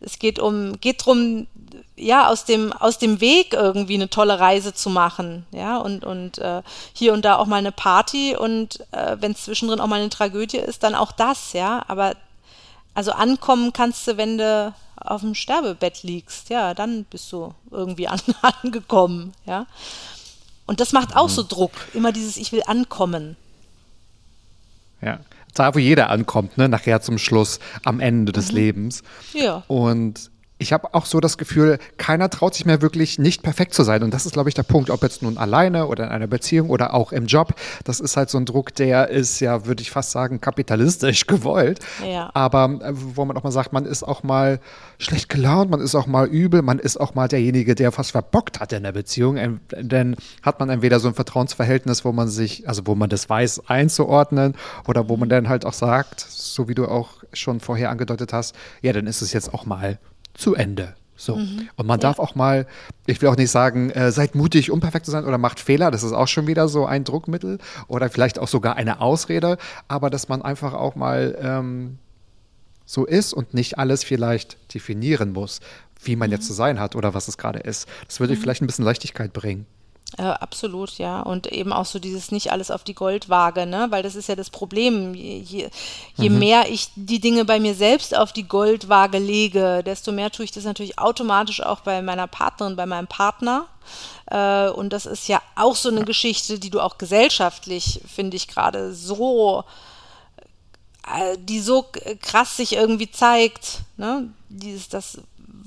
es 0.01 0.19
geht 0.19 0.39
um, 0.39 0.81
geht 0.81 1.05
drum, 1.05 1.47
ja, 1.97 2.29
aus 2.29 2.45
dem, 2.45 2.73
aus 2.73 2.99
dem 2.99 3.21
Weg 3.21 3.53
irgendwie 3.53 3.95
eine 3.95 4.09
tolle 4.09 4.41
Reise 4.41 4.73
zu 4.73 4.91
machen, 4.91 5.47
ja, 5.53 5.77
und, 5.77 6.05
und 6.05 6.39
äh, 6.39 6.63
hier 6.93 7.13
und 7.13 7.25
da 7.25 7.37
auch 7.37 7.47
mal 7.47 7.57
eine 7.57 7.73
Party 7.73 8.37
und 8.37 8.81
äh, 8.93 9.17
wenn 9.21 9.33
es 9.33 9.45
zwischendrin 9.45 9.81
auch 9.81 9.87
mal 9.87 10.01
eine 10.01 10.11
Tragödie 10.11 10.59
ist, 10.59 10.83
dann 10.83 10.95
auch 10.95 11.13
das, 11.13 11.53
ja, 11.53 11.85
aber 11.89 12.15
also 12.95 13.13
ankommen 13.13 13.73
kannst 13.73 14.07
du, 14.07 14.17
wenn 14.17 14.39
du 14.39 14.75
auf 14.97 15.21
dem 15.21 15.35
Sterbebett 15.35 16.03
liegst, 16.03 16.51
ja, 16.51 16.75
dann 16.75 17.05
bist 17.05 17.31
du 17.33 17.55
irgendwie 17.71 18.09
an, 18.09 18.21
angekommen, 18.43 19.33
ja. 19.47 19.67
Und 20.67 20.81
das 20.81 20.93
macht 20.93 21.17
auch 21.17 21.29
mhm. 21.29 21.33
so 21.33 21.43
Druck, 21.43 21.73
immer 21.95 22.13
dieses 22.13 22.37
Ich 22.37 22.53
will 22.53 22.63
ankommen. 22.67 23.37
Ja, 25.03 25.19
da 25.53 25.75
wo 25.75 25.79
jeder 25.79 26.11
ankommt, 26.11 26.59
ne, 26.59 26.69
nachher 26.69 27.01
zum 27.01 27.19
Schluss, 27.19 27.59
am 27.85 28.01
Ende 28.01 28.33
des 28.33 28.51
mhm. 28.51 28.57
Lebens. 28.59 29.03
Ja. 29.33 29.63
Und 29.67 30.30
ich 30.61 30.75
habe 30.75 30.93
auch 30.93 31.07
so 31.07 31.21
das 31.21 31.39
Gefühl, 31.39 31.79
keiner 31.97 32.29
traut 32.29 32.55
sich 32.55 32.67
mehr 32.67 32.83
wirklich 32.83 33.19
nicht 33.19 33.43
perfekt 33.43 33.73
zu 33.73 33.83
sein. 33.83 34.03
Und 34.03 34.13
das 34.13 34.27
ist, 34.27 34.33
glaube 34.35 34.51
ich, 34.51 34.55
der 34.55 34.63
Punkt, 34.63 34.91
ob 34.91 35.03
jetzt 35.03 35.23
nun 35.23 35.39
alleine 35.39 35.87
oder 35.87 36.05
in 36.05 36.11
einer 36.11 36.27
Beziehung 36.27 36.69
oder 36.69 36.93
auch 36.93 37.13
im 37.13 37.25
Job. 37.25 37.55
Das 37.85 37.99
ist 37.99 38.19
halt 38.19 38.29
so 38.29 38.37
ein 38.37 38.45
Druck, 38.45 38.75
der 38.75 39.09
ist 39.09 39.41
ja, 39.41 39.65
würde 39.65 39.81
ich 39.81 39.91
fast 39.91 40.11
sagen, 40.11 40.41
kapitalistisch 40.43 41.27
gewollt. 41.27 41.81
Ja. 42.07 42.31
Aber 42.35 42.79
äh, 42.83 42.93
wo 42.93 43.25
man 43.25 43.39
auch 43.39 43.43
mal 43.43 43.53
sagt, 43.53 43.73
man 43.73 43.87
ist 43.87 44.03
auch 44.03 44.23
mal 44.23 44.61
schlecht 44.99 45.31
gelaunt, 45.31 45.71
man 45.71 45.81
ist 45.81 45.95
auch 45.95 46.07
mal 46.07 46.27
übel, 46.27 46.61
man 46.61 46.79
ist 46.79 47.01
auch 47.01 47.15
mal 47.15 47.27
derjenige, 47.27 47.75
der 47.75 47.91
fast 47.91 48.11
verbockt 48.11 48.61
hat 48.61 48.75
in 48.75 48.83
der 48.83 48.93
Beziehung. 48.93 49.61
Denn 49.75 50.15
hat 50.43 50.61
man 50.61 50.69
entweder 50.69 51.01
so 51.01 51.09
ein 51.09 51.15
Vertrauensverhältnis, 51.15 52.05
wo 52.05 52.13
man 52.13 52.29
sich, 52.29 52.69
also 52.69 52.87
wo 52.87 52.95
man 52.95 53.09
das 53.09 53.31
weiß, 53.31 53.63
einzuordnen 53.69 54.55
oder 54.87 55.09
wo 55.09 55.17
man 55.17 55.31
dann 55.31 55.49
halt 55.49 55.65
auch 55.65 55.73
sagt, 55.73 56.21
so 56.21 56.69
wie 56.69 56.75
du 56.75 56.85
auch 56.85 57.25
schon 57.33 57.61
vorher 57.61 57.89
angedeutet 57.89 58.35
hast, 58.35 58.55
ja, 58.83 58.93
dann 58.93 59.07
ist 59.07 59.23
es 59.23 59.33
jetzt 59.33 59.55
auch 59.55 59.65
mal 59.65 59.99
zu 60.41 60.55
Ende. 60.55 60.95
So. 61.21 61.37
Mhm. 61.37 61.69
Und 61.77 61.87
man 61.87 61.99
ja. 62.01 62.09
darf 62.09 62.19
auch 62.19 62.35
mal, 62.35 62.67
ich 63.07 63.21
will 63.21 63.29
auch 63.29 63.37
nicht 63.37 63.51
sagen, 63.51 63.91
äh, 63.91 64.11
seid 64.11 64.35
mutig, 64.35 64.71
unperfekt 64.71 65.05
zu 65.05 65.13
sein 65.13 65.27
oder 65.27 65.37
macht 65.37 65.61
Fehler. 65.61 65.91
Das 65.91 66.03
ist 66.03 66.13
auch 66.13 66.29
schon 66.29 66.47
wieder 66.47 66.67
so 66.67 66.87
ein 66.87 67.05
Druckmittel 67.05 67.59
oder 67.89 68.09
vielleicht 68.09 68.39
auch 68.39 68.49
sogar 68.49 68.77
eine 68.77 69.01
Ausrede. 69.01 69.59
Aber 69.87 70.09
dass 70.09 70.29
man 70.29 70.41
einfach 70.41 70.73
auch 70.73 70.97
mal 70.97 71.39
ähm, 71.41 71.99
so 72.87 73.05
ist 73.05 73.35
und 73.35 73.53
nicht 73.53 73.79
alles 73.79 74.03
vielleicht 74.03 74.57
definieren 74.75 75.33
muss, 75.33 75.61
wie 76.03 76.17
man 76.17 76.31
mhm. 76.31 76.37
jetzt 76.37 76.47
zu 76.47 76.55
sein 76.55 76.81
hat 76.81 76.97
oder 76.97 77.13
was 77.13 77.29
es 77.29 77.37
gerade 77.37 77.61
ist. 77.61 77.87
Das 78.07 78.19
würde 78.19 78.35
mhm. 78.35 78.39
vielleicht 78.39 78.63
ein 78.63 78.67
bisschen 78.67 78.87
Leichtigkeit 78.87 79.35
bringen. 79.35 79.67
Äh, 80.19 80.23
absolut, 80.23 80.99
ja. 80.99 81.21
Und 81.21 81.47
eben 81.47 81.73
auch 81.73 81.87
so 81.87 81.99
dieses 81.99 82.33
nicht 82.33 82.51
alles 82.51 82.71
auf 82.71 82.83
die 82.83 82.95
Goldwaage, 82.95 83.65
ne? 83.67 83.87
Weil 83.91 84.03
das 84.03 84.17
ist 84.17 84.29
ja 84.29 84.35
das 84.35 84.51
Problem. 84.51 85.15
Je, 85.15 85.71
je 86.17 86.31
mhm. 86.31 86.39
mehr 86.39 86.69
ich 86.69 86.89
die 86.97 87.21
Dinge 87.21 87.45
bei 87.45 87.61
mir 87.61 87.75
selbst 87.75 88.17
auf 88.17 88.33
die 88.33 88.49
Goldwaage 88.49 89.19
lege, 89.19 89.83
desto 89.85 90.11
mehr 90.11 90.31
tue 90.31 90.45
ich 90.45 90.51
das 90.51 90.65
natürlich 90.65 90.99
automatisch 90.99 91.63
auch 91.63 91.81
bei 91.81 92.03
meiner 92.03 92.27
Partnerin, 92.27 92.77
bei 92.77 92.87
meinem 92.87 93.07
Partner. 93.07 93.67
Äh, 94.27 94.71
und 94.71 94.93
das 94.93 95.07
ist 95.07 95.29
ja 95.29 95.41
auch 95.55 95.77
so 95.77 95.89
eine 95.89 96.05
Geschichte, 96.05 96.59
die 96.59 96.71
du 96.71 96.81
auch 96.81 96.99
gesellschaftlich, 96.99 98.01
finde 98.13 98.37
ich, 98.37 98.49
gerade 98.49 98.93
so 98.93 99.65
äh, 101.07 101.37
die 101.39 101.61
so 101.61 101.87
krass 102.21 102.57
sich 102.57 102.75
irgendwie 102.75 103.11
zeigt, 103.11 103.81
ne? 103.97 104.29
Dieses, 104.49 104.89
das 104.89 105.19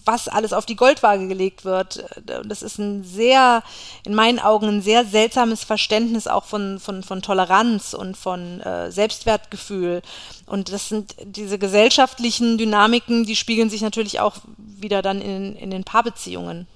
was 0.06 0.28
alles 0.28 0.54
auf 0.54 0.66
die 0.66 0.76
Goldwaage 0.76 1.28
gelegt 1.28 1.66
wird. 1.66 2.06
Das 2.46 2.62
ist 2.62 2.78
ein 2.78 3.04
sehr, 3.04 3.64
in 4.06 4.14
meinen 4.14 4.40
Augen, 4.40 4.68
ein 4.68 4.82
sehr 4.82 5.06
seltsames 5.06 5.64
Verständnis 5.64 6.28
auch 6.28 6.46
von, 6.46 6.80
von, 6.80 7.04
von 7.04 7.22
Toleranz 7.22 7.94
und 7.94 8.18
von 8.18 8.62
äh, 8.62 8.92
Selbstwertgefühl. 8.92 10.02
Und 10.46 10.72
das 10.72 10.90
sind 10.90 11.16
diese 11.24 11.58
gesellschaftlichen 11.58 12.58
Dynamiken, 12.58 13.26
die 13.26 13.36
spiegeln 13.36 13.70
sich 13.70 13.82
natürlich 13.82 14.20
auch 14.20 14.38
wieder 14.58 15.02
dann 15.02 15.22
in, 15.22 15.56
in 15.56 15.72
den 15.72 15.84
Paarbeziehungen. 15.84 16.68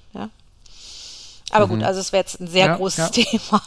Aber 1.51 1.67
mhm. 1.67 1.71
gut, 1.71 1.83
also 1.83 1.99
es 1.99 2.11
wäre 2.11 2.21
jetzt 2.21 2.41
ein 2.41 2.47
sehr 2.47 2.65
ja, 2.67 2.75
großes 2.75 2.97
ja. 2.97 3.09
Thema. 3.09 3.61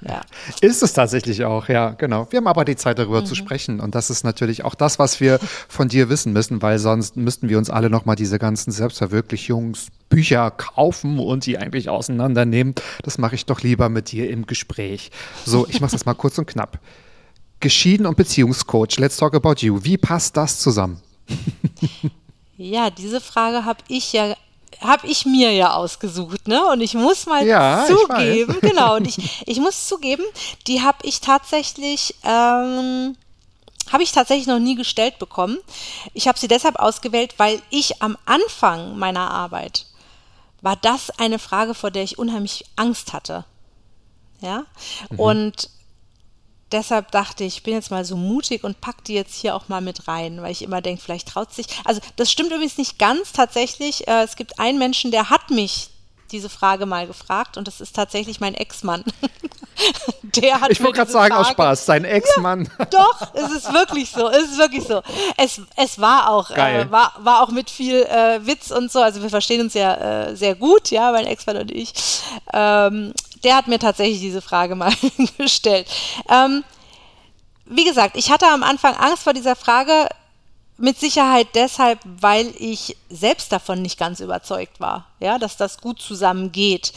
ja. 0.00 0.20
Ist 0.60 0.82
es 0.82 0.92
tatsächlich 0.92 1.44
auch, 1.44 1.68
ja, 1.68 1.90
genau. 1.90 2.26
Wir 2.30 2.38
haben 2.38 2.48
aber 2.48 2.64
die 2.64 2.74
Zeit 2.74 2.98
darüber 2.98 3.20
mhm. 3.20 3.26
zu 3.26 3.34
sprechen 3.36 3.78
und 3.80 3.94
das 3.94 4.10
ist 4.10 4.24
natürlich 4.24 4.64
auch 4.64 4.74
das, 4.74 4.98
was 4.98 5.20
wir 5.20 5.38
von 5.68 5.88
dir 5.88 6.08
wissen 6.08 6.32
müssen, 6.32 6.60
weil 6.60 6.78
sonst 6.78 7.16
müssten 7.16 7.48
wir 7.48 7.58
uns 7.58 7.70
alle 7.70 7.90
nochmal 7.90 8.16
diese 8.16 8.38
ganzen 8.40 8.72
Selbstverwirklichungsbücher 8.72 10.50
kaufen 10.50 11.20
und 11.20 11.46
die 11.46 11.58
eigentlich 11.58 11.88
auseinandernehmen. 11.88 12.74
Das 13.02 13.18
mache 13.18 13.36
ich 13.36 13.46
doch 13.46 13.60
lieber 13.60 13.88
mit 13.88 14.10
dir 14.10 14.28
im 14.28 14.46
Gespräch. 14.46 15.12
So, 15.44 15.66
ich 15.68 15.80
mache 15.80 15.92
das 15.92 16.06
mal 16.06 16.14
kurz 16.14 16.38
und 16.38 16.46
knapp. 16.46 16.80
Geschieden 17.60 18.06
und 18.06 18.16
Beziehungscoach, 18.16 18.98
let's 18.98 19.16
talk 19.16 19.34
about 19.34 19.56
you. 19.60 19.80
Wie 19.82 19.96
passt 19.96 20.36
das 20.36 20.58
zusammen? 20.58 21.00
Ja, 22.56 22.90
diese 22.90 23.20
Frage 23.20 23.64
habe 23.64 23.80
ich 23.86 24.12
ja 24.12 24.34
habe 24.80 25.06
ich 25.06 25.26
mir 25.26 25.52
ja 25.52 25.74
ausgesucht, 25.74 26.46
ne? 26.48 26.64
Und 26.66 26.80
ich 26.80 26.94
muss 26.94 27.26
mal 27.26 27.46
ja, 27.46 27.86
zugeben, 27.86 28.58
genau, 28.60 28.96
und 28.96 29.06
ich, 29.08 29.42
ich 29.46 29.58
muss 29.58 29.88
zugeben, 29.88 30.24
die 30.66 30.82
habe 30.82 30.98
ich 31.02 31.20
tatsächlich, 31.20 32.14
ähm, 32.22 33.16
habe 33.92 34.02
ich 34.02 34.12
tatsächlich 34.12 34.46
noch 34.46 34.58
nie 34.58 34.76
gestellt 34.76 35.18
bekommen. 35.18 35.58
Ich 36.14 36.28
habe 36.28 36.38
sie 36.38 36.48
deshalb 36.48 36.76
ausgewählt, 36.76 37.34
weil 37.38 37.60
ich 37.70 38.02
am 38.02 38.16
Anfang 38.26 38.98
meiner 38.98 39.30
Arbeit 39.30 39.86
war 40.60 40.76
das 40.76 41.10
eine 41.18 41.38
Frage, 41.38 41.74
vor 41.74 41.90
der 41.90 42.02
ich 42.02 42.18
unheimlich 42.18 42.64
Angst 42.76 43.12
hatte. 43.12 43.44
Ja. 44.40 44.64
Mhm. 45.10 45.18
Und 45.18 45.70
deshalb 46.72 47.10
dachte 47.10 47.44
ich, 47.44 47.58
ich 47.58 47.62
bin 47.62 47.74
jetzt 47.74 47.90
mal 47.90 48.04
so 48.04 48.16
mutig 48.16 48.64
und 48.64 48.80
pack 48.80 49.04
die 49.04 49.14
jetzt 49.14 49.34
hier 49.34 49.54
auch 49.54 49.68
mal 49.68 49.80
mit 49.80 50.08
rein, 50.08 50.42
weil 50.42 50.52
ich 50.52 50.62
immer 50.62 50.80
denke, 50.80 51.02
vielleicht 51.02 51.28
traut 51.28 51.52
sich. 51.52 51.66
Also 51.84 52.00
das 52.16 52.30
stimmt 52.30 52.50
übrigens 52.52 52.78
nicht 52.78 52.98
ganz 52.98 53.32
tatsächlich. 53.32 54.06
Äh, 54.08 54.22
es 54.22 54.36
gibt 54.36 54.58
einen 54.58 54.78
Menschen, 54.78 55.10
der 55.10 55.30
hat 55.30 55.50
mich 55.50 55.90
diese 56.32 56.48
Frage 56.48 56.86
mal 56.86 57.06
gefragt 57.06 57.56
und 57.56 57.66
das 57.66 57.80
ist 57.80 57.94
tatsächlich 57.94 58.40
mein 58.40 58.54
Ex-Mann. 58.54 59.04
Der 60.22 60.60
hat 60.60 60.70
ich 60.70 60.80
wollte 60.82 60.96
gerade 60.96 61.10
sagen, 61.10 61.34
aus 61.34 61.48
Spaß, 61.48 61.86
sein 61.86 62.04
Ex-Mann. 62.04 62.68
Ja, 62.78 62.84
doch, 62.90 63.34
es 63.34 63.50
ist 63.52 63.72
wirklich 63.72 64.10
so, 64.10 64.28
es 64.28 64.44
ist 64.44 64.58
wirklich 64.58 64.84
so. 64.84 65.02
Es, 65.36 65.60
es 65.76 66.00
war 66.00 66.30
auch, 66.30 66.50
äh, 66.50 66.90
war, 66.90 67.14
war 67.18 67.42
auch 67.42 67.50
mit 67.50 67.70
viel 67.70 68.02
äh, 68.02 68.44
Witz 68.44 68.70
und 68.70 68.90
so, 68.90 69.00
also 69.00 69.22
wir 69.22 69.30
verstehen 69.30 69.60
uns 69.60 69.74
ja 69.74 69.94
äh, 70.28 70.36
sehr 70.36 70.54
gut, 70.54 70.90
ja, 70.90 71.12
mein 71.12 71.26
Ex-Mann 71.26 71.58
und 71.58 71.70
ich. 71.70 71.92
Ähm, 72.52 73.12
der 73.44 73.56
hat 73.56 73.68
mir 73.68 73.78
tatsächlich 73.78 74.20
diese 74.20 74.42
Frage 74.42 74.74
mal 74.74 74.92
gestellt. 75.38 75.88
Ähm, 76.28 76.64
wie 77.66 77.84
gesagt, 77.84 78.16
ich 78.16 78.30
hatte 78.30 78.46
am 78.46 78.62
Anfang 78.62 78.94
Angst 78.94 79.22
vor 79.22 79.32
dieser 79.32 79.54
Frage, 79.54 80.08
mit 80.78 80.98
Sicherheit 80.98 81.48
deshalb, 81.54 81.98
weil 82.04 82.52
ich 82.58 82.96
selbst 83.10 83.52
davon 83.52 83.82
nicht 83.82 83.98
ganz 83.98 84.20
überzeugt 84.20 84.80
war, 84.80 85.06
ja, 85.20 85.38
dass 85.38 85.56
das 85.56 85.78
gut 85.78 86.00
zusammengeht. 86.00 86.92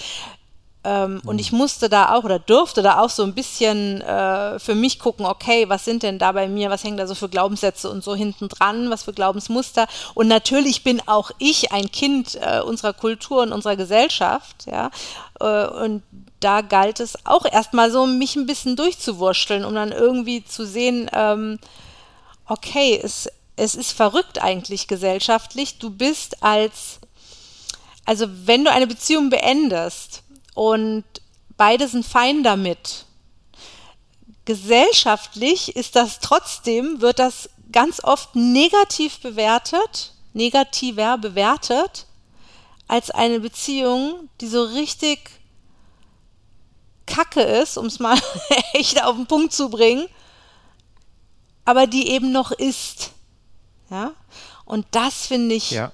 Ähm, 0.84 1.16
mhm. 1.16 1.22
Und 1.30 1.40
ich 1.40 1.52
musste 1.52 1.90
da 1.90 2.16
auch 2.16 2.24
oder 2.24 2.40
durfte 2.40 2.82
da 2.82 3.00
auch 3.00 3.10
so 3.10 3.24
ein 3.24 3.36
bisschen 3.36 4.02
äh, 4.02 4.58
für 4.60 4.74
mich 4.74 5.00
gucken, 5.00 5.26
okay, 5.26 5.70
was 5.70 5.86
sind 5.86 6.02
denn 6.04 6.18
da 6.18 6.32
bei 6.32 6.48
mir, 6.48 6.70
was 6.70 6.84
hängen 6.84 6.98
da 6.98 7.06
so 7.06 7.14
für 7.14 7.30
Glaubenssätze 7.30 7.90
und 7.90 8.04
so 8.04 8.16
hinten 8.16 8.50
dran, 8.50 8.90
was 8.90 9.04
für 9.04 9.14
Glaubensmuster. 9.14 9.88
Und 10.16 10.28
natürlich 10.28 10.84
bin 10.84 11.02
auch 11.08 11.32
ich 11.38 11.72
ein 11.72 11.92
Kind 11.92 12.40
äh, 12.42 12.62
unserer 12.62 12.94
Kultur 12.94 13.44
und 13.44 13.54
unserer 13.54 13.76
Gesellschaft, 13.76 14.66
ja. 14.66 14.90
Äh, 15.40 15.68
und 15.68 16.04
da 16.40 16.62
galt 16.62 17.00
es 17.00 17.26
auch 17.26 17.46
erstmal 17.46 17.92
so, 17.92 18.08
mich 18.08 18.36
ein 18.36 18.48
bisschen 18.48 18.76
durchzuwurschteln, 18.76 19.64
um 19.64 19.76
dann 19.76 19.92
irgendwie 19.92 20.44
zu 20.44 20.66
sehen, 20.66 21.10
ähm, 21.14 21.60
okay, 22.48 23.00
es, 23.02 23.30
es 23.62 23.76
ist 23.76 23.92
verrückt 23.92 24.42
eigentlich 24.42 24.88
gesellschaftlich. 24.88 25.78
Du 25.78 25.92
bist 25.92 26.42
als, 26.42 27.00
also 28.06 28.26
wenn 28.46 28.66
du 28.66 28.72
eine 28.72 28.88
Beziehung 28.88 29.30
beendest, 29.30 30.24
und 30.54 31.04
beide 31.58 31.88
sind 31.88 32.06
fein 32.06 32.44
damit. 32.44 33.06
Gesellschaftlich 34.46 35.76
ist 35.76 35.96
das 35.96 36.20
trotzdem, 36.20 37.02
wird 37.02 37.20
das 37.20 37.50
ganz 37.72 38.04
oft 38.04 38.36
negativ 38.36 39.20
bewertet, 39.20 40.14
negativer 40.34 41.18
bewertet, 41.18 42.08
als 42.88 43.12
eine 43.12 43.40
Beziehung, 43.40 44.30
die 44.42 44.48
so 44.48 44.64
richtig 44.64 45.30
kacke 47.06 47.42
ist, 47.42 47.78
um 47.78 47.86
es 47.86 48.00
mal 48.00 48.20
echt 48.74 49.02
auf 49.04 49.16
den 49.16 49.28
Punkt 49.28 49.54
zu 49.54 49.70
bringen, 49.70 50.08
aber 51.64 51.88
die 51.88 52.10
eben 52.10 52.32
noch 52.32 52.52
ist. 52.52 53.12
Ja? 53.92 54.14
Und 54.66 54.88
das 54.92 55.28
finde 55.28 55.54
ich 55.54 55.72
ja 55.72 55.92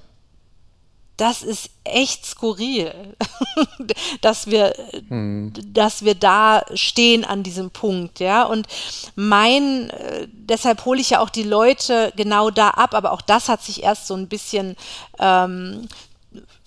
das 1.18 1.41
ist 1.41 1.72
echt 1.84 2.26
skurril, 2.26 3.16
dass 4.22 4.48
wir, 4.48 4.74
hm. 5.08 5.52
dass 5.74 6.06
wir 6.06 6.14
da 6.14 6.64
stehen 6.76 7.26
an 7.26 7.41
diesem 7.41 7.72
Punkt, 7.72 8.20
ja. 8.20 8.43
Und 8.43 8.68
mein, 9.16 9.89
äh, 9.89 10.28
deshalb 10.32 10.86
hole 10.86 11.02
ich 11.02 11.10
ja 11.10 11.20
auch 11.20 11.32
die 11.32 11.43
Leute 11.43 12.14
genau 12.16 12.52
da 12.52 12.70
ab, 12.70 12.93
aber 12.93 13.12
auch 13.12 13.22
das 13.22 13.50
hat 13.50 13.64
sich 13.64 13.82
erst 13.82 14.06
so 14.06 14.14
ein 14.14 14.28
bisschen 14.28 14.76
ähm, 15.18 15.88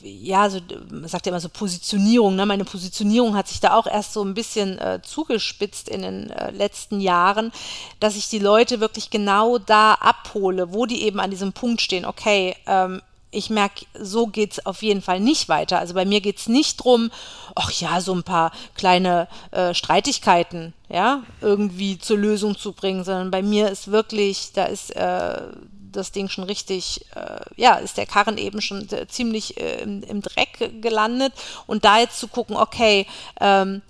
ja, 0.02 0.48
so, 0.48 0.60
man 0.90 1.08
sagt 1.08 1.26
ja 1.26 1.30
immer 1.30 1.40
so 1.40 1.48
Positionierung, 1.48 2.36
ne? 2.36 2.46
meine 2.46 2.64
Positionierung 2.64 3.36
hat 3.36 3.48
sich 3.48 3.60
da 3.60 3.74
auch 3.74 3.86
erst 3.86 4.12
so 4.12 4.22
ein 4.22 4.34
bisschen 4.34 4.78
äh, 4.78 5.00
zugespitzt 5.02 5.88
in 5.88 6.02
den 6.02 6.30
äh, 6.30 6.50
letzten 6.50 7.00
Jahren, 7.00 7.52
dass 7.98 8.16
ich 8.16 8.28
die 8.28 8.38
Leute 8.38 8.80
wirklich 8.80 9.10
genau 9.10 9.58
da 9.58 9.94
abhole, 9.94 10.72
wo 10.72 10.86
die 10.86 11.02
eben 11.02 11.20
an 11.20 11.30
diesem 11.30 11.52
Punkt 11.52 11.80
stehen, 11.80 12.04
okay, 12.04 12.56
ähm, 12.66 13.02
ich 13.32 13.48
merke, 13.50 13.86
so 13.98 14.26
geht 14.26 14.52
es 14.52 14.66
auf 14.66 14.82
jeden 14.82 15.02
Fall 15.02 15.20
nicht 15.20 15.48
weiter. 15.48 15.78
Also 15.78 15.94
bei 15.94 16.04
mir 16.04 16.20
geht 16.20 16.38
es 16.38 16.48
nicht 16.48 16.78
drum, 16.78 17.10
ach 17.54 17.70
ja, 17.70 18.00
so 18.00 18.12
ein 18.12 18.24
paar 18.24 18.50
kleine 18.74 19.28
äh, 19.52 19.72
Streitigkeiten, 19.72 20.74
ja, 20.88 21.22
irgendwie 21.40 21.98
zur 21.98 22.18
Lösung 22.18 22.56
zu 22.58 22.72
bringen, 22.72 23.04
sondern 23.04 23.30
bei 23.30 23.42
mir 23.42 23.68
ist 23.70 23.92
wirklich, 23.92 24.50
da 24.52 24.64
ist 24.64 24.94
äh, 24.96 25.42
das 25.92 26.12
Ding 26.12 26.28
schon 26.28 26.44
richtig, 26.44 27.06
äh, 27.14 27.40
ja, 27.56 27.76
ist 27.76 27.96
der 27.96 28.06
Karren 28.06 28.38
eben 28.38 28.60
schon 28.60 28.88
ziemlich 29.08 29.58
äh, 29.58 29.82
im, 29.82 30.02
im, 30.02 30.22
Dreck 30.22 30.80
gelandet. 30.80 31.32
Und 31.66 31.84
da 31.84 31.98
jetzt 31.98 32.18
zu 32.18 32.28
gucken, 32.28 32.56
okay, 32.56 33.06
ähm, 33.40 33.82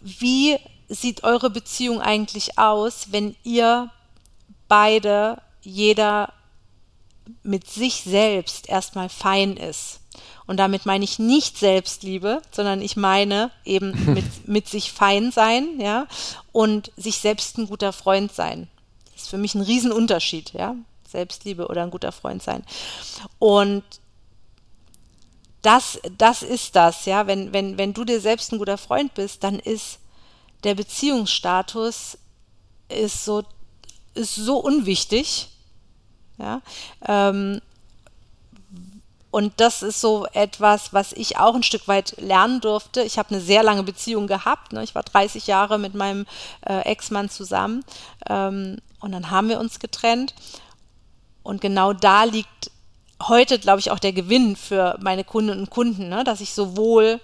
wie 0.00 0.56
sieht 0.88 1.24
eure 1.24 1.50
Beziehung 1.50 2.00
eigentlich 2.00 2.58
aus, 2.58 3.08
wenn 3.10 3.36
ihr 3.42 3.90
beide, 4.68 5.40
jeder 5.62 6.32
mit 7.42 7.68
sich 7.68 8.02
selbst 8.02 8.68
erstmal 8.68 9.08
fein 9.08 9.56
ist? 9.56 10.00
Und 10.46 10.56
damit 10.56 10.86
meine 10.86 11.04
ich 11.04 11.18
nicht 11.18 11.58
Selbstliebe, 11.58 12.40
sondern 12.50 12.80
ich 12.80 12.96
meine 12.96 13.50
eben 13.64 13.92
mit, 14.14 14.48
mit 14.48 14.66
sich 14.66 14.92
fein 14.92 15.30
sein, 15.30 15.78
ja, 15.78 16.06
und 16.52 16.90
sich 16.96 17.18
selbst 17.18 17.58
ein 17.58 17.66
guter 17.68 17.92
Freund 17.92 18.32
sein. 18.32 18.68
Ist 19.18 19.28
für 19.28 19.38
mich 19.38 19.54
ein 19.54 19.62
Riesenunterschied, 19.62 20.52
ja. 20.52 20.74
Selbstliebe 21.08 21.68
oder 21.68 21.82
ein 21.82 21.90
guter 21.90 22.12
Freund 22.12 22.42
sein. 22.42 22.62
Und 23.38 23.82
das, 25.62 25.98
das 26.16 26.42
ist 26.42 26.76
das, 26.76 27.04
ja. 27.04 27.26
Wenn, 27.26 27.52
wenn, 27.52 27.78
wenn 27.78 27.94
du 27.94 28.04
dir 28.04 28.20
selbst 28.20 28.52
ein 28.52 28.58
guter 28.58 28.78
Freund 28.78 29.14
bist, 29.14 29.42
dann 29.42 29.58
ist 29.58 29.98
der 30.64 30.74
Beziehungsstatus 30.74 32.18
ist 32.88 33.24
so, 33.24 33.42
ist 34.14 34.34
so 34.34 34.58
unwichtig, 34.58 35.48
ja. 36.38 36.62
Ähm, 37.06 37.60
und 39.30 39.52
das 39.58 39.82
ist 39.82 40.00
so 40.00 40.26
etwas, 40.32 40.92
was 40.94 41.12
ich 41.12 41.36
auch 41.36 41.54
ein 41.54 41.62
Stück 41.62 41.86
weit 41.86 42.14
lernen 42.18 42.60
durfte. 42.60 43.02
Ich 43.02 43.18
habe 43.18 43.30
eine 43.30 43.40
sehr 43.40 43.62
lange 43.62 43.82
Beziehung 43.82 44.26
gehabt. 44.26 44.72
Ne? 44.72 44.82
Ich 44.82 44.94
war 44.94 45.02
30 45.02 45.46
Jahre 45.46 45.78
mit 45.78 45.94
meinem 45.94 46.26
äh, 46.66 46.80
Ex-Mann 46.80 47.28
zusammen. 47.28 47.84
Ähm, 48.28 48.78
und 49.00 49.12
dann 49.12 49.30
haben 49.30 49.48
wir 49.48 49.60
uns 49.60 49.78
getrennt. 49.78 50.34
Und 51.42 51.60
genau 51.60 51.92
da 51.92 52.24
liegt 52.24 52.70
heute, 53.22 53.58
glaube 53.58 53.80
ich, 53.80 53.90
auch 53.90 53.98
der 53.98 54.12
Gewinn 54.12 54.56
für 54.56 54.96
meine 55.00 55.24
Kundinnen 55.24 55.60
und 55.60 55.70
Kunden, 55.70 56.08
ne? 56.08 56.24
dass 56.24 56.40
ich 56.40 56.52
sowohl 56.52 57.20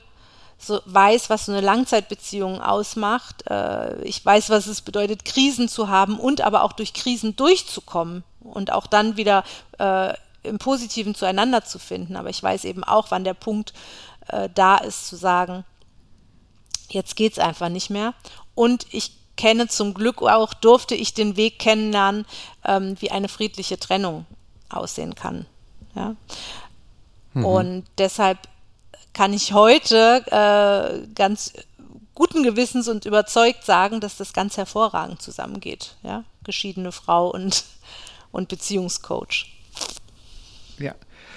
so 0.58 0.80
weiß, 0.86 1.30
was 1.30 1.46
so 1.46 1.52
eine 1.52 1.60
Langzeitbeziehung 1.60 2.60
ausmacht. 2.60 3.48
Äh, 3.48 4.02
ich 4.02 4.24
weiß, 4.24 4.50
was 4.50 4.66
es 4.66 4.82
bedeutet, 4.82 5.24
Krisen 5.24 5.68
zu 5.68 5.88
haben 5.88 6.18
und 6.18 6.40
aber 6.40 6.62
auch 6.62 6.72
durch 6.72 6.94
Krisen 6.94 7.36
durchzukommen 7.36 8.24
und 8.40 8.72
auch 8.72 8.86
dann 8.86 9.16
wieder 9.16 9.44
äh, 9.78 10.14
im 10.42 10.58
Positiven 10.58 11.14
zueinander 11.14 11.64
zu 11.64 11.78
finden. 11.78 12.16
Aber 12.16 12.30
ich 12.30 12.42
weiß 12.42 12.64
eben 12.64 12.84
auch, 12.84 13.10
wann 13.10 13.24
der 13.24 13.34
Punkt 13.34 13.72
äh, 14.28 14.48
da 14.54 14.76
ist, 14.76 15.08
zu 15.08 15.16
sagen, 15.16 15.64
jetzt 16.88 17.16
geht 17.16 17.32
es 17.32 17.38
einfach 17.38 17.68
nicht 17.68 17.90
mehr. 17.90 18.14
Und 18.54 18.86
ich 18.90 19.12
kenne 19.36 19.68
zum 19.68 19.94
Glück 19.94 20.22
auch, 20.22 20.54
durfte 20.54 20.94
ich 20.94 21.14
den 21.14 21.36
Weg 21.36 21.58
kennenlernen, 21.58 22.26
ähm, 22.64 22.96
wie 23.00 23.10
eine 23.10 23.28
friedliche 23.28 23.78
Trennung 23.78 24.26
aussehen 24.68 25.14
kann. 25.14 25.46
Ja? 25.94 26.16
Mhm. 27.32 27.44
Und 27.44 27.84
deshalb 27.98 28.38
kann 29.12 29.32
ich 29.32 29.52
heute 29.52 30.24
äh, 30.30 31.06
ganz 31.14 31.52
guten 32.14 32.42
Gewissens 32.42 32.88
und 32.88 33.04
überzeugt 33.04 33.64
sagen, 33.64 34.00
dass 34.00 34.16
das 34.16 34.32
ganz 34.32 34.56
hervorragend 34.56 35.20
zusammengeht. 35.20 35.96
Ja? 36.02 36.24
Geschiedene 36.44 36.92
Frau 36.92 37.28
und, 37.30 37.64
und 38.32 38.48
Beziehungscoach. 38.48 39.46
Ja. 40.78 40.94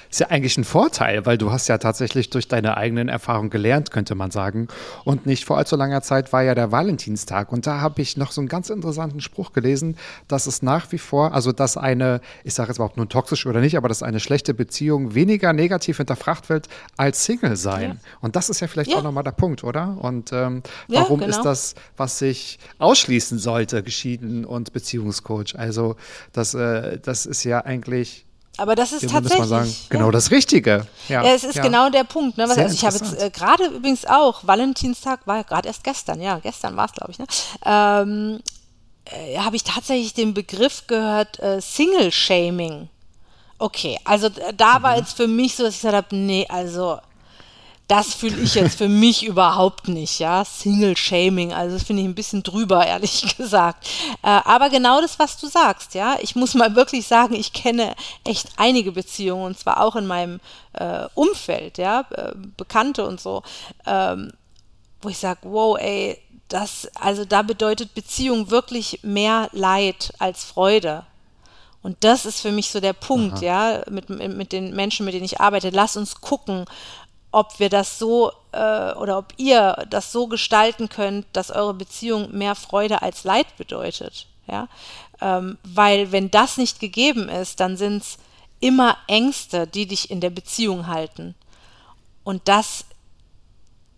Ist 0.10 0.20
ja 0.20 0.28
eigentlich 0.28 0.58
ein 0.58 0.64
Vorteil, 0.64 1.26
weil 1.26 1.38
du 1.38 1.52
hast 1.52 1.68
ja 1.68 1.78
tatsächlich 1.78 2.30
durch 2.30 2.48
deine 2.48 2.78
eigenen 2.78 3.10
Erfahrungen 3.10 3.50
gelernt, 3.50 3.92
könnte 3.92 4.16
man 4.16 4.32
sagen. 4.32 4.68
Und 5.04 5.26
nicht 5.26 5.46
vor 5.46 5.58
allzu 5.58 5.76
langer 5.76 6.02
Zeit 6.02 6.32
war 6.34 6.44
ja 6.44 6.56
der 6.56 6.72
Valentinstag. 6.72 7.52
Und 7.52 7.68
da 7.68 7.82
habe 7.82 8.02
ich 8.02 8.18
noch 8.18 8.32
so 8.32 8.42
einen 8.42 8.48
ganz 8.48 8.70
interessanten 8.70 9.22
Spruch 9.22 9.54
gelesen, 9.54 9.98
dass 10.28 10.48
es 10.48 10.62
nach 10.62 10.92
wie 10.92 10.98
vor, 10.98 11.34
also 11.34 11.52
dass 11.52 11.78
eine, 11.78 12.22
ich 12.44 12.54
sage 12.54 12.70
jetzt 12.70 12.78
überhaupt 12.78 12.98
nur 12.98 13.10
toxisch 13.10 13.46
oder 13.46 13.60
nicht, 13.60 13.78
aber 13.78 13.88
dass 13.90 14.04
eine 14.04 14.20
schlechte 14.20 14.54
Beziehung 14.54 15.16
weniger 15.16 15.54
negativ 15.54 15.98
hinterfragt 15.98 16.50
wird 16.50 16.68
als 16.96 17.26
Single 17.26 17.56
sein. 17.56 17.92
Ja. 17.92 18.10
Und 18.22 18.36
das 18.36 18.50
ist 18.50 18.60
ja 18.60 18.68
vielleicht 18.68 18.92
ja. 18.92 18.98
auch 18.98 19.04
nochmal 19.04 19.24
der 19.24 19.32
Punkt, 19.32 19.64
oder? 19.64 19.98
Und 20.00 20.32
ähm, 20.32 20.64
warum 20.88 21.22
ja, 21.22 21.28
genau. 21.28 21.38
ist 21.38 21.44
das, 21.44 21.76
was 21.98 22.20
sich 22.20 22.60
ausschließen 22.78 23.40
sollte, 23.40 23.84
geschieden 23.84 24.46
und 24.46 24.74
Beziehungscoach? 24.74 25.58
Also 25.58 25.96
das, 26.34 26.54
äh, 26.54 27.00
das 27.00 27.26
ist 27.26 27.44
ja 27.44 27.66
eigentlich 27.66 28.27
aber 28.58 28.76
das 28.76 28.92
ist 28.92 29.10
tatsächlich. 29.10 29.40
Muss 29.40 29.50
man 29.50 29.66
sagen, 29.66 29.76
genau 29.90 30.06
ja. 30.06 30.12
das 30.12 30.32
Richtige. 30.32 30.88
Ja, 31.08 31.24
ja 31.24 31.34
es 31.34 31.44
ist 31.44 31.56
ja. 31.56 31.64
genau 31.64 31.90
der 31.90 32.04
Punkt. 32.04 32.38
Ne? 32.38 32.44
also 32.44 32.62
ich 32.62 32.84
habe 32.84 32.96
jetzt 32.96 33.22
äh, 33.22 33.30
gerade 33.30 33.66
übrigens 33.66 34.06
auch, 34.06 34.46
Valentinstag 34.46 35.26
war 35.26 35.44
gerade 35.44 35.68
erst 35.68 35.84
gestern, 35.84 36.22
ja, 36.22 36.40
gestern 36.40 36.76
war 36.76 36.86
es, 36.86 36.94
glaube 36.94 37.12
ich, 37.12 37.20
ne? 37.20 37.26
Ähm, 37.66 38.40
äh, 39.06 39.38
habe 39.38 39.56
ich 39.56 39.64
tatsächlich 39.64 40.14
den 40.14 40.34
Begriff 40.34 40.88
gehört, 40.88 41.40
äh, 41.40 41.62
Single-Shaming. 41.62 42.90
Okay, 43.60 43.98
also 44.04 44.30
da 44.30 44.82
war 44.84 44.94
mhm. 44.94 45.00
jetzt 45.00 45.18
für 45.18 45.28
mich 45.28 45.56
so, 45.56 45.64
dass 45.64 45.76
ich 45.76 45.82
gesagt 45.82 45.96
habe, 45.96 46.16
nee, 46.16 46.46
also 46.50 47.00
das 47.88 48.14
fühle 48.14 48.38
ich 48.42 48.56
jetzt 48.56 48.78
für 48.78 48.90
mich 48.90 49.24
überhaupt 49.28 49.88
nicht, 49.88 50.20
ja. 50.20 50.44
Single-Shaming, 50.44 51.54
also 51.54 51.76
das 51.76 51.84
finde 51.84 52.02
ich 52.02 52.08
ein 52.08 52.16
bisschen 52.16 52.44
drüber, 52.44 52.86
ehrlich 52.86 53.36
gesagt. 53.38 53.88
Äh, 54.24 54.42
aber 54.44 54.70
genau 54.70 55.02
das, 55.02 55.20
was 55.20 55.38
du 55.38 55.48
sagst, 55.48 55.94
ja. 55.94 56.18
Ich 56.22 56.36
muss 56.36 56.54
mal 56.54 56.76
wirklich 56.76 57.08
sagen, 57.08 57.34
ich 57.34 57.54
kenne 57.54 57.96
echt 58.24 58.50
einige 58.58 58.92
Beziehungen 58.92 59.46
und 59.46 59.60
zwar 59.60 59.82
auch 59.82 59.96
in 59.96 60.08
meinem 60.08 60.40
äh, 60.74 61.06
Umfeld, 61.16 61.78
ja, 61.78 62.06
äh, 62.12 62.34
Bekannte 62.58 63.06
und 63.08 63.22
so, 63.22 63.44
ähm, 63.86 64.34
wo 65.02 65.10
ich 65.10 65.18
sage, 65.18 65.40
wow, 65.44 65.78
ey, 65.80 66.20
das, 66.50 66.90
also 66.96 67.26
da 67.26 67.42
bedeutet 67.42 67.94
Beziehung 67.94 68.50
wirklich 68.50 69.00
mehr 69.04 69.50
Leid 69.52 70.14
als 70.20 70.44
Freude. 70.44 71.06
Und 71.84 71.98
das 72.02 72.26
ist 72.26 72.42
für 72.42 72.52
mich 72.52 72.72
so 72.72 72.80
der 72.80 72.94
Punkt, 72.94 73.38
Aha. 73.38 73.44
ja, 73.44 73.82
mit, 73.90 74.10
mit 74.10 74.52
den 74.52 74.76
Menschen, 74.76 75.06
mit 75.06 75.14
denen 75.14 75.26
ich 75.26 75.40
arbeite. 75.40 75.70
Lass 75.70 75.96
uns 75.96 76.20
gucken, 76.20 76.66
ob 77.32 77.60
wir 77.60 77.70
das 77.70 78.00
so 78.00 78.32
äh, 78.52 78.94
oder 78.94 79.18
ob 79.18 79.34
ihr 79.38 79.86
das 79.90 80.12
so 80.12 80.28
gestalten 80.28 80.90
könnt, 80.90 81.26
dass 81.34 81.52
eure 81.52 81.74
Beziehung 81.74 82.36
mehr 82.36 82.56
Freude 82.56 83.02
als 83.02 83.24
Leid 83.24 83.58
bedeutet. 83.58 84.28
Ja? 84.48 84.68
Ähm, 85.22 85.58
weil 85.64 86.12
wenn 86.12 86.32
das 86.32 86.58
nicht 86.58 86.80
gegeben 86.80 87.30
ist, 87.30 87.60
dann 87.60 87.78
sind 87.78 88.04
es 88.04 88.18
immer 88.60 88.98
Ängste, 89.08 89.68
die 89.68 89.86
dich 89.86 90.10
in 90.10 90.22
der 90.22 90.30
Beziehung 90.30 90.88
halten. 90.88 91.36
Und 92.24 92.48
das 92.48 92.86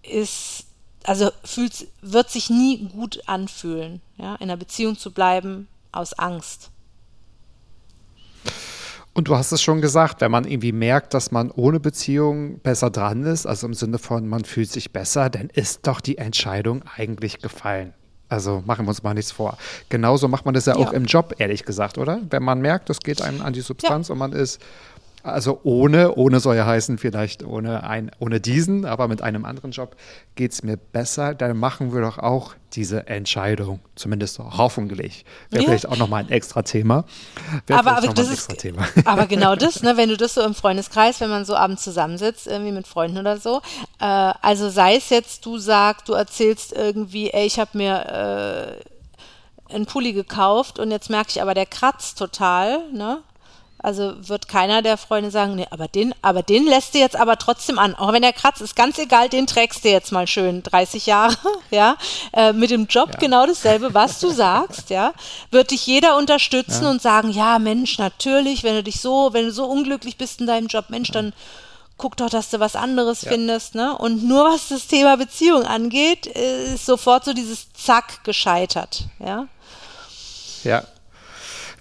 ist, 0.03 0.65
also 1.03 1.31
fühlt, 1.43 1.87
wird 2.01 2.29
sich 2.29 2.49
nie 2.49 2.77
gut 2.89 3.21
anfühlen, 3.27 4.01
ja? 4.17 4.35
in 4.35 4.43
einer 4.43 4.57
Beziehung 4.57 4.97
zu 4.97 5.11
bleiben 5.11 5.67
aus 5.91 6.13
Angst. 6.13 6.71
Und 9.19 9.27
du 9.27 9.35
hast 9.35 9.51
es 9.51 9.61
schon 9.61 9.81
gesagt, 9.81 10.21
wenn 10.21 10.31
man 10.31 10.45
irgendwie 10.45 10.71
merkt, 10.71 11.13
dass 11.13 11.29
man 11.29 11.51
ohne 11.51 11.81
Beziehung 11.81 12.59
besser 12.59 12.89
dran 12.89 13.25
ist, 13.25 13.45
also 13.45 13.67
im 13.67 13.73
Sinne 13.73 13.97
von, 13.97 14.25
man 14.29 14.45
fühlt 14.45 14.71
sich 14.71 14.93
besser, 14.93 15.29
dann 15.29 15.49
ist 15.49 15.85
doch 15.87 15.99
die 15.99 16.17
Entscheidung 16.17 16.83
eigentlich 16.95 17.39
gefallen. 17.39 17.93
Also 18.29 18.63
machen 18.65 18.85
wir 18.85 18.91
uns 18.91 19.03
mal 19.03 19.13
nichts 19.13 19.33
vor. 19.33 19.57
Genauso 19.89 20.29
macht 20.29 20.45
man 20.45 20.53
das 20.53 20.67
ja, 20.67 20.73
ja. 20.73 20.79
auch 20.79 20.93
im 20.93 21.03
Job, 21.03 21.35
ehrlich 21.37 21.65
gesagt, 21.65 21.97
oder? 21.97 22.21
Wenn 22.29 22.43
man 22.43 22.61
merkt, 22.61 22.89
es 22.89 22.99
geht 22.99 23.21
einem 23.21 23.41
an 23.41 23.51
die 23.51 23.59
Substanz 23.59 24.07
ja. 24.07 24.13
und 24.13 24.19
man 24.19 24.31
ist 24.31 24.61
also 25.23 25.59
ohne, 25.63 26.15
ohne 26.15 26.39
soll 26.39 26.55
ja 26.55 26.65
heißen, 26.65 26.97
vielleicht 26.97 27.43
ohne, 27.43 27.83
ein, 27.83 28.11
ohne 28.19 28.39
diesen, 28.39 28.85
aber 28.85 29.07
mit 29.07 29.21
einem 29.21 29.43
anderen 29.45 29.71
Job 29.71 29.95
geht 30.35 30.53
es 30.53 30.63
mir 30.63 30.77
besser, 30.77 31.33
dann 31.35 31.57
machen 31.57 31.93
wir 31.93 32.01
doch 32.01 32.17
auch 32.17 32.55
diese 32.73 33.07
Entscheidung, 33.07 33.79
zumindest 33.95 34.39
hoffentlich. 34.39 35.25
Wäre 35.49 35.63
ja. 35.63 35.69
vielleicht 35.69 35.87
auch 35.87 35.97
nochmal 35.97 36.23
ein 36.23 36.29
extra 36.29 36.61
Thema. 36.61 37.05
aber, 37.69 37.97
aber, 37.97 38.13
das 38.13 38.29
ist, 38.29 38.57
Thema. 38.57 38.87
aber 39.05 39.25
genau 39.25 39.55
das, 39.57 39.81
ne, 39.83 39.97
wenn 39.97 40.09
du 40.09 40.17
das 40.17 40.35
so 40.35 40.41
im 40.41 40.53
Freundeskreis, 40.53 41.19
wenn 41.19 41.29
man 41.29 41.45
so 41.45 41.55
abends 41.55 41.83
zusammensitzt, 41.83 42.47
irgendwie 42.47 42.71
mit 42.71 42.87
Freunden 42.87 43.17
oder 43.17 43.37
so, 43.37 43.61
äh, 43.99 44.05
also 44.05 44.69
sei 44.69 44.95
es 44.95 45.09
jetzt, 45.09 45.45
du 45.45 45.57
sagst, 45.57 46.07
du 46.07 46.13
erzählst 46.13 46.71
irgendwie, 46.73 47.31
ey, 47.31 47.45
ich 47.45 47.59
habe 47.59 47.77
mir 47.77 48.79
äh, 49.69 49.73
einen 49.73 49.85
Pulli 49.85 50.13
gekauft 50.13 50.79
und 50.79 50.91
jetzt 50.91 51.09
merke 51.09 51.29
ich 51.31 51.41
aber, 51.41 51.53
der 51.53 51.65
kratzt 51.65 52.17
total, 52.17 52.89
ne? 52.91 53.21
Also 53.81 54.13
wird 54.27 54.49
keiner 54.49 54.81
der 54.81 54.97
Freunde 54.97 55.31
sagen, 55.31 55.55
nee, 55.55 55.67
aber 55.69 55.87
den, 55.87 56.13
aber 56.21 56.43
den 56.43 56.65
lässt 56.65 56.93
du 56.93 56.99
jetzt 56.99 57.15
aber 57.15 57.37
trotzdem 57.37 57.79
an. 57.79 57.95
Auch 57.95 58.11
wenn 58.11 58.21
der 58.21 58.33
kratzt, 58.33 58.61
ist 58.61 58.75
ganz 58.75 58.97
egal, 58.97 59.29
den 59.29 59.47
trägst 59.47 59.85
du 59.85 59.89
jetzt 59.89 60.11
mal 60.11 60.27
schön 60.27 60.63
30 60.63 61.05
Jahre, 61.05 61.37
ja. 61.71 61.95
Äh, 62.33 62.51
mit 62.51 62.71
dem 62.71 62.87
Job 62.87 63.11
ja. 63.13 63.19
genau 63.19 63.45
dasselbe, 63.45 63.93
was 63.93 64.19
du 64.19 64.31
sagst, 64.31 64.89
ja. 64.89 65.13
Wird 65.51 65.71
dich 65.71 65.87
jeder 65.87 66.17
unterstützen 66.17 66.83
ja. 66.83 66.89
und 66.89 67.01
sagen, 67.01 67.31
ja, 67.31 67.57
Mensch, 67.57 67.97
natürlich, 67.97 68.63
wenn 68.63 68.75
du 68.75 68.83
dich 68.83 68.99
so, 68.99 69.29
wenn 69.31 69.45
du 69.45 69.51
so 69.53 69.65
unglücklich 69.65 70.17
bist 70.17 70.41
in 70.41 70.47
deinem 70.47 70.67
Job, 70.67 70.89
Mensch, 70.89 71.11
dann 71.11 71.31
guck 71.97 72.17
doch, 72.17 72.29
dass 72.29 72.49
du 72.49 72.59
was 72.59 72.75
anderes 72.75 73.21
ja. 73.21 73.31
findest, 73.31 73.75
ne? 73.75 73.97
Und 73.97 74.23
nur 74.23 74.43
was 74.43 74.67
das 74.67 74.87
Thema 74.87 75.15
Beziehung 75.15 75.63
angeht, 75.63 76.27
ist 76.27 76.85
sofort 76.85 77.23
so 77.23 77.31
dieses 77.31 77.71
Zack 77.73 78.25
gescheitert, 78.25 79.05
ja. 79.19 79.47
Ja, 80.65 80.83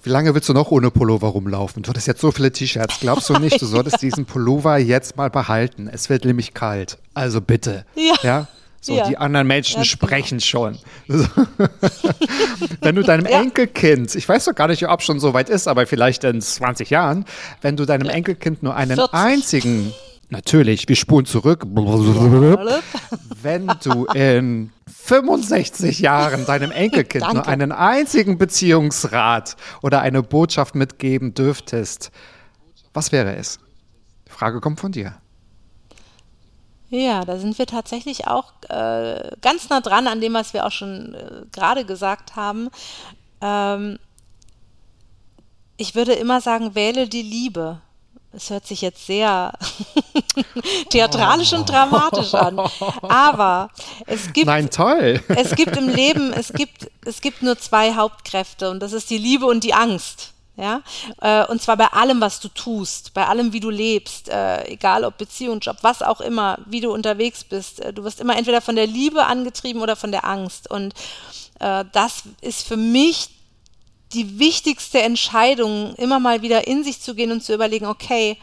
wie 0.03 0.09
lange 0.09 0.33
willst 0.33 0.49
du 0.49 0.53
noch 0.53 0.71
ohne 0.71 0.91
Pullover 0.91 1.27
rumlaufen? 1.29 1.83
Du 1.83 1.89
hattest 1.89 2.07
jetzt 2.07 2.21
so 2.21 2.31
viele 2.31 2.51
T-Shirts. 2.51 2.99
Glaubst 2.99 3.29
du 3.29 3.33
nicht, 3.33 3.61
du 3.61 3.65
solltest 3.67 4.01
diesen 4.01 4.25
Pullover 4.25 4.77
jetzt 4.77 5.17
mal 5.17 5.29
behalten? 5.29 5.89
Es 5.91 6.09
wird 6.09 6.25
nämlich 6.25 6.53
kalt. 6.53 6.97
Also 7.13 7.41
bitte. 7.41 7.85
Ja. 7.95 8.15
ja? 8.23 8.47
So, 8.81 8.95
ja. 8.95 9.07
die 9.07 9.17
anderen 9.17 9.45
Menschen 9.47 9.79
ja, 9.79 9.83
sprechen 9.83 10.37
genau. 10.37 10.41
schon. 10.41 10.77
So. 11.07 11.25
wenn 12.81 12.95
du 12.95 13.03
deinem 13.03 13.25
ja. 13.25 13.41
Enkelkind, 13.41 14.15
ich 14.15 14.27
weiß 14.27 14.45
doch 14.45 14.55
gar 14.55 14.69
nicht, 14.69 14.87
ob 14.87 15.01
schon 15.01 15.19
so 15.19 15.33
weit 15.33 15.49
ist, 15.49 15.67
aber 15.67 15.85
vielleicht 15.85 16.23
in 16.23 16.41
20 16.41 16.89
Jahren, 16.89 17.25
wenn 17.61 17.75
du 17.75 17.85
deinem 17.85 18.09
Enkelkind 18.09 18.63
nur 18.63 18.75
einen 18.75 18.95
40. 18.95 19.13
einzigen 19.13 19.93
Natürlich, 20.29 20.87
wir 20.87 20.95
spulen 20.95 21.25
zurück. 21.25 21.65
Wenn 23.41 23.67
du 23.83 24.05
in 24.13 24.71
65 24.87 25.99
Jahren 25.99 26.45
deinem 26.45 26.71
Enkelkind 26.71 27.33
nur 27.33 27.47
einen 27.47 27.71
einzigen 27.71 28.37
Beziehungsrat 28.37 29.55
oder 29.81 30.01
eine 30.01 30.21
Botschaft 30.21 30.75
mitgeben 30.75 31.33
dürftest, 31.33 32.11
was 32.93 33.11
wäre 33.11 33.35
es? 33.35 33.59
Die 34.27 34.31
Frage 34.31 34.61
kommt 34.61 34.79
von 34.79 34.91
dir. 34.91 35.15
Ja, 36.91 37.23
da 37.25 37.37
sind 37.37 37.57
wir 37.57 37.67
tatsächlich 37.67 38.27
auch 38.27 38.51
äh, 38.67 39.31
ganz 39.41 39.69
nah 39.69 39.81
dran 39.81 40.07
an 40.07 40.21
dem, 40.21 40.33
was 40.33 40.53
wir 40.53 40.65
auch 40.65 40.71
schon 40.71 41.13
äh, 41.13 41.45
gerade 41.51 41.85
gesagt 41.85 42.35
haben. 42.35 42.69
Ähm, 43.41 43.99
ich 45.77 45.95
würde 45.95 46.13
immer 46.13 46.41
sagen, 46.41 46.75
wähle 46.75 47.07
die 47.07 47.21
Liebe. 47.21 47.81
Es 48.31 48.51
hört 48.51 48.67
sich 48.67 48.81
jetzt 48.81 49.07
sehr 49.07 49.53
theatralisch 50.89 51.53
und 51.53 51.67
dramatisch 51.67 52.33
an. 52.35 52.59
Aber 53.01 53.69
es 54.05 54.31
gibt. 54.33 54.45
Nein, 54.45 54.69
toll. 54.69 55.21
es 55.29 55.55
gibt 55.55 55.75
im 55.75 55.89
Leben, 55.89 56.31
es 56.33 56.53
gibt, 56.53 56.91
es 57.05 57.21
gibt 57.21 57.41
nur 57.41 57.57
zwei 57.57 57.95
Hauptkräfte 57.95 58.69
und 58.69 58.81
das 58.81 58.93
ist 58.93 59.09
die 59.09 59.17
Liebe 59.17 59.45
und 59.45 59.63
die 59.63 59.73
Angst. 59.73 60.33
Ja, 60.57 60.81
äh, 61.21 61.45
und 61.45 61.61
zwar 61.61 61.77
bei 61.77 61.87
allem, 61.87 62.19
was 62.19 62.41
du 62.41 62.49
tust, 62.49 63.13
bei 63.13 63.25
allem, 63.25 63.53
wie 63.53 63.61
du 63.61 63.69
lebst, 63.69 64.27
äh, 64.27 64.65
egal 64.65 65.05
ob 65.05 65.17
Beziehung, 65.17 65.61
Job, 65.61 65.77
was 65.83 66.01
auch 66.01 66.19
immer, 66.19 66.57
wie 66.65 66.81
du 66.81 66.91
unterwegs 66.91 67.45
bist. 67.45 67.79
Äh, 67.79 67.93
du 67.93 68.03
wirst 68.03 68.19
immer 68.19 68.37
entweder 68.37 68.59
von 68.59 68.75
der 68.75 68.85
Liebe 68.85 69.25
angetrieben 69.25 69.81
oder 69.81 69.95
von 69.95 70.11
der 70.11 70.25
Angst. 70.25 70.69
Und 70.69 70.93
das 71.59 72.23
ist 72.39 72.65
für 72.65 72.77
mich 72.77 73.31
die 74.13 74.39
wichtigste 74.39 75.01
Entscheidung, 75.01 75.93
immer 75.95 76.19
mal 76.19 76.41
wieder 76.41 76.67
in 76.67 76.83
sich 76.83 77.01
zu 77.01 77.13
gehen 77.13 77.31
und 77.31 77.43
zu 77.43 77.53
überlegen, 77.53 77.85
okay, 77.85 78.37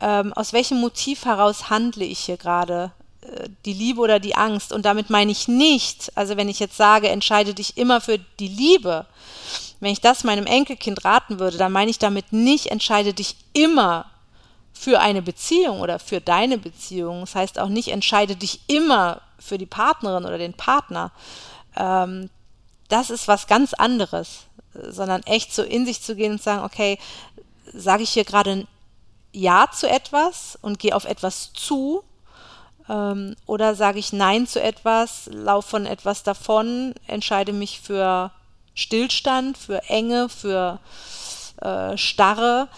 ähm, 0.00 0.32
aus 0.32 0.52
welchem 0.52 0.78
Motiv 0.80 1.24
heraus 1.24 1.68
handle 1.68 2.04
ich 2.04 2.20
hier 2.20 2.36
gerade? 2.36 2.92
Äh, 3.22 3.48
die 3.64 3.72
Liebe 3.72 4.00
oder 4.00 4.20
die 4.20 4.36
Angst? 4.36 4.72
Und 4.72 4.84
damit 4.84 5.10
meine 5.10 5.32
ich 5.32 5.48
nicht, 5.48 6.12
also 6.16 6.36
wenn 6.36 6.48
ich 6.48 6.60
jetzt 6.60 6.76
sage, 6.76 7.08
entscheide 7.08 7.54
dich 7.54 7.76
immer 7.76 8.00
für 8.00 8.18
die 8.38 8.48
Liebe, 8.48 9.06
wenn 9.80 9.92
ich 9.92 10.00
das 10.00 10.24
meinem 10.24 10.46
Enkelkind 10.46 11.04
raten 11.04 11.38
würde, 11.38 11.58
dann 11.58 11.72
meine 11.72 11.90
ich 11.90 11.98
damit 11.98 12.32
nicht, 12.32 12.66
entscheide 12.66 13.14
dich 13.14 13.36
immer 13.52 14.06
für 14.72 15.00
eine 15.00 15.22
Beziehung 15.22 15.80
oder 15.80 15.98
für 15.98 16.20
deine 16.20 16.56
Beziehung. 16.56 17.20
Das 17.20 17.34
heißt 17.34 17.58
auch 17.58 17.68
nicht, 17.68 17.88
entscheide 17.88 18.36
dich 18.36 18.60
immer 18.66 19.20
für 19.38 19.58
die 19.58 19.66
Partnerin 19.66 20.24
oder 20.24 20.38
den 20.38 20.54
Partner. 20.54 21.12
Ähm, 21.76 22.30
das 22.88 23.10
ist 23.10 23.28
was 23.28 23.46
ganz 23.46 23.72
anderes 23.74 24.46
sondern 24.88 25.22
echt 25.24 25.54
so 25.54 25.62
in 25.62 25.86
sich 25.86 26.02
zu 26.02 26.16
gehen 26.16 26.32
und 26.32 26.38
zu 26.38 26.44
sagen, 26.44 26.64
okay, 26.64 26.98
sage 27.72 28.02
ich 28.02 28.10
hier 28.10 28.24
gerade 28.24 28.66
Ja 29.32 29.68
zu 29.72 29.88
etwas 29.88 30.58
und 30.60 30.78
gehe 30.78 30.94
auf 30.94 31.04
etwas 31.04 31.52
zu 31.52 32.02
ähm, 32.88 33.36
oder 33.46 33.74
sage 33.74 33.98
ich 33.98 34.12
Nein 34.12 34.46
zu 34.46 34.60
etwas, 34.60 35.30
laufe 35.32 35.70
von 35.70 35.86
etwas 35.86 36.22
davon, 36.22 36.94
entscheide 37.06 37.52
mich 37.52 37.80
für 37.80 38.32
Stillstand, 38.74 39.56
für 39.56 39.82
Enge, 39.88 40.28
für 40.28 40.80
äh, 41.60 41.96
Starre 41.96 42.68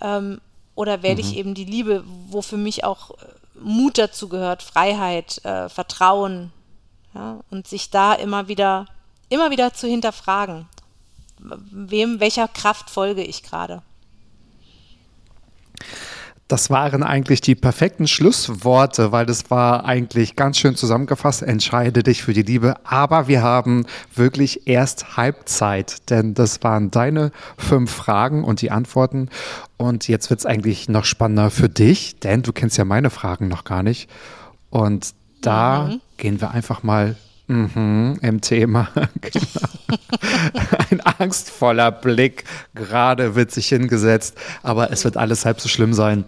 ähm, 0.00 0.40
oder 0.74 1.02
wähle 1.02 1.14
mhm. 1.14 1.20
ich 1.20 1.36
eben 1.36 1.54
die 1.54 1.64
Liebe, 1.64 2.04
wo 2.28 2.42
für 2.42 2.56
mich 2.56 2.84
auch 2.84 3.10
Mut 3.58 3.98
dazu 3.98 4.28
gehört, 4.28 4.62
Freiheit, 4.62 5.44
äh, 5.44 5.68
Vertrauen 5.68 6.52
ja, 7.14 7.40
und 7.50 7.66
sich 7.66 7.90
da 7.90 8.14
immer 8.14 8.48
wieder 8.48 8.86
immer 9.28 9.50
wieder 9.50 9.74
zu 9.74 9.88
hinterfragen 9.88 10.68
wem, 11.38 12.20
welcher 12.20 12.48
Kraft 12.48 12.90
folge 12.90 13.22
ich 13.22 13.42
gerade? 13.42 13.82
Das 16.48 16.70
waren 16.70 17.02
eigentlich 17.02 17.40
die 17.40 17.56
perfekten 17.56 18.06
Schlussworte, 18.06 19.10
weil 19.10 19.26
das 19.26 19.50
war 19.50 19.84
eigentlich 19.84 20.36
ganz 20.36 20.58
schön 20.58 20.76
zusammengefasst. 20.76 21.42
Entscheide 21.42 22.04
dich 22.04 22.22
für 22.22 22.34
die 22.34 22.42
Liebe. 22.42 22.76
Aber 22.84 23.26
wir 23.26 23.42
haben 23.42 23.84
wirklich 24.14 24.68
erst 24.68 25.16
Halbzeit, 25.16 26.08
denn 26.08 26.34
das 26.34 26.62
waren 26.62 26.92
deine 26.92 27.32
fünf 27.58 27.90
Fragen 27.90 28.44
und 28.44 28.60
die 28.62 28.70
Antworten. 28.70 29.28
Und 29.76 30.06
jetzt 30.06 30.30
wird 30.30 30.38
es 30.38 30.46
eigentlich 30.46 30.88
noch 30.88 31.04
spannender 31.04 31.50
für 31.50 31.68
dich, 31.68 32.20
denn 32.20 32.42
du 32.42 32.52
kennst 32.52 32.78
ja 32.78 32.84
meine 32.84 33.10
Fragen 33.10 33.48
noch 33.48 33.64
gar 33.64 33.82
nicht. 33.82 34.08
Und 34.70 35.14
da 35.40 35.88
mhm. 35.88 36.00
gehen 36.16 36.40
wir 36.40 36.52
einfach 36.52 36.84
mal 36.84 37.16
Mhm, 37.48 38.18
im 38.22 38.40
Thema. 38.40 38.88
genau. 39.20 39.68
Ein 40.90 41.00
angstvoller 41.00 41.92
Blick 41.92 42.44
gerade 42.74 43.36
wird 43.36 43.52
sich 43.52 43.68
hingesetzt, 43.68 44.36
aber 44.64 44.90
es 44.90 45.04
wird 45.04 45.16
alles 45.16 45.44
halb 45.44 45.60
so 45.60 45.68
schlimm 45.68 45.94
sein. 45.94 46.24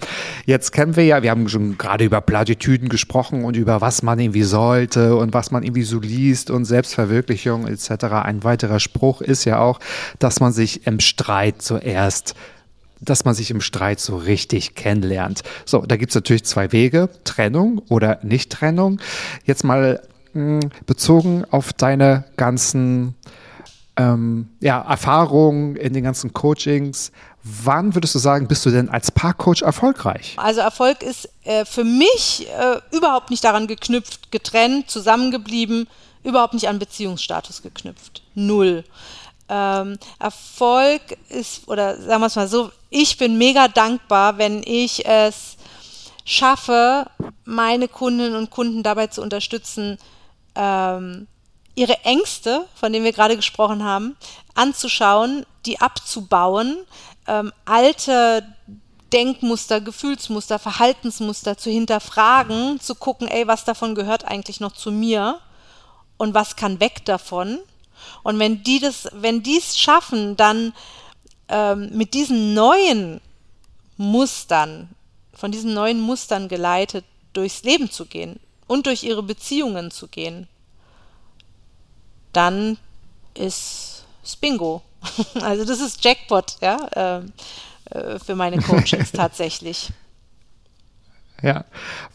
Jetzt 0.47 0.71
kennen 0.71 0.95
wir 0.95 1.05
ja, 1.05 1.23
wir 1.23 1.31
haben 1.31 1.49
schon 1.49 1.77
gerade 1.77 2.05
über 2.05 2.21
Plattitüden 2.21 2.89
gesprochen 2.89 3.45
und 3.45 3.57
über 3.57 3.81
was 3.81 4.03
man 4.03 4.21
irgendwie 4.21 4.45
sollte 4.45 5.17
und 5.17 5.35
was 5.35 5.51
man 5.51 5.65
irgendwie 5.65 5.83
so 5.83 5.99
liest 5.99 6.51
und 6.51 6.65
Selbstverwirklichung 6.67 7.67
etc. 7.67 8.05
Ein 8.23 8.45
weiterer 8.45 8.79
Spruch 8.79 9.21
ist 9.21 9.45
ja 9.45 9.59
auch, 9.59 9.81
dass 10.21 10.39
man 10.39 10.53
sich 10.53 10.87
im 10.87 11.01
Streit 11.01 11.63
zuerst 11.63 12.35
dass 13.01 13.25
man 13.25 13.33
sich 13.33 13.53
im 13.53 13.61
Streit 13.61 14.01
so 14.01 14.17
richtig 14.17 14.75
kennenlernt. 14.75 15.43
So, 15.65 15.87
da 15.87 15.97
gibt 15.97 16.11
es 16.11 16.17
natürlich 16.17 16.43
zwei 16.43 16.73
Wege, 16.73 17.09
Trennung 17.23 17.81
oder 17.89 18.19
Nicht-Trennung. 18.25 19.01
Jetzt 19.45 19.63
mal 19.63 20.03
bezogen 20.87 21.45
auf 21.51 21.73
deine 21.73 22.25
ganzen 22.37 23.15
ähm, 23.99 24.49
ja, 24.61 24.81
Erfahrungen 24.81 25.77
in 25.77 25.93
den 25.93 26.05
ganzen 26.05 26.33
Coachings, 26.33 27.11
wann 27.43 27.95
würdest 27.95 28.15
du 28.15 28.19
sagen, 28.19 28.47
bist 28.47 28.65
du 28.65 28.71
denn 28.71 28.89
als 28.89 29.11
Paarcoach 29.11 29.63
erfolgreich? 29.63 30.35
Also 30.37 30.61
Erfolg 30.61 31.03
ist 31.03 31.29
äh, 31.45 31.65
für 31.65 31.85
mich 31.85 32.47
äh, 32.49 32.97
überhaupt 32.97 33.31
nicht 33.31 33.43
daran 33.43 33.67
geknüpft, 33.67 34.31
getrennt, 34.31 34.91
zusammengeblieben, 34.91 35.89
überhaupt 36.23 36.55
nicht 36.55 36.69
an 36.69 36.79
Beziehungsstatus 36.79 37.63
geknüpft. 37.63 38.23
Null. 38.35 38.85
Ähm, 39.49 39.99
Erfolg 40.19 41.03
ist, 41.31 41.67
oder 41.69 41.97
sagen 42.01 42.21
wir 42.21 42.27
es 42.27 42.37
mal 42.37 42.49
so, 42.49 42.71
ich 42.91 43.17
bin 43.17 43.39
mega 43.39 43.67
dankbar, 43.69 44.39
wenn 44.39 44.63
ich 44.63 45.07
es 45.07 45.57
schaffe, 46.25 47.07
meine 47.45 47.89
Kundinnen 47.89 48.37
und 48.37 48.51
Kunden 48.51 48.83
dabei 48.83 49.07
zu 49.07 49.23
unterstützen, 49.23 49.99
ähm, 50.59 51.29
ihre 51.75 52.05
Ängste, 52.05 52.67
von 52.75 52.93
denen 52.93 53.05
wir 53.05 53.13
gerade 53.13 53.37
gesprochen 53.37 53.85
haben, 53.85 54.17
anzuschauen, 54.55 55.47
die 55.65 55.81
abzubauen, 55.81 56.77
ähm, 57.27 57.53
alte 57.65 58.45
Denkmuster, 59.13 59.81
Gefühlsmuster, 59.81 60.59
Verhaltensmuster 60.59 61.57
zu 61.57 61.71
hinterfragen, 61.71 62.81
zu 62.81 62.95
gucken, 62.97 63.29
ey, 63.29 63.47
was 63.47 63.65
davon 63.65 63.95
gehört 63.95 64.25
eigentlich 64.25 64.61
noch 64.61 64.73
zu 64.73 64.91
mir 64.91 65.39
und 66.19 66.35
was 66.35 66.57
kann 66.57 66.81
weg 66.81 67.05
davon. 67.05 67.61
Und 68.23 68.39
wenn 68.39 68.63
die 68.65 68.81
das, 68.81 69.09
wenn 69.13 69.43
die 69.43 69.59
es 69.59 69.79
schaffen, 69.79 70.37
dann 70.37 70.75
ähm, 71.49 71.91
mit 71.93 72.13
diesen 72.13 72.55
neuen 72.55 73.21
Mustern, 73.97 74.91
von 75.33 75.53
diesen 75.53 75.75
neuen 75.75 76.01
Mustern 76.01 76.49
geleitet 76.49 77.05
durchs 77.33 77.63
Leben 77.63 77.91
zu 77.91 78.05
gehen, 78.05 78.41
und 78.69 78.87
durch 78.87 79.03
ihre 79.03 79.25
Beziehungen 79.25 79.91
zu 79.91 80.07
gehen, 80.07 80.47
dann 82.33 82.79
ist 83.35 84.05
es 84.23 84.37
Bingo. 84.37 84.83
Also 85.41 85.65
das 85.65 85.81
ist 85.81 86.05
Jackpot, 86.05 86.57
ja, 86.61 86.89
ähm, 86.95 87.33
äh, 87.91 88.19
für 88.19 88.35
meine 88.35 88.59
Coachings 88.59 89.11
tatsächlich. 89.13 89.91
Ja, 91.41 91.65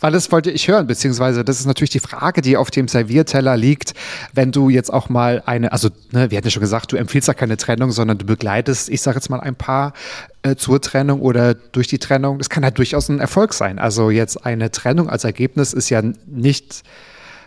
weil 0.01 0.11
das 0.11 0.33
wollte 0.33 0.51
ich 0.51 0.67
hören, 0.67 0.85
beziehungsweise 0.85 1.45
das 1.45 1.61
ist 1.61 1.65
natürlich 1.65 1.91
die 1.91 2.01
Frage, 2.01 2.41
die 2.41 2.57
auf 2.57 2.71
dem 2.71 2.89
Servierteller 2.89 3.55
liegt, 3.55 3.93
wenn 4.33 4.51
du 4.51 4.67
jetzt 4.67 4.91
auch 4.91 5.07
mal 5.07 5.41
eine, 5.45 5.71
also 5.71 5.89
ne, 6.11 6.29
wir 6.29 6.37
hatten 6.37 6.47
ja 6.47 6.51
schon 6.51 6.59
gesagt, 6.59 6.91
du 6.91 6.97
empfiehlst 6.97 7.29
ja 7.29 7.33
keine 7.33 7.55
Trennung, 7.55 7.91
sondern 7.91 8.17
du 8.17 8.25
begleitest, 8.25 8.89
ich 8.89 9.01
sage 9.01 9.15
jetzt 9.15 9.29
mal 9.29 9.39
ein 9.39 9.55
Paar 9.55 9.93
äh, 10.41 10.57
zur 10.57 10.81
Trennung 10.81 11.21
oder 11.21 11.53
durch 11.53 11.87
die 11.87 11.99
Trennung. 11.99 12.37
Das 12.37 12.49
kann 12.49 12.63
ja 12.63 12.71
durchaus 12.71 13.07
ein 13.07 13.19
Erfolg 13.19 13.53
sein. 13.53 13.79
Also 13.79 14.09
jetzt 14.09 14.45
eine 14.45 14.71
Trennung 14.71 15.09
als 15.09 15.23
Ergebnis 15.23 15.71
ist 15.71 15.89
ja 15.89 16.01
nicht 16.25 16.83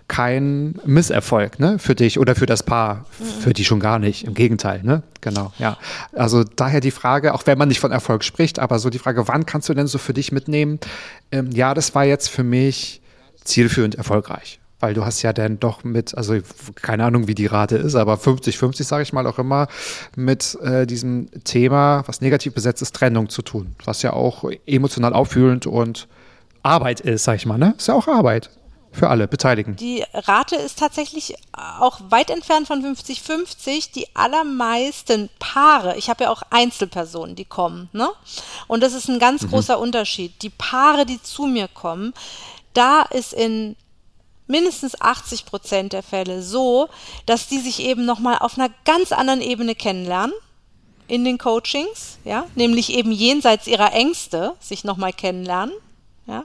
kein 0.09 0.79
Misserfolg, 0.85 1.59
ne, 1.59 1.79
für 1.79 1.95
dich 1.95 2.19
oder 2.19 2.35
für 2.35 2.47
das 2.47 2.63
Paar, 2.63 3.07
für 3.41 3.53
die 3.53 3.65
schon 3.65 3.81
gar 3.81 3.99
nicht. 3.99 4.25
Im 4.25 4.35
Gegenteil, 4.35 4.83
ne, 4.83 5.03
genau, 5.21 5.53
ja. 5.59 5.77
Also 6.13 6.45
daher 6.45 6.81
die 6.81 6.93
Frage, 6.93 7.35
auch 7.35 7.47
wenn 7.47 7.59
man 7.59 7.69
nicht 7.69 7.81
von 7.81 7.93
Erfolg 7.93 8.23
spricht, 8.23 8.59
aber 8.59 8.79
so 8.79 8.89
die 8.91 8.99
Frage, 8.99 9.27
wann 9.27 9.47
kannst 9.47 9.69
du 9.69 9.75
denn 9.75 9.87
so 9.87 9.99
für 9.99 10.15
dich 10.15 10.31
mitnehmen? 10.31 10.79
Ähm, 11.33 11.51
ja, 11.51 11.75
das 11.75 11.95
war 11.95 12.05
jetzt 12.05 12.29
für 12.29 12.45
mich 12.45 13.01
zielführend 13.43 13.97
erfolgreich. 13.97 14.61
Weil 14.79 14.93
du 14.93 15.07
hast 15.07 15.23
ja 15.23 15.33
dann 15.33 15.59
doch 15.59 15.85
mit, 15.85 16.17
also 16.17 16.37
keine 16.75 17.05
Ahnung, 17.05 17.27
wie 17.29 17.35
die 17.35 17.47
Rate 17.47 17.77
ist, 17.77 17.95
aber 17.95 18.17
50-50, 18.17 18.85
sage 18.85 19.03
ich 19.05 19.13
mal 19.15 19.27
auch 19.27 19.39
immer, 19.39 19.69
mit 20.17 20.57
äh, 20.63 20.87
diesem 20.87 21.29
Thema, 21.45 22.05
was 22.07 22.21
negativ 22.21 22.53
besetzt 22.53 22.83
ist, 22.83 22.95
Trennung 22.95 23.31
zu 23.31 23.41
tun. 23.41 23.75
Was 23.85 24.03
ja 24.03 24.13
auch 24.13 24.45
emotional 24.67 25.15
auffühlend 25.15 25.67
und 25.67 26.09
Arbeit 26.63 27.01
ist, 27.01 27.25
sag 27.25 27.37
ich 27.37 27.47
mal, 27.47 27.57
ne? 27.57 27.75
Ist 27.79 27.89
ja 27.89 27.95
auch 27.95 28.07
Arbeit 28.07 28.51
für 28.97 29.09
alle 29.09 29.29
Beteiligten. 29.29 29.77
Die 29.77 30.05
Rate 30.13 30.57
ist 30.57 30.79
tatsächlich 30.79 31.37
auch 31.53 32.01
weit 32.09 32.31
entfernt 32.31 32.67
von 32.67 32.83
50-50. 32.83 33.93
Die 33.93 34.07
allermeisten 34.15 35.29
Paare, 35.39 35.97
ich 35.97 36.11
habe 36.11 36.25
ja 36.25 36.31
auch 36.31 36.43
Einzelpersonen, 36.51 37.37
die 37.37 37.45
kommen, 37.45 37.89
ne? 37.93 38.09
Und 38.67 38.83
das 38.83 38.95
ist 38.95 39.09
ein 39.09 39.19
ganz 39.19 39.43
mhm. 39.43 39.51
großer 39.51 39.79
Unterschied. 39.79 40.43
Die 40.43 40.51
Paare, 40.51 41.07
die 41.07 41.23
zu 41.23 41.47
mir 41.47 41.69
kommen, 41.69 42.15
da 42.75 43.03
ist 43.03 43.33
in 43.33 43.77
mindestens 44.47 45.01
80 45.01 45.47
Prozent 45.47 45.93
der 45.93 46.03
Fälle 46.03 46.43
so, 46.43 46.89
dass 47.27 47.49
die 47.49 47.59
sich 47.59 47.81
eben 47.81 48.05
nochmal 48.05 48.39
auf 48.39 48.59
einer 48.59 48.71
ganz 48.85 49.13
anderen 49.13 49.41
Ebene 49.41 49.75
kennenlernen 49.75 50.35
in 51.09 51.25
den 51.25 51.39
Coachings, 51.39 52.19
ja, 52.25 52.47
nämlich 52.55 52.93
eben 52.93 53.13
jenseits 53.13 53.67
ihrer 53.67 53.93
Ängste 53.93 54.55
sich 54.61 54.85
nochmal 54.85 55.13
kennenlernen, 55.13 55.75
ja. 56.27 56.45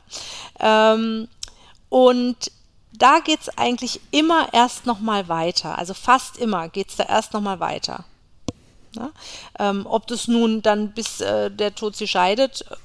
Ähm, 0.59 1.27
und 1.91 2.53
da 2.93 3.19
geht 3.19 3.41
es 3.41 3.57
eigentlich 3.57 3.99
immer 4.11 4.53
erst 4.53 4.85
nochmal 4.85 5.27
weiter. 5.27 5.77
Also 5.77 5.93
fast 5.93 6.37
immer 6.37 6.69
geht 6.69 6.87
es 6.87 6.95
da 6.95 7.03
erst 7.03 7.33
nochmal 7.33 7.59
weiter. 7.59 8.05
Ja? 8.95 9.11
Ähm, 9.59 9.85
ob 9.85 10.07
das 10.07 10.29
nun 10.29 10.61
dann 10.61 10.93
bis 10.93 11.19
äh, 11.19 11.51
der 11.51 11.75
Tod 11.75 11.97
sie 11.97 12.07
scheidet, 12.07 12.61
äh, 12.61 12.75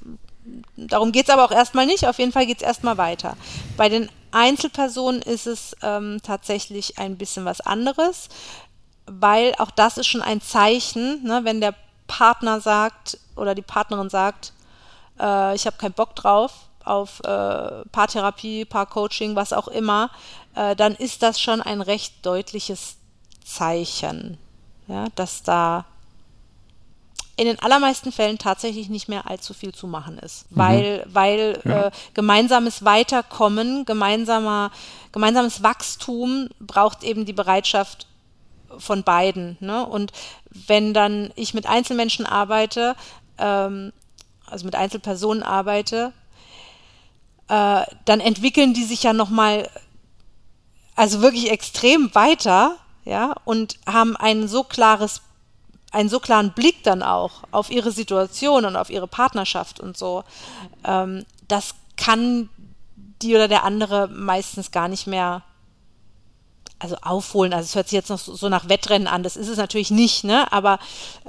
darum 0.75 1.13
geht 1.13 1.29
es 1.29 1.33
aber 1.33 1.45
auch 1.45 1.51
erstmal 1.51 1.85
nicht. 1.85 2.05
Auf 2.05 2.19
jeden 2.19 2.33
Fall 2.33 2.45
geht 2.45 2.57
es 2.57 2.67
erstmal 2.67 2.97
weiter. 2.97 3.37
Bei 3.77 3.87
den 3.87 4.09
Einzelpersonen 4.31 5.21
ist 5.21 5.47
es 5.47 5.73
ähm, 5.81 6.19
tatsächlich 6.21 6.99
ein 6.99 7.17
bisschen 7.17 7.45
was 7.45 7.61
anderes, 7.61 8.27
weil 9.05 9.55
auch 9.57 9.71
das 9.71 9.97
ist 9.97 10.07
schon 10.07 10.21
ein 10.21 10.41
Zeichen, 10.41 11.23
ne, 11.23 11.45
wenn 11.45 11.61
der 11.61 11.75
Partner 12.07 12.59
sagt 12.59 13.19
oder 13.37 13.55
die 13.55 13.61
Partnerin 13.61 14.09
sagt, 14.09 14.51
äh, 15.17 15.55
ich 15.55 15.65
habe 15.65 15.77
keinen 15.77 15.93
Bock 15.93 16.13
drauf, 16.13 16.66
auf 16.87 17.19
äh, 17.21 17.83
Paartherapie, 17.91 18.65
Paarcoaching, 18.65 19.35
was 19.35 19.53
auch 19.53 19.67
immer, 19.67 20.09
äh, 20.55 20.75
dann 20.75 20.95
ist 20.95 21.23
das 21.23 21.39
schon 21.39 21.61
ein 21.61 21.81
recht 21.81 22.25
deutliches 22.25 22.97
Zeichen, 23.43 24.37
ja, 24.87 25.05
dass 25.15 25.43
da 25.43 25.85
in 27.37 27.45
den 27.45 27.59
allermeisten 27.59 28.11
Fällen 28.11 28.39
tatsächlich 28.39 28.89
nicht 28.89 29.07
mehr 29.07 29.29
allzu 29.29 29.53
viel 29.53 29.73
zu 29.73 29.85
machen 29.85 30.17
ist, 30.17 30.51
mhm. 30.51 30.57
weil, 30.57 31.05
weil 31.07 31.61
ja. 31.63 31.87
äh, 31.87 31.91
gemeinsames 32.15 32.83
Weiterkommen, 32.83 33.85
gemeinsamer, 33.85 34.71
gemeinsames 35.11 35.61
Wachstum 35.61 36.49
braucht 36.59 37.03
eben 37.03 37.25
die 37.25 37.33
Bereitschaft 37.33 38.07
von 38.79 39.03
beiden. 39.03 39.55
Ne? 39.59 39.85
Und 39.85 40.11
wenn 40.49 40.93
dann 40.93 41.31
ich 41.35 41.53
mit 41.53 41.67
Einzelmenschen 41.67 42.25
arbeite, 42.25 42.95
ähm, 43.37 43.93
also 44.47 44.65
mit 44.65 44.75
Einzelpersonen 44.75 45.43
arbeite, 45.43 46.13
äh, 47.47 47.83
dann 48.05 48.19
entwickeln 48.19 48.73
die 48.73 48.83
sich 48.83 49.03
ja 49.03 49.13
nochmal, 49.13 49.69
also 50.95 51.21
wirklich 51.21 51.51
extrem 51.51 52.13
weiter, 52.13 52.75
ja, 53.05 53.35
und 53.45 53.77
haben 53.85 54.17
ein 54.17 54.47
so 54.47 54.63
klares, 54.63 55.21
einen 55.91 56.09
so 56.09 56.19
klaren 56.19 56.51
Blick 56.51 56.83
dann 56.83 57.03
auch 57.03 57.43
auf 57.51 57.69
ihre 57.69 57.91
Situation 57.91 58.65
und 58.65 58.75
auf 58.75 58.89
ihre 58.89 59.07
Partnerschaft 59.07 59.79
und 59.79 59.97
so. 59.97 60.23
Ähm, 60.83 61.25
das 61.47 61.75
kann 61.95 62.49
die 63.21 63.33
oder 63.33 63.47
der 63.47 63.63
andere 63.63 64.07
meistens 64.09 64.71
gar 64.71 64.87
nicht 64.87 65.07
mehr 65.07 65.43
also 66.79 66.95
aufholen, 67.01 67.53
also 67.53 67.65
es 67.65 67.75
hört 67.75 67.87
sich 67.87 67.95
jetzt 67.95 68.09
noch 68.09 68.19
so 68.19 68.49
nach 68.49 68.69
Wettrennen 68.69 69.07
an, 69.07 69.23
das 69.23 69.37
ist 69.37 69.47
es 69.47 69.57
natürlich 69.57 69.91
nicht, 69.91 70.23
ne? 70.23 70.51
aber 70.51 70.79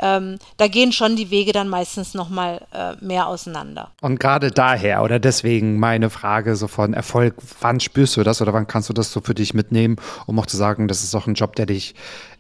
ähm, 0.00 0.38
da 0.56 0.68
gehen 0.68 0.92
schon 0.92 1.16
die 1.16 1.30
Wege 1.30 1.52
dann 1.52 1.68
meistens 1.68 2.14
nochmal 2.14 2.66
äh, 2.72 2.94
mehr 3.04 3.26
auseinander. 3.26 3.90
Und 4.00 4.20
gerade 4.20 4.50
daher 4.50 5.02
oder 5.02 5.18
deswegen 5.18 5.78
meine 5.78 6.10
Frage 6.10 6.56
so 6.56 6.68
von 6.68 6.94
Erfolg, 6.94 7.34
wann 7.60 7.80
spürst 7.80 8.16
du 8.16 8.22
das 8.22 8.42
oder 8.42 8.52
wann 8.52 8.66
kannst 8.66 8.88
du 8.88 8.92
das 8.92 9.12
so 9.12 9.20
für 9.20 9.34
dich 9.34 9.54
mitnehmen, 9.54 9.96
um 10.26 10.38
auch 10.38 10.46
zu 10.46 10.56
sagen, 10.56 10.88
das 10.88 11.02
ist 11.02 11.14
auch 11.14 11.26
ein 11.26 11.34
Job, 11.34 11.56
der 11.56 11.66
dich 11.66 11.94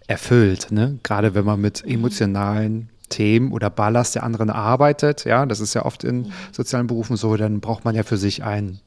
erfüllt, 0.06 0.70
ne? 0.70 0.98
gerade 1.02 1.34
wenn 1.34 1.44
man 1.44 1.60
mit 1.60 1.84
mhm. 1.84 1.92
emotionalen 1.92 2.90
Themen 3.08 3.52
oder 3.52 3.70
Ballast 3.70 4.14
der 4.14 4.22
anderen 4.22 4.50
arbeitet, 4.50 5.24
ja, 5.24 5.46
das 5.46 5.60
ist 5.60 5.74
ja 5.74 5.84
oft 5.84 6.04
in 6.04 6.22
mhm. 6.22 6.32
sozialen 6.52 6.86
Berufen 6.86 7.16
so, 7.16 7.36
dann 7.36 7.60
braucht 7.60 7.84
man 7.84 7.94
ja 7.94 8.02
für 8.02 8.16
sich 8.16 8.44
einen 8.44 8.80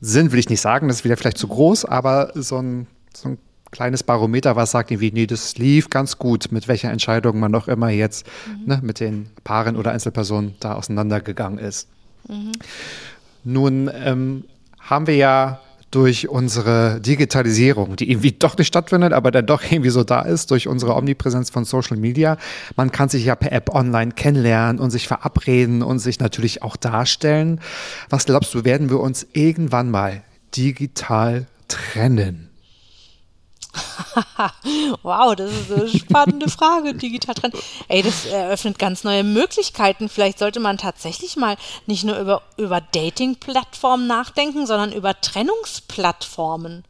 Sinn 0.00 0.32
will 0.32 0.38
ich 0.38 0.48
nicht 0.48 0.60
sagen, 0.60 0.88
das 0.88 0.98
ist 0.98 1.04
wieder 1.04 1.16
vielleicht 1.16 1.38
zu 1.38 1.48
groß, 1.48 1.84
aber 1.84 2.32
so 2.34 2.58
ein, 2.58 2.86
so 3.14 3.30
ein 3.30 3.38
kleines 3.70 4.02
Barometer, 4.02 4.56
was 4.56 4.72
sagt 4.72 4.90
irgendwie, 4.90 5.12
nee, 5.12 5.26
das 5.26 5.56
lief 5.58 5.90
ganz 5.90 6.18
gut, 6.18 6.50
mit 6.50 6.68
welcher 6.68 6.90
Entscheidung 6.90 7.38
man 7.38 7.52
noch 7.52 7.68
immer 7.68 7.90
jetzt 7.90 8.26
mhm. 8.46 8.66
ne, 8.66 8.80
mit 8.82 9.00
den 9.00 9.30
Paaren 9.44 9.76
oder 9.76 9.92
Einzelpersonen 9.92 10.54
da 10.60 10.74
auseinandergegangen 10.74 11.58
ist. 11.58 11.88
Mhm. 12.28 12.52
Nun 13.44 13.90
ähm, 13.94 14.44
haben 14.78 15.06
wir 15.06 15.16
ja 15.16 15.60
durch 15.90 16.28
unsere 16.28 17.00
Digitalisierung, 17.00 17.96
die 17.96 18.10
irgendwie 18.10 18.32
doch 18.32 18.56
nicht 18.56 18.68
stattfindet, 18.68 19.12
aber 19.12 19.30
dann 19.30 19.46
doch 19.46 19.62
irgendwie 19.62 19.90
so 19.90 20.04
da 20.04 20.22
ist, 20.22 20.50
durch 20.50 20.68
unsere 20.68 20.94
Omnipräsenz 20.94 21.50
von 21.50 21.64
Social 21.64 21.96
Media. 21.96 22.36
Man 22.76 22.92
kann 22.92 23.08
sich 23.08 23.24
ja 23.24 23.34
per 23.34 23.52
App 23.52 23.74
online 23.74 24.12
kennenlernen 24.12 24.80
und 24.80 24.90
sich 24.90 25.08
verabreden 25.08 25.82
und 25.82 25.98
sich 25.98 26.20
natürlich 26.20 26.62
auch 26.62 26.76
darstellen. 26.76 27.60
Was 28.08 28.26
glaubst 28.26 28.54
du, 28.54 28.64
werden 28.64 28.90
wir 28.90 29.00
uns 29.00 29.26
irgendwann 29.32 29.90
mal 29.90 30.22
digital 30.54 31.46
trennen? 31.68 32.49
wow, 35.02 35.34
das 35.34 35.50
ist 35.50 35.72
eine 35.72 35.88
spannende 35.88 36.48
Frage, 36.48 36.94
digital 36.94 37.34
trennen. 37.34 37.54
Ey, 37.88 38.02
das 38.02 38.26
eröffnet 38.26 38.78
ganz 38.78 39.04
neue 39.04 39.24
Möglichkeiten. 39.24 40.08
Vielleicht 40.08 40.38
sollte 40.38 40.60
man 40.60 40.78
tatsächlich 40.78 41.36
mal 41.36 41.56
nicht 41.86 42.04
nur 42.04 42.18
über, 42.18 42.42
über 42.56 42.80
Dating-Plattformen 42.80 44.06
nachdenken, 44.06 44.66
sondern 44.66 44.92
über 44.92 45.20
Trennungsplattformen. 45.20 46.84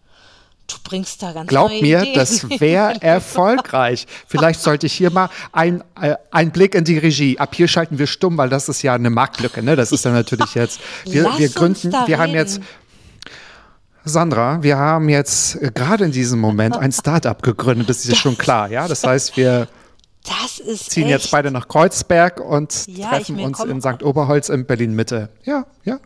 Du 0.66 0.76
bringst 0.85 1.20
da 1.22 1.33
ganz 1.33 1.49
Glaub 1.49 1.68
neue 1.70 1.83
mir, 1.83 2.03
Ideen. 2.03 2.14
das 2.14 2.49
wäre 2.61 2.95
erfolgreich. 3.03 4.07
Vielleicht 4.26 4.61
sollte 4.61 4.87
ich 4.87 4.93
hier 4.93 5.11
mal 5.11 5.28
ein, 5.53 5.83
äh, 6.01 6.14
ein 6.31 6.53
Blick 6.53 6.76
in 6.76 6.85
die 6.85 6.97
Regie. 6.97 7.39
Ab 7.39 7.57
hier 7.57 7.66
schalten 7.66 7.99
wir 7.99 8.07
stumm, 8.07 8.39
weil 8.39 8.49
das 8.49 8.68
ist 8.68 8.83
ja 8.83 8.95
eine 8.95 9.11
Marktlücke. 9.11 9.62
Ne? 9.64 9.74
Das 9.74 9.91
ist 9.91 10.05
dann 10.05 10.12
natürlich 10.12 10.55
jetzt. 10.55 10.81
Wir, 11.05 11.24
wir 11.37 11.49
gründen, 11.49 11.93
wir 12.07 12.18
haben 12.18 12.35
jetzt 12.35 12.61
Sandra, 14.05 14.62
wir 14.62 14.78
haben 14.78 15.09
jetzt 15.09 15.57
äh, 15.57 15.70
gerade 15.74 16.05
in 16.05 16.12
diesem 16.12 16.40
Moment 16.40 16.76
ein 16.76 16.92
Startup 16.92 17.42
gegründet, 17.42 17.88
das 17.88 17.98
ist 17.98 18.09
ja 18.09 18.16
schon 18.16 18.38
klar, 18.38 18.70
ja? 18.70 18.88
Das 18.88 19.05
heißt, 19.05 19.36
wir 19.36 19.68
ziehen 20.22 21.05
echt. 21.05 21.11
jetzt 21.11 21.30
beide 21.30 21.51
nach 21.51 21.68
Kreuzberg 21.68 22.40
und 22.40 22.86
ja, 22.86 23.11
treffen 23.11 23.40
uns 23.40 23.61
in 23.61 23.80
St. 23.80 24.03
Oberholz 24.03 24.48
in 24.48 24.66
Berlin 24.66 24.94
Mitte. 24.94 25.30
Ja, 25.44 25.66
ja. 25.84 25.98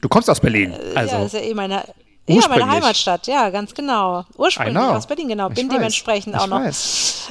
Du 0.00 0.08
kommst 0.08 0.30
aus 0.30 0.40
Berlin, 0.40 0.74
also. 0.94 1.16
Ja, 1.16 1.24
ist 1.24 1.34
ja 1.34 1.40
eh 1.40 1.54
meine, 1.54 1.82
ja, 2.28 2.48
meine 2.48 2.68
Heimatstadt, 2.68 3.26
ja, 3.26 3.48
ganz 3.50 3.74
genau. 3.74 4.24
Ursprünglich 4.36 4.76
aus 4.76 5.06
Berlin, 5.06 5.28
genau. 5.28 5.48
Bin 5.48 5.68
dementsprechend 5.68 6.36
auch 6.36 6.46
noch 6.46 6.60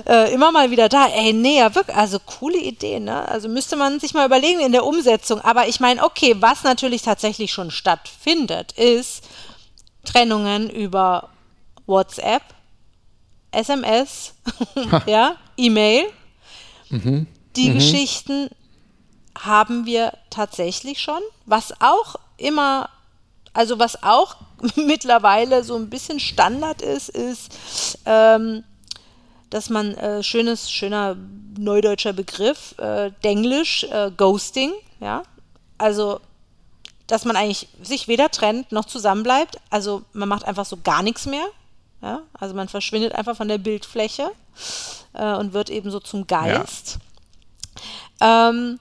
äh, 0.07 0.33
immer 0.33 0.51
mal 0.51 0.71
wieder 0.71 0.89
da. 0.89 1.07
Ey, 1.07 1.33
nee, 1.33 1.59
ja, 1.59 1.73
wirklich, 1.75 1.95
also 1.95 2.19
coole 2.19 2.57
Idee, 2.57 2.99
ne? 2.99 3.27
Also 3.27 3.47
müsste 3.47 3.75
man 3.75 3.99
sich 3.99 4.13
mal 4.13 4.25
überlegen 4.25 4.59
in 4.59 4.71
der 4.71 4.85
Umsetzung. 4.85 5.39
Aber 5.41 5.67
ich 5.67 5.79
meine, 5.79 6.03
okay, 6.03 6.35
was 6.39 6.63
natürlich 6.63 7.03
tatsächlich 7.03 7.53
schon 7.53 7.69
stattfindet, 7.71 8.71
ist, 8.73 9.23
Trennungen 10.07 10.69
über 10.69 11.29
WhatsApp, 11.85 12.43
SMS, 13.51 14.33
ja, 15.05 15.35
E-Mail. 15.57 16.05
Mhm. 16.89 17.27
Die 17.55 17.69
mhm. 17.69 17.73
Geschichten 17.75 18.49
haben 19.37 19.85
wir 19.85 20.13
tatsächlich 20.29 20.99
schon, 20.99 21.21
was 21.45 21.73
auch 21.81 22.15
immer, 22.37 22.89
also 23.53 23.79
was 23.79 24.01
auch 24.03 24.37
mittlerweile 24.75 25.63
so 25.63 25.75
ein 25.75 25.89
bisschen 25.89 26.19
Standard 26.19 26.81
ist, 26.81 27.09
ist, 27.09 27.99
ähm, 28.05 28.63
dass 29.49 29.69
man 29.69 29.93
äh, 29.95 30.23
schönes, 30.23 30.71
schöner 30.71 31.15
neudeutscher 31.57 32.13
Begriff, 32.13 32.75
äh, 32.77 33.11
Denglisch, 33.23 33.83
äh, 33.83 34.11
Ghosting, 34.15 34.71
ja, 34.99 35.23
also 35.77 36.19
dass 37.07 37.25
man 37.25 37.35
eigentlich 37.35 37.67
sich 37.81 38.07
weder 38.07 38.29
trennt 38.29 38.71
noch 38.71 38.85
zusammenbleibt. 38.85 39.59
Also 39.69 40.03
man 40.13 40.29
macht 40.29 40.45
einfach 40.45 40.65
so 40.65 40.77
gar 40.83 41.03
nichts 41.03 41.25
mehr. 41.25 41.45
Ja? 42.01 42.21
Also 42.33 42.53
man 42.53 42.67
verschwindet 42.67 43.13
einfach 43.15 43.35
von 43.35 43.47
der 43.47 43.57
Bildfläche 43.57 44.31
äh, 45.13 45.33
und 45.35 45.53
wird 45.53 45.69
eben 45.69 45.89
so 45.89 45.99
zum 45.99 46.27
Geist. 46.27 46.99
Ja. 48.21 48.49
Ähm, 48.49 48.79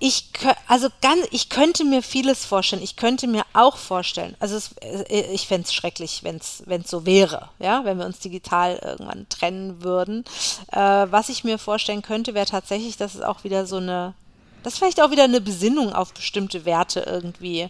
ich, 0.00 0.30
also 0.68 0.88
ganz, 1.00 1.26
ich 1.32 1.48
könnte 1.48 1.84
mir 1.84 2.02
vieles 2.02 2.44
vorstellen. 2.44 2.82
Ich 2.82 2.94
könnte 2.94 3.26
mir 3.26 3.44
auch 3.52 3.76
vorstellen, 3.76 4.36
also 4.38 4.56
es, 4.56 4.72
äh, 4.80 5.32
ich 5.32 5.48
fände 5.48 5.66
es 5.66 5.74
schrecklich, 5.74 6.22
wenn 6.22 6.36
es 6.36 6.62
so 6.86 7.04
wäre, 7.04 7.48
ja, 7.58 7.84
wenn 7.84 7.98
wir 7.98 8.06
uns 8.06 8.20
digital 8.20 8.78
irgendwann 8.84 9.28
trennen 9.28 9.82
würden. 9.82 10.24
Äh, 10.70 10.78
was 11.10 11.28
ich 11.28 11.42
mir 11.42 11.58
vorstellen 11.58 12.02
könnte, 12.02 12.34
wäre 12.34 12.46
tatsächlich, 12.46 12.96
dass 12.96 13.16
es 13.16 13.22
auch 13.22 13.42
wieder 13.42 13.66
so 13.66 13.78
eine, 13.78 14.14
dass 14.62 14.78
vielleicht 14.78 15.00
auch 15.00 15.10
wieder 15.10 15.24
eine 15.24 15.40
Besinnung 15.40 15.92
auf 15.92 16.12
bestimmte 16.12 16.64
Werte 16.64 17.00
irgendwie, 17.00 17.68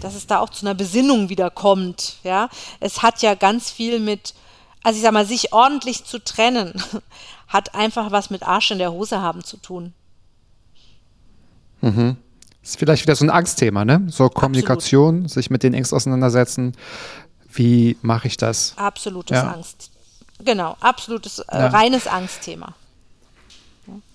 dass 0.00 0.14
es 0.14 0.26
da 0.26 0.38
auch 0.38 0.50
zu 0.50 0.66
einer 0.66 0.74
Besinnung 0.74 1.28
wieder 1.28 1.50
kommt, 1.50 2.16
ja. 2.24 2.48
Es 2.80 3.02
hat 3.02 3.22
ja 3.22 3.34
ganz 3.34 3.70
viel 3.70 4.00
mit, 4.00 4.34
also 4.82 4.96
ich 4.96 5.02
sag 5.02 5.12
mal, 5.12 5.26
sich 5.26 5.52
ordentlich 5.52 6.04
zu 6.04 6.18
trennen, 6.18 6.74
hat 7.48 7.74
einfach 7.74 8.10
was 8.10 8.30
mit 8.30 8.42
Arsch 8.42 8.70
in 8.70 8.78
der 8.78 8.92
Hose 8.92 9.20
haben 9.20 9.44
zu 9.44 9.56
tun. 9.56 9.92
Mhm. 11.80 12.16
Ist 12.62 12.78
vielleicht 12.78 13.02
wieder 13.02 13.16
so 13.16 13.24
ein 13.24 13.30
Angstthema, 13.30 13.84
ne? 13.84 14.06
So 14.08 14.28
Kommunikation, 14.28 15.24
Absolut. 15.24 15.30
sich 15.30 15.50
mit 15.50 15.62
den 15.64 15.74
Ängsten 15.74 15.96
auseinandersetzen. 15.96 16.76
Wie 17.52 17.96
mache 18.02 18.28
ich 18.28 18.36
das? 18.36 18.74
Absolutes 18.76 19.36
ja. 19.36 19.52
Angst. 19.52 19.90
Genau, 20.44 20.76
absolutes, 20.80 21.40
äh, 21.40 21.58
ja. 21.58 21.68
reines 21.68 22.06
Angstthema. 22.06 22.74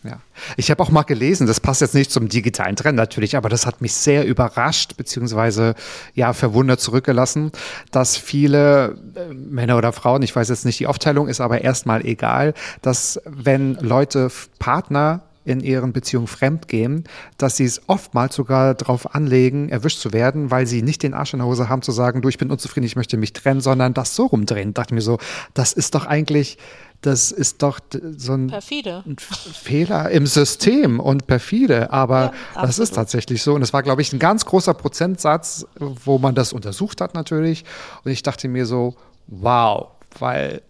Ja, 0.03 0.19
ich 0.55 0.71
habe 0.71 0.81
auch 0.81 0.89
mal 0.89 1.03
gelesen, 1.03 1.47
das 1.47 1.59
passt 1.59 1.81
jetzt 1.81 1.95
nicht 1.95 2.11
zum 2.11 2.29
digitalen 2.29 2.75
Trend 2.75 2.95
natürlich, 2.95 3.35
aber 3.35 3.49
das 3.49 3.65
hat 3.65 3.81
mich 3.81 3.93
sehr 3.93 4.25
überrascht 4.25 4.95
beziehungsweise 4.97 5.75
ja 6.13 6.33
verwundert 6.33 6.79
zurückgelassen, 6.79 7.51
dass 7.91 8.15
viele 8.15 8.97
äh, 9.15 9.33
Männer 9.33 9.77
oder 9.77 9.91
Frauen, 9.91 10.21
ich 10.21 10.35
weiß 10.35 10.49
jetzt 10.49 10.65
nicht 10.65 10.79
die 10.79 10.87
Aufteilung, 10.87 11.27
ist 11.27 11.41
aber 11.41 11.61
erstmal 11.61 12.05
egal, 12.05 12.53
dass 12.81 13.19
wenn 13.25 13.75
Leute 13.75 14.31
Partner 14.59 15.21
in 15.47 15.61
ihren 15.61 15.93
Beziehungen 15.93 16.27
fremdgehen, 16.27 17.05
dass 17.37 17.55
sie 17.55 17.63
es 17.63 17.81
oftmals 17.87 18.35
sogar 18.35 18.75
darauf 18.75 19.15
anlegen, 19.15 19.69
erwischt 19.69 19.99
zu 19.99 20.11
werden, 20.11 20.51
weil 20.51 20.67
sie 20.67 20.81
nicht 20.81 21.03
den 21.03 21.13
Arsch 21.13 21.33
in 21.33 21.39
der 21.39 21.47
Hose 21.47 21.69
haben 21.69 21.81
zu 21.81 21.93
sagen, 21.93 22.21
du, 22.21 22.27
ich 22.27 22.37
bin 22.37 22.51
unzufrieden, 22.51 22.85
ich 22.85 22.97
möchte 22.97 23.15
mich 23.15 23.31
trennen, 23.31 23.61
sondern 23.61 23.93
das 23.93 24.13
so 24.13 24.25
rumdrehen. 24.25 24.73
Da 24.73 24.81
dachte 24.81 24.93
mir 24.93 25.01
so, 25.01 25.19
das 25.53 25.71
ist 25.71 25.95
doch 25.95 26.05
eigentlich, 26.05 26.57
das 27.01 27.31
ist 27.31 27.61
doch 27.61 27.79
so 28.17 28.33
ein, 28.33 28.51
ein 28.51 28.61
Fehler 28.61 30.09
im 30.09 30.25
System 30.25 30.99
und 30.99 31.27
perfide, 31.27 31.91
aber 31.91 32.33
ja, 32.55 32.61
das 32.61 32.79
ist 32.79 32.95
tatsächlich 32.95 33.43
so. 33.43 33.53
Und 33.53 33.61
es 33.61 33.71
war, 33.71 33.83
glaube 33.83 34.01
ich, 34.01 34.11
ein 34.13 34.19
ganz 34.19 34.45
großer 34.45 34.73
Prozentsatz, 34.73 35.65
wo 35.77 36.17
man 36.17 36.33
das 36.35 36.53
untersucht 36.53 37.01
hat 37.01 37.13
natürlich. 37.13 37.65
Und 38.03 38.11
ich 38.11 38.23
dachte 38.23 38.47
mir 38.47 38.65
so, 38.65 38.95
wow, 39.27 39.89
weil 40.19 40.61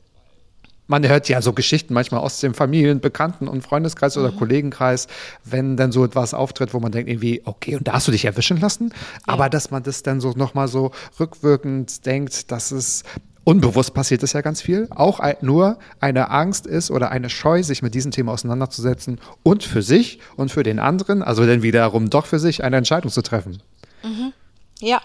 man 0.88 1.07
hört 1.07 1.30
ja 1.30 1.41
so 1.41 1.53
Geschichten 1.53 1.93
manchmal 1.93 2.21
aus 2.21 2.39
dem 2.39 2.53
Familien-, 2.53 2.99
Bekannten- 2.99 3.47
und 3.47 3.61
Freundeskreis 3.61 4.15
mhm. 4.15 4.23
oder 4.23 4.32
Kollegenkreis, 4.32 5.07
wenn 5.43 5.78
dann 5.78 5.91
so 5.91 6.03
etwas 6.03 6.34
auftritt, 6.34 6.73
wo 6.73 6.80
man 6.80 6.91
denkt 6.91 7.09
irgendwie, 7.09 7.41
okay, 7.45 7.75
und 7.75 7.88
da 7.88 7.93
hast 7.93 8.07
du 8.07 8.11
dich 8.11 8.25
erwischen 8.25 8.59
lassen? 8.59 8.89
Ja. 8.89 9.34
Aber 9.34 9.49
dass 9.49 9.71
man 9.71 9.84
das 9.84 10.03
dann 10.03 10.21
so 10.21 10.32
nochmal 10.32 10.67
so 10.67 10.91
rückwirkend 11.19 12.05
denkt, 12.05 12.51
dass 12.51 12.71
es 12.71 13.03
unbewusst 13.47 13.93
passiert 13.93 14.23
ist 14.23 14.33
ja 14.33 14.41
ganz 14.41 14.61
viel, 14.61 14.89
auch 14.93 15.21
nur 15.39 15.79
eine 16.01 16.31
Angst 16.31 16.67
ist 16.67 16.91
oder 16.91 17.11
eine 17.11 17.29
Scheu, 17.29 17.63
sich 17.63 17.81
mit 17.81 17.95
diesem 17.95 18.11
Thema 18.11 18.33
auseinanderzusetzen 18.33 19.21
und 19.41 19.63
für 19.63 19.81
sich 19.81 20.19
und 20.35 20.51
für 20.51 20.63
den 20.63 20.79
anderen, 20.79 21.23
also 21.23 21.45
dann 21.45 21.61
wiederum 21.61 22.09
doch 22.09 22.25
für 22.25 22.39
sich 22.39 22.65
eine 22.65 22.75
Entscheidung 22.75 23.09
zu 23.09 23.21
treffen. 23.21 23.63
Mhm. 24.03 24.33
Ja, 24.81 25.01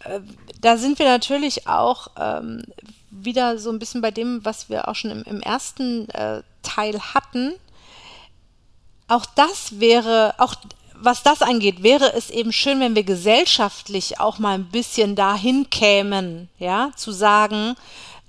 äh, 0.00 0.18
da 0.60 0.76
sind 0.76 0.98
wir 0.98 1.06
natürlich 1.06 1.68
auch 1.68 2.08
ähm, 2.18 2.64
wieder 3.12 3.56
so 3.58 3.70
ein 3.70 3.78
bisschen 3.78 4.00
bei 4.00 4.10
dem, 4.10 4.44
was 4.44 4.68
wir 4.68 4.88
auch 4.88 4.96
schon 4.96 5.12
im, 5.12 5.22
im 5.22 5.40
ersten 5.40 6.08
äh, 6.08 6.42
Teil 6.64 6.98
hatten. 7.14 7.52
Auch 9.06 9.24
das 9.36 9.78
wäre, 9.78 10.34
auch 10.38 10.56
was 11.04 11.22
das 11.22 11.42
angeht, 11.42 11.82
wäre 11.82 12.12
es 12.14 12.30
eben 12.30 12.52
schön, 12.52 12.80
wenn 12.80 12.94
wir 12.94 13.04
gesellschaftlich 13.04 14.20
auch 14.20 14.38
mal 14.38 14.54
ein 14.54 14.68
bisschen 14.68 15.16
dahin 15.16 15.70
kämen, 15.70 16.48
ja, 16.58 16.90
zu 16.96 17.12
sagen, 17.12 17.74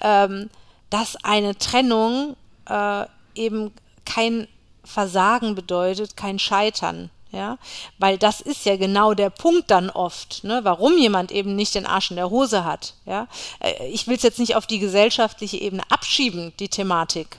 ähm, 0.01 0.49
dass 0.89 1.15
eine 1.23 1.57
Trennung 1.57 2.35
äh, 2.69 3.05
eben 3.35 3.71
kein 4.05 4.47
Versagen 4.83 5.55
bedeutet, 5.55 6.17
kein 6.17 6.39
Scheitern 6.39 7.09
ja, 7.33 7.57
weil 7.97 8.19
das 8.19 8.41
ist 8.41 8.63
ja 8.65 8.77
genau 8.77 9.15
der 9.15 9.31
Punkt 9.31 9.71
dann 9.71 9.89
oft, 9.89 10.43
ne, 10.43 10.59
warum 10.63 10.97
jemand 10.99 11.31
eben 11.31 11.55
nicht 11.55 11.73
den 11.73 11.87
Arsch 11.87 12.11
in 12.11 12.15
der 12.15 12.29
Hose 12.29 12.63
hat, 12.63 12.93
ja. 13.05 13.27
Äh, 13.59 13.87
ich 13.87 14.07
will 14.07 14.15
es 14.15 14.23
jetzt 14.23 14.37
nicht 14.37 14.55
auf 14.55 14.67
die 14.67 14.77
gesellschaftliche 14.77 15.57
Ebene 15.57 15.81
abschieben, 15.89 16.53
die 16.59 16.69
Thematik, 16.69 17.37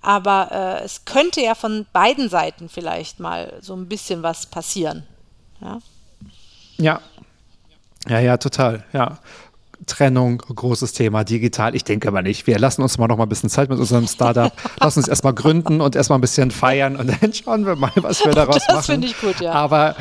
aber 0.00 0.80
äh, 0.80 0.84
es 0.84 1.04
könnte 1.04 1.40
ja 1.40 1.54
von 1.54 1.86
beiden 1.92 2.28
Seiten 2.28 2.68
vielleicht 2.68 3.20
mal 3.20 3.54
so 3.60 3.74
ein 3.74 3.88
bisschen 3.88 4.22
was 4.22 4.46
passieren, 4.46 5.04
ja. 5.60 5.78
Ja, 6.76 7.00
ja, 8.08 8.20
ja, 8.20 8.36
total, 8.36 8.84
ja. 8.92 9.18
Trennung, 9.86 10.38
großes 10.38 10.92
Thema, 10.92 11.24
digital. 11.24 11.74
Ich 11.74 11.84
denke 11.84 12.08
aber 12.08 12.22
nicht. 12.22 12.46
Wir 12.46 12.58
lassen 12.58 12.80
uns 12.80 12.96
mal 12.96 13.06
noch 13.06 13.16
mal 13.16 13.24
ein 13.24 13.28
bisschen 13.28 13.50
Zeit 13.50 13.68
mit 13.68 13.78
unserem 13.78 14.06
Startup. 14.06 14.52
Lass 14.80 14.96
uns 14.96 15.08
erstmal 15.08 15.34
gründen 15.34 15.80
und 15.80 15.94
erstmal 15.94 16.18
ein 16.18 16.20
bisschen 16.22 16.50
feiern 16.50 16.96
und 16.96 17.08
dann 17.20 17.34
schauen 17.34 17.66
wir 17.66 17.76
mal, 17.76 17.92
was 17.96 18.24
wir 18.24 18.32
daraus 18.34 18.56
das 18.56 18.68
machen. 18.68 18.76
Das 18.76 18.86
finde 18.86 19.06
ich 19.08 19.20
gut, 19.20 19.40
ja. 19.40 19.52
Aber 19.52 19.96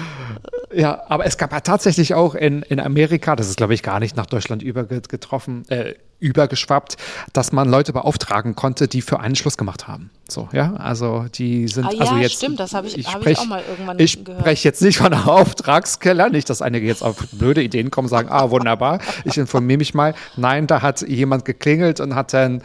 ja, 0.73 1.03
aber 1.07 1.25
es 1.25 1.37
gab 1.37 1.51
ja 1.51 1.59
tatsächlich 1.59 2.13
auch 2.13 2.35
in, 2.35 2.61
in 2.63 2.79
Amerika, 2.79 3.35
das 3.35 3.49
ist 3.49 3.57
glaube 3.57 3.73
ich 3.73 3.83
gar 3.83 3.99
nicht 3.99 4.15
nach 4.15 4.25
Deutschland 4.25 4.63
übergetroffen, 4.63 5.67
äh, 5.69 5.95
übergeschwappt, 6.23 6.97
dass 7.33 7.51
man 7.51 7.69
Leute 7.69 7.93
beauftragen 7.93 8.55
konnte, 8.55 8.87
die 8.87 9.01
für 9.01 9.19
einen 9.19 9.35
Schluss 9.35 9.57
gemacht 9.57 9.87
haben. 9.87 10.09
So, 10.29 10.47
ja, 10.53 10.73
also 10.77 11.25
die 11.35 11.67
sind 11.67 11.85
ah, 11.85 11.91
ja, 11.91 11.99
also 11.99 12.15
jetzt. 12.15 12.35
Stimmt, 12.35 12.59
das 12.59 12.73
habe 12.73 12.87
ich, 12.87 12.97
ich, 12.97 13.13
hab 13.13 13.25
ich 13.27 13.37
auch 13.37 13.45
mal 13.45 13.61
irgendwann 13.69 13.99
ich 13.99 14.23
gehört. 14.23 14.39
Ich 14.39 14.43
spreche 14.43 14.67
jetzt 14.69 14.81
nicht 14.81 14.97
von 14.97 15.13
Auftragskeller, 15.13 16.29
nicht, 16.29 16.49
dass 16.49 16.61
einige 16.61 16.87
jetzt 16.87 17.03
auf 17.03 17.27
blöde 17.33 17.61
Ideen 17.61 17.91
kommen 17.91 18.05
und 18.05 18.09
sagen, 18.09 18.29
ah, 18.31 18.49
wunderbar, 18.49 18.99
ich 19.25 19.37
informiere 19.37 19.77
mich 19.77 19.93
mal. 19.93 20.15
Nein, 20.37 20.65
da 20.65 20.81
hat 20.81 21.01
jemand 21.01 21.45
geklingelt 21.45 21.99
und 21.99 22.15
hat 22.15 22.33
dann 22.33 22.61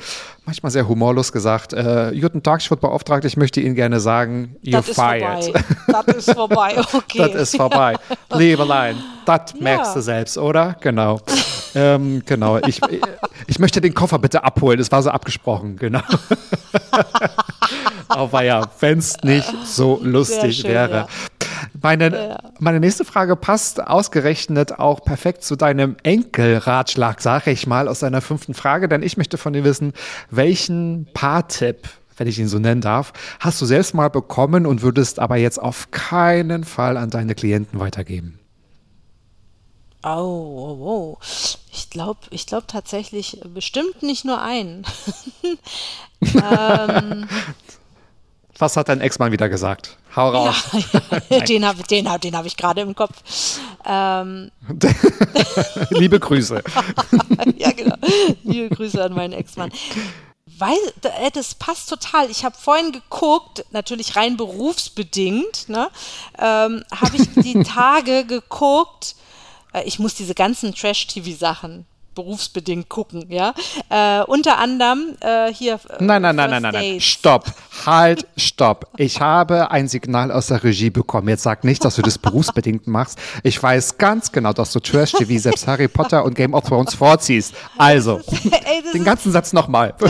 manchmal 0.48 0.72
sehr 0.72 0.88
humorlos 0.88 1.30
gesagt, 1.30 1.74
äh, 1.74 2.10
guten 2.18 2.42
Tag, 2.42 2.62
ich 2.62 2.70
wurde 2.70 2.80
beauftragt, 2.80 3.26
ich 3.26 3.36
möchte 3.36 3.60
Ihnen 3.60 3.74
gerne 3.74 4.00
sagen, 4.00 4.56
you're 4.64 4.76
das 4.76 4.88
fired. 4.88 5.52
Das 5.86 6.16
ist 6.16 6.32
vorbei, 6.32 6.74
okay. 6.94 7.18
das 7.18 7.34
ist 7.34 7.56
vorbei. 7.56 7.96
Liebelein, 8.32 8.96
das 9.26 9.52
ja. 9.54 9.62
merkst 9.62 9.94
du 9.94 10.00
selbst, 10.00 10.38
oder? 10.38 10.76
Genau. 10.80 11.20
ähm, 11.74 12.22
genau, 12.24 12.56
ich, 12.66 12.80
ich 13.46 13.58
möchte 13.58 13.82
den 13.82 13.92
Koffer 13.92 14.18
bitte 14.18 14.42
abholen, 14.42 14.80
es 14.80 14.90
war 14.90 15.02
so 15.02 15.10
abgesprochen, 15.10 15.76
genau. 15.76 16.00
Aber 18.08 18.42
ja, 18.42 18.66
wenn 18.80 18.98
es 18.98 19.16
nicht 19.22 19.52
so 19.64 20.00
lustig 20.02 20.58
schön, 20.58 20.70
wäre. 20.70 20.96
Ja. 20.96 21.08
Meine, 21.80 22.10
ja. 22.10 22.38
meine 22.58 22.80
nächste 22.80 23.04
Frage 23.04 23.36
passt 23.36 23.80
ausgerechnet 23.80 24.78
auch 24.78 25.04
perfekt 25.04 25.42
zu 25.44 25.56
deinem 25.56 25.96
Enkelratschlag, 26.02 27.20
sage 27.20 27.50
ich 27.50 27.66
mal, 27.66 27.88
aus 27.88 28.00
deiner 28.00 28.20
fünften 28.20 28.54
Frage, 28.54 28.88
denn 28.88 29.02
ich 29.02 29.16
möchte 29.16 29.38
von 29.38 29.52
dir 29.52 29.64
wissen, 29.64 29.92
welchen 30.30 31.08
Paartipp 31.14 31.88
wenn 32.18 32.26
ich 32.26 32.38
ihn 32.40 32.48
so 32.48 32.58
nennen 32.58 32.80
darf, 32.80 33.12
hast 33.38 33.60
du 33.60 33.66
selbst 33.66 33.94
mal 33.94 34.10
bekommen 34.10 34.66
und 34.66 34.82
würdest 34.82 35.20
aber 35.20 35.36
jetzt 35.36 35.62
auf 35.62 35.92
keinen 35.92 36.64
Fall 36.64 36.96
an 36.96 37.10
deine 37.10 37.36
Klienten 37.36 37.78
weitergeben? 37.78 38.37
Oh, 40.02 40.08
oh, 40.08 40.76
oh. 40.80 41.18
Ich 41.72 41.90
glaube 41.90 42.20
ich 42.30 42.46
glaub 42.46 42.68
tatsächlich 42.68 43.40
bestimmt 43.52 44.02
nicht 44.02 44.24
nur 44.24 44.40
einen. 44.40 44.86
ähm, 46.34 47.28
was 48.58 48.76
hat 48.76 48.88
dein 48.88 49.00
Ex-Mann 49.00 49.32
wieder 49.32 49.48
gesagt? 49.48 49.96
Hau 50.14 50.30
raus. 50.30 50.56
Ja, 51.30 51.38
ja. 51.38 51.44
den 51.44 51.64
habe 51.64 51.82
den 51.84 52.08
hab, 52.10 52.20
den 52.20 52.36
hab 52.36 52.46
ich 52.46 52.56
gerade 52.56 52.80
im 52.80 52.94
Kopf. 52.94 53.22
Ähm. 53.84 54.50
Liebe 55.90 56.18
Grüße. 56.18 56.62
ja, 57.56 57.70
genau. 57.72 57.96
Liebe 58.44 58.74
Grüße 58.74 59.02
an 59.02 59.14
meinen 59.14 59.32
Ex-Mann. 59.32 59.70
Weil, 60.58 60.78
äh, 61.02 61.30
das 61.32 61.54
passt 61.54 61.88
total. 61.88 62.30
Ich 62.30 62.44
habe 62.44 62.56
vorhin 62.58 62.90
geguckt, 62.92 63.64
natürlich 63.70 64.16
rein 64.16 64.36
berufsbedingt, 64.36 65.68
ne, 65.68 65.88
ähm, 66.38 66.82
habe 66.90 67.16
ich 67.16 67.28
die 67.42 67.62
Tage 67.62 68.24
geguckt. 68.24 69.14
Äh, 69.72 69.82
ich 69.84 69.98
muss 69.98 70.14
diese 70.14 70.34
ganzen 70.34 70.74
Trash-TV-Sachen 70.74 71.86
berufsbedingt 72.18 72.88
gucken, 72.88 73.26
ja. 73.28 73.54
Äh, 73.90 74.24
unter 74.24 74.58
anderem 74.58 75.14
äh, 75.20 75.52
hier. 75.52 75.74
Äh, 75.74 76.02
nein, 76.02 76.22
nein, 76.22 76.34
nein, 76.34 76.50
nein, 76.50 76.62
nein, 76.62 76.74
nein. 76.74 77.00
Stopp. 77.00 77.46
Halt, 77.86 78.26
stopp. 78.36 78.88
Ich 78.96 79.20
habe 79.20 79.70
ein 79.70 79.86
Signal 79.86 80.32
aus 80.32 80.48
der 80.48 80.64
Regie 80.64 80.90
bekommen. 80.90 81.28
Jetzt 81.28 81.44
sag 81.44 81.62
nicht, 81.62 81.84
dass 81.84 81.94
du 81.94 82.02
das 82.02 82.18
berufsbedingt 82.18 82.88
machst. 82.88 83.20
Ich 83.44 83.62
weiß 83.62 83.98
ganz 83.98 84.32
genau, 84.32 84.52
dass 84.52 84.72
du 84.72 84.80
Trash-TV 84.80 85.40
selbst 85.40 85.68
Harry 85.68 85.86
Potter 85.86 86.24
und 86.24 86.34
Game 86.34 86.54
of 86.54 86.64
Thrones 86.64 86.94
vorziehst. 86.94 87.54
Also, 87.76 88.20
ey, 88.50 88.82
den 88.92 89.04
ganzen 89.04 89.30
Satz 89.30 89.52
nochmal. 89.52 89.94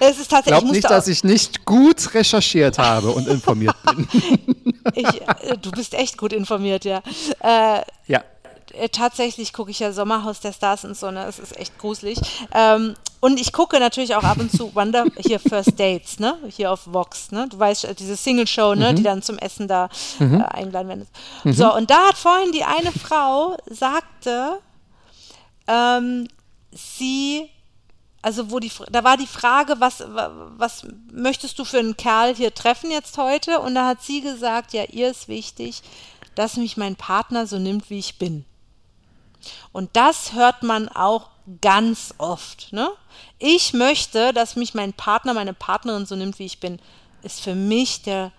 es 0.00 0.18
ist 0.18 0.30
tatsächlich. 0.32 0.60
Glaub 0.60 0.64
nicht, 0.64 0.90
dass 0.90 1.06
ich 1.06 1.22
nicht 1.22 1.64
gut 1.64 2.12
recherchiert 2.12 2.78
habe 2.78 3.10
und 3.10 3.28
informiert 3.28 3.76
bin. 3.84 4.08
ich, 4.94 5.06
äh, 5.06 5.56
du 5.62 5.70
bist 5.70 5.94
echt 5.94 6.18
gut 6.18 6.32
informiert, 6.32 6.84
ja. 6.84 7.02
Äh, 7.40 7.82
ja. 8.08 8.24
Äh, 8.72 8.88
tatsächlich 8.88 9.52
gucke 9.52 9.70
ich 9.70 9.78
ja 9.78 9.92
Sommerhaus 9.92 10.40
der 10.40 10.52
Stars 10.52 10.84
und 10.84 10.96
so, 10.96 11.10
ne? 11.10 11.24
Das 11.24 11.38
ist 11.38 11.56
echt 11.56 11.78
gruselig. 11.78 12.18
Ähm, 12.52 12.94
und 13.20 13.40
ich 13.40 13.52
gucke 13.52 13.80
natürlich 13.80 14.14
auch 14.14 14.24
ab 14.24 14.38
und 14.38 14.50
zu 14.50 14.74
Wonder, 14.74 15.06
hier 15.18 15.40
First 15.40 15.78
Dates, 15.78 16.18
ne? 16.18 16.36
Hier 16.48 16.72
auf 16.72 16.80
Vox, 16.86 17.30
ne? 17.32 17.46
Du 17.48 17.58
weißt, 17.58 17.84
äh, 17.84 17.94
diese 17.94 18.16
Single-Show, 18.16 18.74
ne? 18.74 18.92
Mhm. 18.92 18.96
Die 18.96 19.02
dann 19.02 19.22
zum 19.22 19.38
Essen 19.38 19.68
da 19.68 19.88
mhm. 20.18 20.40
äh, 20.40 20.44
eingeladen 20.44 20.88
werden. 20.88 21.06
Mhm. 21.44 21.52
So, 21.52 21.74
und 21.74 21.90
da 21.90 22.08
hat 22.08 22.16
vorhin 22.16 22.52
die 22.52 22.64
eine 22.64 22.92
Frau 22.92 23.56
sagte, 23.66 24.58
ähm, 25.66 26.28
sie 26.72 27.50
also 28.20 28.50
wo 28.50 28.58
die, 28.58 28.70
da 28.90 29.04
war 29.04 29.16
die 29.16 29.28
Frage, 29.28 29.76
was, 29.78 30.04
was 30.06 30.86
möchtest 31.12 31.58
du 31.58 31.64
für 31.64 31.78
einen 31.78 31.96
Kerl 31.96 32.34
hier 32.34 32.52
treffen 32.52 32.90
jetzt 32.90 33.16
heute? 33.16 33.60
Und 33.60 33.76
da 33.76 33.86
hat 33.86 34.02
sie 34.02 34.20
gesagt, 34.20 34.72
ja, 34.72 34.84
ihr 34.84 35.08
ist 35.08 35.28
wichtig, 35.28 35.82
dass 36.34 36.56
mich 36.56 36.76
mein 36.76 36.96
Partner 36.96 37.46
so 37.46 37.58
nimmt, 37.58 37.90
wie 37.90 37.98
ich 37.98 38.18
bin. 38.18 38.44
Und 39.72 39.90
das 39.94 40.32
hört 40.32 40.62
man 40.62 40.88
auch 40.88 41.28
ganz 41.60 42.14
oft. 42.18 42.72
Ne? 42.72 42.88
Ich 43.38 43.72
möchte, 43.72 44.32
dass 44.32 44.56
mich 44.56 44.74
mein 44.74 44.92
Partner, 44.92 45.34
meine 45.34 45.54
Partnerin 45.54 46.06
so 46.06 46.16
nimmt, 46.16 46.38
wie 46.38 46.46
ich 46.46 46.60
bin, 46.60 46.78
ist 47.22 47.40
für 47.40 47.54
mich 47.54 48.02
der 48.02 48.32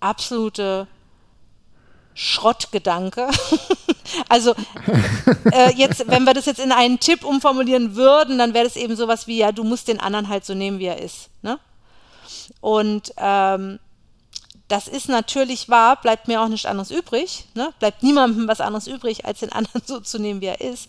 absolute 0.00 0.86
Schrottgedanke. 2.14 3.28
also 4.28 4.54
äh, 5.52 5.72
jetzt, 5.74 6.08
wenn 6.08 6.24
wir 6.24 6.34
das 6.34 6.46
jetzt 6.46 6.60
in 6.60 6.72
einen 6.72 6.98
Tipp 6.98 7.24
umformulieren 7.24 7.94
würden, 7.94 8.38
dann 8.38 8.54
wäre 8.54 8.64
das 8.64 8.76
eben 8.76 8.96
sowas 8.96 9.26
wie, 9.26 9.38
ja, 9.38 9.52
du 9.52 9.62
musst 9.62 9.88
den 9.88 10.00
anderen 10.00 10.28
halt 10.28 10.44
so 10.44 10.54
nehmen, 10.54 10.78
wie 10.78 10.86
er 10.86 11.00
ist. 11.00 11.30
Ne? 11.42 11.58
Und 12.60 13.12
ähm, 13.16 13.78
das 14.68 14.86
ist 14.86 15.08
natürlich 15.08 15.68
wahr, 15.68 16.00
bleibt 16.00 16.28
mir 16.28 16.42
auch 16.42 16.48
nichts 16.48 16.66
anderes 16.66 16.90
übrig. 16.90 17.46
Ne? 17.54 17.72
Bleibt 17.78 18.02
niemandem 18.02 18.46
was 18.48 18.60
anderes 18.60 18.86
übrig, 18.86 19.24
als 19.24 19.40
den 19.40 19.52
anderen 19.52 19.82
so 19.86 20.00
zu 20.00 20.18
nehmen, 20.18 20.40
wie 20.40 20.46
er 20.46 20.60
ist. 20.60 20.88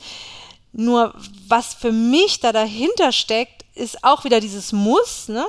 Nur 0.72 1.14
was 1.48 1.74
für 1.74 1.92
mich 1.92 2.42
da 2.42 2.52
dahinter 2.52 3.12
steckt, 3.12 3.66
ist 3.76 4.04
auch 4.04 4.26
wieder 4.26 4.42
dieses 4.42 4.74
Muss. 4.74 5.30
Ne? 5.30 5.46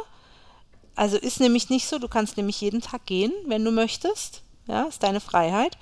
Also 0.94 1.16
ist 1.16 1.40
nämlich 1.40 1.70
nicht 1.70 1.86
so, 1.86 1.98
du 1.98 2.08
kannst 2.08 2.36
nämlich 2.36 2.60
jeden 2.60 2.80
Tag 2.80 3.04
gehen, 3.06 3.32
wenn 3.46 3.64
du 3.64 3.72
möchtest. 3.72 4.42
Ja, 4.66 4.84
ist 4.84 5.02
deine 5.02 5.20
Freiheit. 5.20 5.76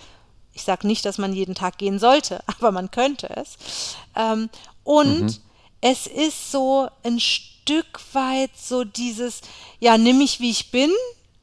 Ich 0.55 0.63
sage 0.63 0.87
nicht, 0.87 1.05
dass 1.05 1.19
man 1.19 1.35
jeden 1.35 1.55
Tag 1.55 1.77
gehen 1.79 1.99
sollte, 1.99 2.43
aber 2.47 2.73
man 2.73 2.91
könnte 2.91 3.29
es. 3.37 3.97
Ähm, 4.17 4.49
und 4.85 5.21
mhm. 5.21 5.37
es 5.83 6.07
ist 6.07 6.51
so 6.51 6.89
ein 7.05 7.21
Stück 7.21 8.01
weit 8.15 8.51
so 8.57 8.85
dieses, 8.85 9.43
ja, 9.79 9.99
nimm 9.99 10.19
mich 10.19 10.41
wie 10.41 10.51
ich 10.51 10.71
bin. 10.71 10.91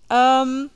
Ähm, 0.09 0.71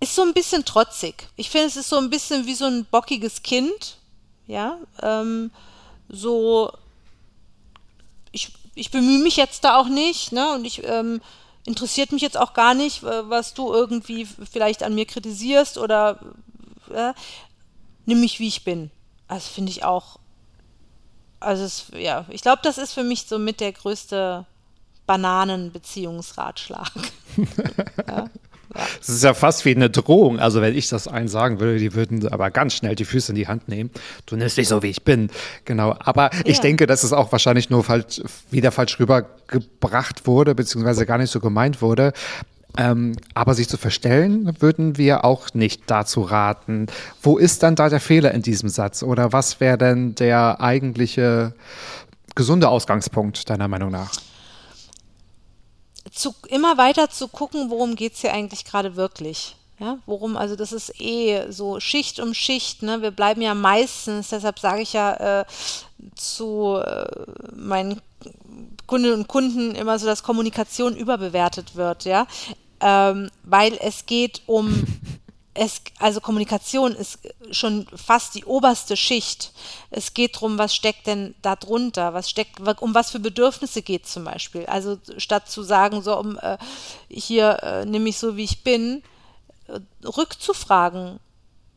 ist 0.00 0.14
so 0.14 0.22
ein 0.22 0.32
bisschen 0.32 0.64
trotzig. 0.64 1.28
Ich 1.36 1.50
finde, 1.50 1.66
es 1.66 1.76
ist 1.76 1.90
so 1.90 1.98
ein 1.98 2.10
bisschen 2.10 2.46
wie 2.46 2.54
so 2.54 2.64
ein 2.64 2.86
bockiges 2.86 3.42
Kind. 3.42 3.98
Ja, 4.46 4.78
ähm, 5.02 5.52
so, 6.08 6.72
ich, 8.32 8.52
ich 8.74 8.90
bemühe 8.90 9.22
mich 9.22 9.36
jetzt 9.36 9.62
da 9.62 9.76
auch 9.76 9.88
nicht, 9.88 10.32
ne? 10.32 10.54
Und 10.54 10.64
ich 10.64 10.82
ähm, 10.84 11.20
interessiert 11.66 12.10
mich 12.12 12.22
jetzt 12.22 12.38
auch 12.38 12.54
gar 12.54 12.74
nicht, 12.74 13.02
was 13.02 13.54
du 13.54 13.72
irgendwie 13.72 14.26
vielleicht 14.26 14.82
an 14.82 14.94
mir 14.94 15.06
kritisierst 15.06 15.78
oder 15.78 16.18
äh, 16.92 17.12
nimm 18.06 18.20
mich, 18.20 18.40
wie 18.40 18.48
ich 18.48 18.64
bin. 18.64 18.90
Also 19.28 19.48
finde 19.50 19.70
ich 19.70 19.84
auch, 19.84 20.18
also 21.38 21.62
es, 21.62 21.86
ja, 21.96 22.24
ich 22.30 22.42
glaube, 22.42 22.60
das 22.62 22.78
ist 22.78 22.92
für 22.92 23.04
mich 23.04 23.26
so 23.26 23.38
mit 23.38 23.60
der 23.60 23.72
größte 23.72 24.46
Bananenbeziehungsratschlag. 25.06 26.92
ja. 28.08 28.30
Es 29.00 29.08
ist 29.08 29.24
ja 29.24 29.34
fast 29.34 29.64
wie 29.64 29.74
eine 29.74 29.90
Drohung. 29.90 30.38
Also, 30.38 30.60
wenn 30.60 30.74
ich 30.74 30.88
das 30.88 31.08
einen 31.08 31.28
sagen 31.28 31.60
würde, 31.60 31.78
die 31.78 31.94
würden 31.94 32.26
aber 32.28 32.50
ganz 32.50 32.74
schnell 32.74 32.94
die 32.94 33.04
Füße 33.04 33.32
in 33.32 33.36
die 33.36 33.48
Hand 33.48 33.68
nehmen. 33.68 33.90
Du 34.26 34.36
nimmst 34.36 34.56
dich 34.56 34.68
so, 34.68 34.82
wie 34.82 34.88
ich 34.88 35.02
bin. 35.02 35.30
Genau. 35.64 35.96
Aber 35.98 36.30
ja. 36.32 36.40
ich 36.44 36.60
denke, 36.60 36.86
dass 36.86 37.02
es 37.02 37.12
auch 37.12 37.32
wahrscheinlich 37.32 37.70
nur 37.70 37.84
falsch, 37.84 38.22
wieder 38.50 38.70
falsch 38.72 38.98
rübergebracht 38.98 40.26
wurde, 40.26 40.54
beziehungsweise 40.54 41.06
gar 41.06 41.18
nicht 41.18 41.30
so 41.30 41.40
gemeint 41.40 41.82
wurde. 41.82 42.12
Ähm, 42.78 43.16
aber 43.34 43.54
sich 43.54 43.68
zu 43.68 43.76
verstellen, 43.76 44.54
würden 44.60 44.96
wir 44.96 45.24
auch 45.24 45.54
nicht 45.54 45.82
dazu 45.88 46.22
raten. 46.22 46.86
Wo 47.20 47.36
ist 47.36 47.64
dann 47.64 47.74
da 47.74 47.88
der 47.88 48.00
Fehler 48.00 48.32
in 48.32 48.42
diesem 48.42 48.68
Satz? 48.68 49.02
Oder 49.02 49.32
was 49.32 49.58
wäre 49.60 49.76
denn 49.76 50.14
der 50.14 50.60
eigentliche 50.60 51.54
gesunde 52.36 52.68
Ausgangspunkt 52.68 53.50
deiner 53.50 53.66
Meinung 53.66 53.90
nach? 53.90 54.12
Zu, 56.12 56.34
immer 56.48 56.78
weiter 56.78 57.10
zu 57.10 57.28
gucken, 57.28 57.70
worum 57.70 57.96
geht 57.96 58.14
es 58.14 58.20
hier 58.20 58.32
eigentlich 58.32 58.64
gerade 58.64 58.96
wirklich. 58.96 59.56
Ja, 59.78 59.96
worum, 60.04 60.36
also 60.36 60.56
das 60.56 60.72
ist 60.72 61.00
eh 61.00 61.50
so 61.50 61.80
Schicht 61.80 62.20
um 62.20 62.34
Schicht, 62.34 62.82
ne? 62.82 63.00
Wir 63.00 63.10
bleiben 63.10 63.40
ja 63.40 63.54
meistens, 63.54 64.28
deshalb 64.28 64.58
sage 64.58 64.82
ich 64.82 64.92
ja 64.92 65.40
äh, 65.40 65.44
zu 66.14 66.76
äh, 66.84 67.06
meinen 67.54 68.00
Kundinnen 68.86 69.20
und 69.20 69.28
Kunden 69.28 69.74
immer 69.74 69.98
so, 69.98 70.04
dass 70.04 70.22
Kommunikation 70.22 70.96
überbewertet 70.96 71.76
wird, 71.76 72.04
ja. 72.04 72.26
Ähm, 72.80 73.30
weil 73.44 73.78
es 73.80 74.04
geht 74.04 74.42
um 74.46 74.84
es, 75.54 75.82
also 75.98 76.20
Kommunikation 76.20 76.94
ist 76.94 77.18
schon 77.50 77.86
fast 77.94 78.34
die 78.34 78.44
oberste 78.44 78.96
Schicht. 78.96 79.52
Es 79.90 80.14
geht 80.14 80.36
darum, 80.36 80.58
was 80.58 80.74
steckt 80.74 81.06
denn 81.06 81.34
da 81.42 81.56
drunter? 81.56 82.14
Was 82.14 82.30
steckt, 82.30 82.60
um 82.80 82.94
was 82.94 83.10
für 83.10 83.18
Bedürfnisse 83.18 83.82
geht 83.82 84.06
zum 84.06 84.24
Beispiel? 84.24 84.66
Also 84.66 84.98
statt 85.16 85.50
zu 85.50 85.62
sagen, 85.62 86.02
so 86.02 86.16
um 86.16 86.38
äh, 86.38 86.56
hier 87.08 87.58
äh, 87.62 87.84
nimm 87.84 88.04
mich 88.04 88.18
so 88.18 88.36
wie 88.36 88.44
ich 88.44 88.62
bin, 88.62 89.02
äh, 89.66 89.80
rückzufragen, 90.06 91.18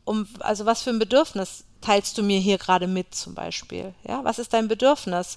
um 0.04 0.28
also 0.38 0.66
was 0.66 0.82
für 0.82 0.90
ein 0.90 0.98
Bedürfnis 1.00 1.64
teilst 1.80 2.16
du 2.16 2.22
mir 2.22 2.38
hier 2.38 2.58
gerade 2.58 2.86
mit 2.86 3.14
zum 3.14 3.34
Beispiel? 3.34 3.92
Ja, 4.06 4.22
was 4.22 4.38
ist 4.38 4.52
dein 4.52 4.68
Bedürfnis? 4.68 5.36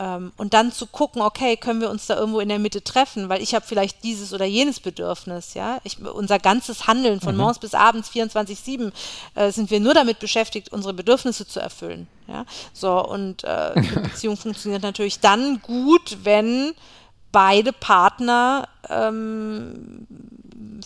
Ähm, 0.00 0.32
und 0.36 0.54
dann 0.54 0.70
zu 0.70 0.86
gucken, 0.86 1.20
okay, 1.22 1.56
können 1.56 1.80
wir 1.80 1.90
uns 1.90 2.06
da 2.06 2.16
irgendwo 2.16 2.38
in 2.38 2.48
der 2.48 2.60
Mitte 2.60 2.84
treffen, 2.84 3.28
weil 3.28 3.42
ich 3.42 3.54
habe 3.54 3.66
vielleicht 3.66 4.04
dieses 4.04 4.32
oder 4.32 4.44
jenes 4.44 4.78
Bedürfnis, 4.78 5.54
ja. 5.54 5.80
Ich, 5.82 6.00
unser 6.00 6.38
ganzes 6.38 6.86
Handeln 6.86 7.20
von 7.20 7.34
mhm. 7.34 7.40
morgens 7.40 7.58
bis 7.58 7.74
abends 7.74 8.10
24-7 8.10 8.92
äh, 9.34 9.50
sind 9.50 9.70
wir 9.70 9.80
nur 9.80 9.94
damit 9.94 10.20
beschäftigt, 10.20 10.72
unsere 10.72 10.94
Bedürfnisse 10.94 11.48
zu 11.48 11.58
erfüllen. 11.58 12.06
Ja? 12.28 12.44
So, 12.72 13.04
und 13.04 13.42
äh, 13.42 13.80
die 13.80 14.00
Beziehung 14.08 14.36
funktioniert 14.36 14.82
natürlich 14.82 15.18
dann 15.18 15.60
gut, 15.62 16.18
wenn 16.22 16.74
beide 17.32 17.72
Partner 17.72 18.68
ähm, 18.88 20.06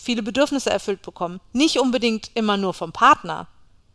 viele 0.01 0.23
Bedürfnisse 0.23 0.71
erfüllt 0.71 1.03
bekommen. 1.03 1.41
Nicht 1.53 1.79
unbedingt 1.79 2.31
immer 2.35 2.57
nur 2.57 2.73
vom 2.73 2.93
Partner, 2.93 3.47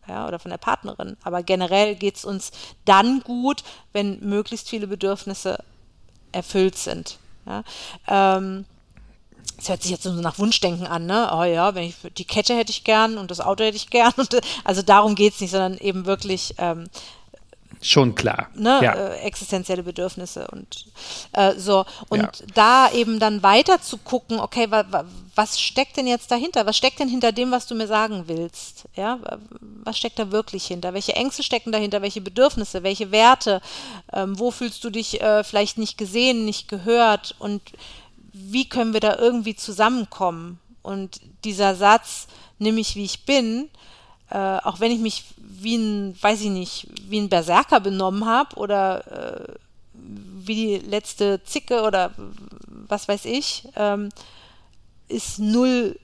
ja, 0.07 0.27
oder 0.27 0.39
von 0.39 0.51
der 0.51 0.57
Partnerin. 0.57 1.17
Aber 1.23 1.43
generell 1.43 1.95
geht 1.95 2.17
es 2.17 2.25
uns 2.25 2.51
dann 2.85 3.21
gut, 3.21 3.63
wenn 3.93 4.19
möglichst 4.21 4.69
viele 4.69 4.87
Bedürfnisse 4.87 5.63
erfüllt 6.31 6.77
sind. 6.77 7.17
Ja. 7.45 7.63
Ähm, 8.07 8.65
es 9.59 9.69
hört 9.69 9.81
sich 9.81 9.91
jetzt 9.91 10.03
so 10.03 10.11
nach 10.11 10.37
Wunschdenken 10.37 10.85
an, 10.85 11.05
ne? 11.05 11.31
Oh 11.33 11.43
ja, 11.43 11.73
wenn 11.73 11.85
ich 11.85 11.95
die 12.17 12.25
Kette 12.25 12.55
hätte 12.55 12.71
ich 12.71 12.83
gern 12.83 13.17
und 13.17 13.31
das 13.31 13.39
Auto 13.39 13.63
hätte 13.63 13.77
ich 13.77 13.89
gern. 13.89 14.13
Und, 14.17 14.39
also 14.63 14.81
darum 14.81 15.15
geht 15.15 15.33
es 15.33 15.41
nicht, 15.41 15.51
sondern 15.51 15.77
eben 15.77 16.05
wirklich 16.05 16.53
ähm, 16.59 16.87
Schon 17.82 18.15
klar. 18.15 18.49
Ne, 18.55 18.80
ja. 18.82 18.93
äh, 18.93 19.17
existenzielle 19.19 19.84
Bedürfnisse 19.84 20.47
und 20.47 20.88
äh, 21.34 21.53
so. 21.55 21.86
Und 22.09 22.21
ja. 22.21 22.32
da 22.55 22.91
eben 22.91 23.19
dann 23.19 23.43
weiter 23.43 23.82
zu 23.82 23.97
gucken, 23.97 24.39
okay, 24.39 24.65
wa, 24.69 24.84
wa, 24.89 25.05
was 25.36 25.59
steckt 25.59 25.97
denn 25.97 26.07
jetzt 26.07 26.32
dahinter? 26.32 26.65
Was 26.65 26.75
steckt 26.75 26.99
denn 26.99 27.07
hinter 27.07 27.32
dem, 27.32 27.51
was 27.51 27.67
du 27.67 27.75
mir 27.75 27.88
sagen 27.88 28.23
willst? 28.28 28.86
Ja, 28.95 29.19
was 29.84 29.97
steckt 29.97 30.17
da 30.17 30.32
wirklich 30.32 30.65
hinter? 30.65 30.93
Welche 30.93 31.15
Ängste 31.15 31.43
stecken 31.43 31.71
dahinter? 31.71 32.01
Welche 32.01 32.21
Bedürfnisse? 32.21 32.82
Welche 32.82 33.11
Werte? 33.11 33.61
Ähm, 34.11 34.39
wo 34.39 34.49
fühlst 34.49 34.84
du 34.84 34.89
dich 34.89 35.21
äh, 35.21 35.43
vielleicht 35.43 35.78
nicht 35.78 35.97
gesehen, 35.97 36.45
nicht 36.45 36.67
gehört? 36.67 37.36
Und 37.38 37.61
wie 38.34 38.67
können 38.67 38.93
wir 38.93 39.01
da 39.01 39.17
irgendwie 39.17 39.55
zusammenkommen? 39.55 40.59
Und 40.82 41.21
dieser 41.43 41.75
Satz, 41.75 42.28
nimm 42.57 42.75
mich 42.75 42.95
wie 42.95 43.05
ich 43.05 43.25
bin, 43.25 43.69
äh, 44.30 44.38
auch 44.38 44.80
wenn 44.80 44.91
ich 44.91 44.99
mich 44.99 45.25
wie 45.39 45.78
ein, 45.78 46.15
weiß 46.21 46.41
ich 46.41 46.49
nicht, 46.49 46.88
wie 47.03 47.19
ein 47.19 47.30
Berserker 47.30 47.80
benommen 47.80 48.25
habe 48.25 48.55
oder 48.57 49.47
äh, 49.47 49.53
wie 49.93 50.80
die 50.80 50.89
letzte 50.89 51.43
Zicke 51.43 51.82
oder 51.82 52.11
was 52.88 53.07
weiß 53.07 53.25
ich, 53.25 53.67
ähm, 53.75 54.09
ist 55.07 55.39
null, 55.39 55.97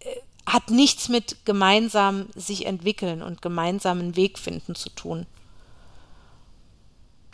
äh, 0.00 0.06
hat 0.46 0.70
nichts 0.70 1.08
mit 1.08 1.44
gemeinsam 1.44 2.26
sich 2.34 2.66
entwickeln 2.66 3.22
und 3.22 3.42
gemeinsamen 3.42 4.16
Weg 4.16 4.38
finden 4.38 4.74
zu 4.74 4.90
tun. 4.90 5.26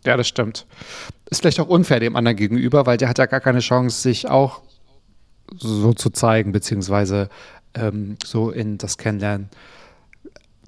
Ja, 0.04 0.16
das 0.16 0.28
stimmt. 0.28 0.66
Ist 1.28 1.40
vielleicht 1.40 1.58
auch 1.58 1.66
unfair 1.66 1.98
dem 1.98 2.14
anderen 2.14 2.36
gegenüber, 2.36 2.86
weil 2.86 2.96
der 2.96 3.08
hat 3.08 3.18
ja 3.18 3.26
gar 3.26 3.40
keine 3.40 3.58
Chance, 3.58 4.00
sich 4.00 4.28
auch 4.28 4.62
so 5.58 5.92
zu 5.92 6.10
zeigen, 6.10 6.52
beziehungsweise 6.52 7.28
ähm, 7.76 8.16
so 8.24 8.50
in 8.50 8.78
das 8.78 8.98
Kennenlernen 8.98 9.48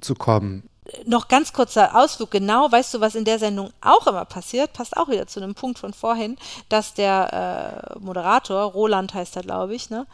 zu 0.01 0.15
kommen. 0.15 0.69
Noch 1.05 1.29
ganz 1.29 1.53
kurzer 1.53 1.95
Ausflug, 1.95 2.31
genau, 2.31 2.73
weißt 2.73 2.95
du, 2.95 3.01
was 3.01 3.15
in 3.15 3.27
der 3.27 3.39
Sendung 3.39 3.71
auch 3.83 4.07
immer 4.07 4.25
passiert, 4.25 4.73
passt 4.73 4.97
auch 4.97 5.09
wieder 5.09 5.27
zu 5.27 5.41
einem 5.41 5.55
Punkt 5.55 5.79
von 5.79 5.93
vorhin, 5.93 6.39
dass 6.71 6.95
der 6.95 7.93
äh, 7.95 7.99
Moderator, 7.99 8.63
Roland 8.73 9.13
heißt 9.13 9.37
er, 9.37 9.43
glaube 9.43 9.75
ich, 9.75 9.91
ne, 9.91 10.07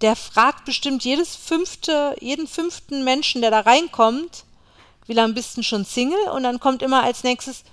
der 0.00 0.16
fragt 0.16 0.64
bestimmt 0.64 1.04
jedes 1.04 1.36
fünfte, 1.36 2.16
jeden 2.20 2.46
fünften 2.46 3.04
Menschen, 3.04 3.42
der 3.42 3.50
da 3.50 3.60
reinkommt, 3.60 4.44
wie 5.06 5.12
lange 5.12 5.34
bist 5.34 5.56
du 5.56 5.62
schon 5.62 5.84
Single? 5.84 6.28
Und 6.32 6.44
dann 6.44 6.60
kommt 6.60 6.82
immer 6.82 7.02
als 7.02 7.24
nächstes, 7.24 7.64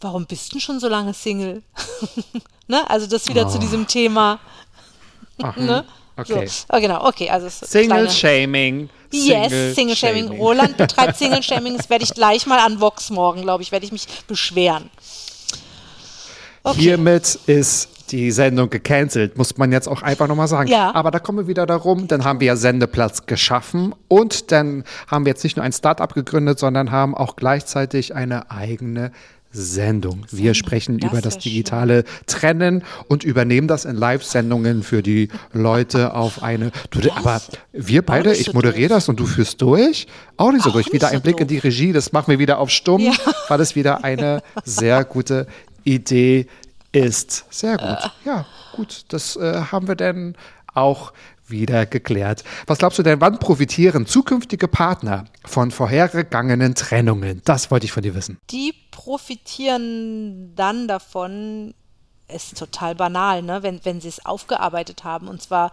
warum 0.00 0.26
bist 0.26 0.54
du 0.54 0.58
schon 0.58 0.80
so 0.80 0.88
lange 0.88 1.14
Single? 1.14 1.62
ne? 2.66 2.88
Also 2.88 3.06
das 3.06 3.28
wieder 3.28 3.46
oh. 3.46 3.50
zu 3.50 3.58
diesem 3.58 3.86
Thema. 3.86 4.40
Ach, 5.42 5.56
ne? 5.56 5.84
Okay. 6.20 6.46
So. 6.46 6.64
Oh, 6.72 6.80
genau, 6.80 7.06
okay. 7.06 7.30
Also 7.30 7.48
Single-Shaming. 7.48 8.88
Yes, 9.12 9.74
Single-Shaming. 9.74 10.28
Single 10.28 10.38
Roland 10.38 10.76
betreibt 10.76 11.16
Single-Shaming. 11.16 11.76
Das 11.76 11.90
werde 11.90 12.04
ich 12.04 12.14
gleich 12.14 12.46
mal 12.46 12.58
an 12.58 12.80
Vox 12.80 13.10
morgen, 13.10 13.42
glaube 13.42 13.62
ich, 13.62 13.72
werde 13.72 13.84
ich 13.84 13.92
mich 13.92 14.06
beschweren. 14.26 14.90
Okay. 16.62 16.80
Hiermit 16.80 17.38
ist 17.46 17.88
die 18.10 18.30
Sendung 18.32 18.70
gecancelt, 18.70 19.38
muss 19.38 19.56
man 19.56 19.72
jetzt 19.72 19.88
auch 19.88 20.02
einfach 20.02 20.26
nochmal 20.26 20.48
sagen. 20.48 20.68
Ja. 20.68 20.94
Aber 20.94 21.10
da 21.10 21.18
kommen 21.18 21.38
wir 21.38 21.46
wieder 21.46 21.64
darum, 21.64 22.08
dann 22.08 22.24
haben 22.24 22.40
wir 22.40 22.48
ja 22.48 22.56
Sendeplatz 22.56 23.26
geschaffen 23.26 23.94
und 24.08 24.52
dann 24.52 24.84
haben 25.06 25.24
wir 25.24 25.30
jetzt 25.30 25.44
nicht 25.44 25.56
nur 25.56 25.64
ein 25.64 25.72
Startup 25.72 26.12
gegründet, 26.12 26.58
sondern 26.58 26.90
haben 26.90 27.14
auch 27.14 27.36
gleichzeitig 27.36 28.14
eine 28.14 28.50
eigene 28.50 29.12
Sendung. 29.52 30.26
Wir 30.30 30.54
sprechen 30.54 30.98
das 30.98 31.10
über 31.10 31.20
das 31.20 31.38
digitale 31.38 32.04
schön. 32.04 32.26
Trennen 32.26 32.84
und 33.08 33.24
übernehmen 33.24 33.66
das 33.68 33.84
in 33.84 33.96
Live-Sendungen 33.96 34.82
für 34.82 35.02
die 35.02 35.28
Leute 35.52 36.14
auf 36.14 36.42
eine. 36.42 36.70
Du, 36.90 37.00
aber 37.12 37.40
wir 37.72 38.02
beide, 38.02 38.32
ich 38.34 38.52
moderiere 38.52 38.88
das 38.88 39.08
und 39.08 39.18
du 39.18 39.26
führst 39.26 39.60
durch. 39.60 40.06
Auch 40.36 40.52
nicht 40.52 40.62
so 40.62 40.70
auch 40.70 40.74
durch. 40.74 40.92
Wieder 40.92 41.08
ein 41.08 41.20
Blick 41.20 41.36
doof. 41.36 41.42
in 41.42 41.48
die 41.48 41.58
Regie, 41.58 41.92
das 41.92 42.12
machen 42.12 42.30
wir 42.30 42.38
wieder 42.38 42.58
auf 42.58 42.70
Stumm, 42.70 43.00
ja. 43.00 43.12
weil 43.48 43.60
es 43.60 43.74
wieder 43.74 44.04
eine 44.04 44.42
sehr 44.64 45.04
gute 45.04 45.46
Idee 45.84 46.46
ist. 46.92 47.44
Sehr 47.50 47.76
gut. 47.76 47.88
Äh. 47.88 48.28
Ja, 48.28 48.46
gut. 48.74 49.04
Das 49.08 49.36
äh, 49.36 49.62
haben 49.72 49.88
wir 49.88 49.96
denn 49.96 50.36
auch 50.74 51.12
wieder 51.50 51.86
geklärt. 51.86 52.44
Was 52.66 52.78
glaubst 52.78 52.98
du 52.98 53.02
denn, 53.02 53.20
wann 53.20 53.38
profitieren 53.38 54.06
zukünftige 54.06 54.68
Partner 54.68 55.24
von 55.44 55.70
vorhergegangenen 55.70 56.74
Trennungen? 56.74 57.42
Das 57.44 57.70
wollte 57.70 57.86
ich 57.86 57.92
von 57.92 58.02
dir 58.02 58.14
wissen. 58.14 58.38
Die 58.50 58.74
profitieren 58.90 60.54
dann 60.54 60.88
davon, 60.88 61.74
ist 62.28 62.58
total 62.58 62.94
banal, 62.94 63.42
ne? 63.42 63.62
wenn, 63.62 63.84
wenn 63.84 64.00
sie 64.00 64.08
es 64.08 64.24
aufgearbeitet 64.24 65.04
haben. 65.04 65.28
Und 65.28 65.42
zwar 65.42 65.72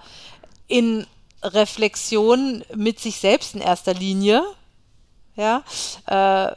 in 0.67 1.05
Reflexion 1.43 2.63
mit 2.75 2.99
sich 2.99 3.17
selbst 3.17 3.55
in 3.55 3.61
erster 3.61 3.93
Linie. 3.93 4.43
Ja, 5.35 5.63
äh, 6.07 6.55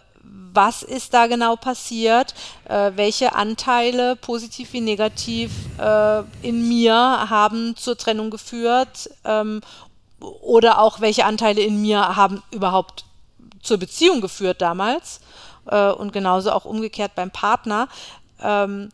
was 0.52 0.82
ist 0.82 1.14
da 1.14 1.26
genau 1.26 1.56
passiert, 1.56 2.34
äh, 2.64 2.92
welche 2.96 3.34
Anteile, 3.34 4.16
positiv 4.16 4.72
wie 4.72 4.80
negativ, 4.80 5.52
äh, 5.78 6.22
in 6.42 6.68
mir 6.68 6.94
haben 6.94 7.76
zur 7.76 7.96
Trennung 7.96 8.30
geführt? 8.30 9.10
Ähm, 9.24 9.60
oder 10.20 10.80
auch 10.80 11.00
welche 11.00 11.24
Anteile 11.24 11.62
in 11.62 11.80
mir 11.80 12.16
haben 12.16 12.42
überhaupt 12.50 13.04
zur 13.62 13.78
Beziehung 13.78 14.20
geführt 14.20 14.60
damals? 14.60 15.20
Äh, 15.66 15.90
und 15.92 16.12
genauso 16.12 16.52
auch 16.52 16.64
umgekehrt 16.64 17.14
beim 17.14 17.30
Partner. 17.30 17.88
Ähm, 18.42 18.90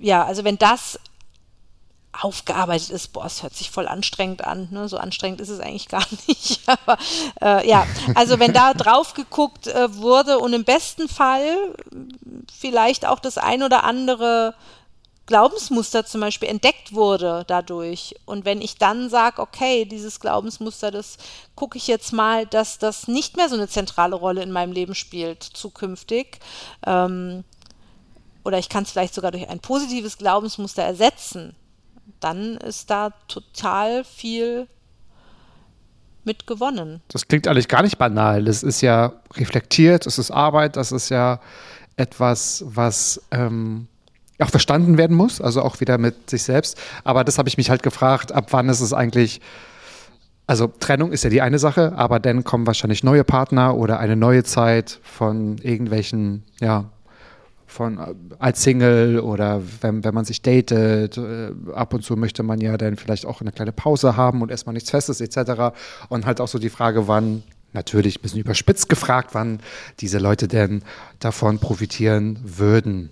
ja, 0.00 0.24
also 0.24 0.44
wenn 0.44 0.58
das 0.58 0.98
aufgearbeitet 2.12 2.90
ist, 2.90 3.12
boah, 3.12 3.24
es 3.24 3.42
hört 3.42 3.54
sich 3.54 3.70
voll 3.70 3.88
anstrengend 3.88 4.44
an. 4.44 4.68
Ne? 4.70 4.88
So 4.88 4.98
anstrengend 4.98 5.40
ist 5.40 5.48
es 5.48 5.60
eigentlich 5.60 5.88
gar 5.88 6.04
nicht. 6.26 6.60
Aber 6.66 6.98
äh, 7.40 7.68
ja, 7.68 7.86
also 8.14 8.38
wenn 8.38 8.52
da 8.52 8.74
drauf 8.74 9.14
geguckt 9.14 9.66
äh, 9.66 9.96
wurde 9.96 10.38
und 10.38 10.52
im 10.52 10.64
besten 10.64 11.08
Fall 11.08 11.74
vielleicht 12.54 13.06
auch 13.06 13.18
das 13.18 13.38
ein 13.38 13.62
oder 13.62 13.84
andere 13.84 14.54
Glaubensmuster 15.26 16.04
zum 16.04 16.20
Beispiel 16.20 16.48
entdeckt 16.48 16.92
wurde 16.92 17.44
dadurch. 17.46 18.16
Und 18.26 18.44
wenn 18.44 18.60
ich 18.60 18.76
dann 18.76 19.08
sage, 19.08 19.40
okay, 19.40 19.86
dieses 19.86 20.20
Glaubensmuster, 20.20 20.90
das 20.90 21.16
gucke 21.54 21.78
ich 21.78 21.86
jetzt 21.86 22.12
mal, 22.12 22.44
dass 22.46 22.78
das 22.78 23.08
nicht 23.08 23.36
mehr 23.36 23.48
so 23.48 23.54
eine 23.54 23.68
zentrale 23.68 24.16
Rolle 24.16 24.42
in 24.42 24.52
meinem 24.52 24.72
Leben 24.72 24.94
spielt 24.94 25.42
zukünftig. 25.42 26.40
Ähm, 26.84 27.44
oder 28.44 28.58
ich 28.58 28.68
kann 28.68 28.82
es 28.82 28.90
vielleicht 28.90 29.14
sogar 29.14 29.30
durch 29.30 29.48
ein 29.48 29.60
positives 29.60 30.18
Glaubensmuster 30.18 30.82
ersetzen 30.82 31.56
dann 32.22 32.56
ist 32.56 32.90
da 32.90 33.10
total 33.28 34.04
viel 34.04 34.68
mit 36.24 36.46
gewonnen. 36.46 37.00
Das 37.08 37.26
klingt 37.26 37.48
eigentlich 37.48 37.68
gar 37.68 37.82
nicht 37.82 37.98
banal. 37.98 38.44
Das 38.44 38.62
ist 38.62 38.80
ja 38.80 39.12
reflektiert, 39.34 40.06
das 40.06 40.18
ist 40.18 40.30
Arbeit, 40.30 40.76
das 40.76 40.92
ist 40.92 41.08
ja 41.08 41.40
etwas, 41.96 42.64
was 42.66 43.20
ähm, 43.32 43.88
auch 44.38 44.50
verstanden 44.50 44.98
werden 44.98 45.16
muss, 45.16 45.40
also 45.40 45.62
auch 45.62 45.80
wieder 45.80 45.98
mit 45.98 46.30
sich 46.30 46.42
selbst. 46.42 46.78
Aber 47.04 47.24
das 47.24 47.38
habe 47.38 47.48
ich 47.48 47.56
mich 47.56 47.70
halt 47.70 47.82
gefragt, 47.82 48.32
ab 48.32 48.46
wann 48.50 48.68
ist 48.68 48.80
es 48.80 48.92
eigentlich, 48.92 49.40
also 50.46 50.68
Trennung 50.68 51.12
ist 51.12 51.24
ja 51.24 51.30
die 51.30 51.42
eine 51.42 51.58
Sache, 51.58 51.92
aber 51.96 52.20
dann 52.20 52.44
kommen 52.44 52.66
wahrscheinlich 52.66 53.02
neue 53.02 53.24
Partner 53.24 53.76
oder 53.76 53.98
eine 53.98 54.16
neue 54.16 54.44
Zeit 54.44 55.00
von 55.02 55.58
irgendwelchen, 55.58 56.44
ja, 56.60 56.90
von 57.72 57.98
äh, 57.98 58.14
als 58.38 58.62
Single 58.62 59.18
oder 59.20 59.62
wenn, 59.80 60.04
wenn 60.04 60.14
man 60.14 60.24
sich 60.24 60.42
datet, 60.42 61.16
äh, 61.16 61.50
ab 61.74 61.94
und 61.94 62.04
zu 62.04 62.16
möchte 62.16 62.42
man 62.42 62.60
ja 62.60 62.76
dann 62.76 62.96
vielleicht 62.96 63.26
auch 63.26 63.40
eine 63.40 63.50
kleine 63.50 63.72
Pause 63.72 64.16
haben 64.16 64.42
und 64.42 64.50
erstmal 64.50 64.74
nichts 64.74 64.90
Festes 64.90 65.20
etc. 65.20 65.74
Und 66.08 66.26
halt 66.26 66.40
auch 66.40 66.48
so 66.48 66.58
die 66.58 66.70
Frage, 66.70 67.08
wann, 67.08 67.42
natürlich 67.72 68.18
ein 68.18 68.22
bisschen 68.22 68.40
überspitzt 68.40 68.88
gefragt, 68.88 69.30
wann 69.32 69.60
diese 70.00 70.18
Leute 70.18 70.46
denn 70.46 70.82
davon 71.18 71.58
profitieren 71.58 72.38
würden. 72.44 73.10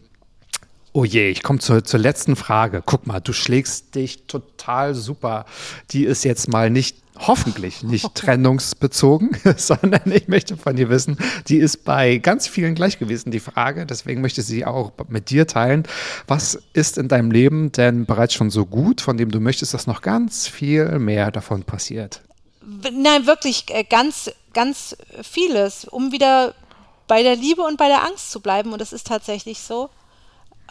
Oh 0.93 1.05
je, 1.05 1.31
ich 1.31 1.43
komme 1.43 1.61
zur, 1.61 1.85
zur 1.85 2.01
letzten 2.01 2.35
Frage. 2.35 2.83
Guck 2.85 3.07
mal, 3.07 3.21
du 3.21 3.33
schlägst 3.33 3.95
dich 3.95 4.27
total 4.27 4.95
super. 4.95 5.47
Die 5.93 6.05
ist 6.05 6.25
jetzt 6.25 6.49
mal 6.49 6.69
nicht 6.69 7.00
hoffentlich 7.27 7.83
nicht 7.83 8.15
trennungsbezogen, 8.15 9.37
sondern 9.57 10.11
ich 10.13 10.29
möchte 10.29 10.57
von 10.57 10.77
dir 10.77 10.89
wissen, 10.89 11.19
die 11.49 11.57
ist 11.59 11.85
bei 11.85 12.19
ganz 12.19 12.47
vielen 12.47 12.75
gleich 12.75 12.99
gewesen, 12.99 13.31
die 13.31 13.41
Frage. 13.41 13.87
Deswegen 13.87 14.21
möchte 14.21 14.41
ich 14.41 14.47
sie 14.47 14.65
auch 14.65 14.93
mit 15.09 15.31
dir 15.31 15.47
teilen. 15.47 15.85
Was 16.27 16.59
ist 16.73 16.99
in 16.99 17.09
deinem 17.09 17.31
Leben 17.31 17.73
denn 17.73 18.07
bereits 18.07 18.35
schon 18.35 18.51
so 18.51 18.67
gut, 18.67 19.01
von 19.01 19.17
dem 19.17 19.31
du 19.31 19.41
möchtest, 19.41 19.75
dass 19.75 19.87
noch 19.87 20.03
ganz 20.03 20.49
viel 20.49 20.99
mehr 20.99 21.31
davon 21.31 21.63
passiert? 21.65 22.23
Nein, 22.63 23.27
wirklich 23.27 23.67
äh, 23.69 23.85
ganz, 23.85 24.31
ganz 24.53 24.97
vieles, 25.23 25.85
um 25.85 26.13
wieder 26.13 26.55
bei 27.07 27.23
der 27.23 27.37
Liebe 27.37 27.63
und 27.63 27.77
bei 27.77 27.89
der 27.89 28.05
Angst 28.05 28.31
zu 28.31 28.41
bleiben. 28.41 28.73
Und 28.73 28.81
das 28.81 28.93
ist 28.93 29.07
tatsächlich 29.07 29.61
so. 29.61 29.91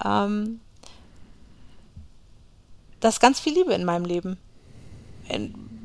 Ähm, 0.03 0.61
da 2.99 3.09
ist 3.09 3.19
ganz 3.19 3.39
viel 3.39 3.53
Liebe 3.53 3.73
in 3.73 3.85
meinem 3.85 4.05
Leben. 4.05 4.37
In, 5.27 5.78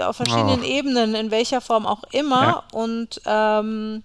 auf 0.00 0.16
verschiedenen 0.16 0.60
oh. 0.60 0.64
Ebenen, 0.64 1.14
in 1.14 1.30
welcher 1.30 1.60
Form 1.60 1.86
auch 1.86 2.02
immer. 2.12 2.42
Ja. 2.42 2.62
Und 2.72 3.20
ähm, 3.26 4.02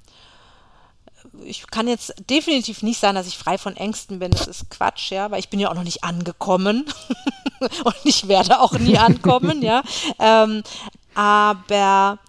ich 1.43 1.67
kann 1.67 1.87
jetzt 1.87 2.13
definitiv 2.29 2.83
nicht 2.83 2.99
sagen, 2.99 3.15
dass 3.15 3.27
ich 3.27 3.37
frei 3.37 3.57
von 3.57 3.75
Ängsten 3.75 4.19
bin. 4.19 4.31
Das 4.31 4.47
ist 4.47 4.69
Quatsch, 4.69 5.11
ja, 5.11 5.31
weil 5.31 5.39
ich 5.39 5.49
bin 5.49 5.59
ja 5.59 5.69
auch 5.69 5.75
noch 5.75 5.83
nicht 5.83 6.03
angekommen 6.03 6.85
und 7.83 7.95
ich 8.03 8.27
werde 8.27 8.59
auch 8.59 8.73
nie 8.73 8.97
ankommen, 8.97 9.61
ja. 9.61 9.83
Ähm, 10.19 10.63
aber 11.15 12.19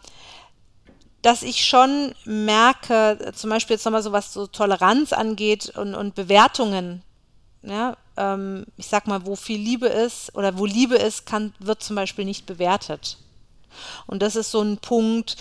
dass 1.23 1.43
ich 1.43 1.65
schon 1.65 2.15
merke, 2.25 3.33
zum 3.35 3.51
Beispiel 3.51 3.75
jetzt 3.75 3.85
nochmal 3.85 4.03
so 4.03 4.13
was 4.13 4.33
so 4.33 4.47
Toleranz 4.47 5.13
angeht 5.13 5.73
und, 5.77 5.95
und 5.95 6.15
Bewertungen, 6.15 7.03
ja, 7.63 7.97
ähm, 8.17 8.67
ich 8.77 8.87
sag 8.89 9.07
mal, 9.07 9.25
wo 9.25 9.37
viel 9.37 9.61
Liebe 9.61 9.87
ist 9.87 10.35
oder 10.35 10.59
wo 10.59 10.67
Liebe 10.67 10.97
ist, 10.97 11.27
kann, 11.27 11.55
wird 11.61 11.83
zum 11.83 11.97
Beispiel 11.97 12.25
nicht 12.25 12.45
bewertet. 12.47 13.19
Und 14.07 14.23
das 14.23 14.37
ist 14.37 14.51
so 14.51 14.61
ein 14.61 14.79
Punkt, 14.79 15.37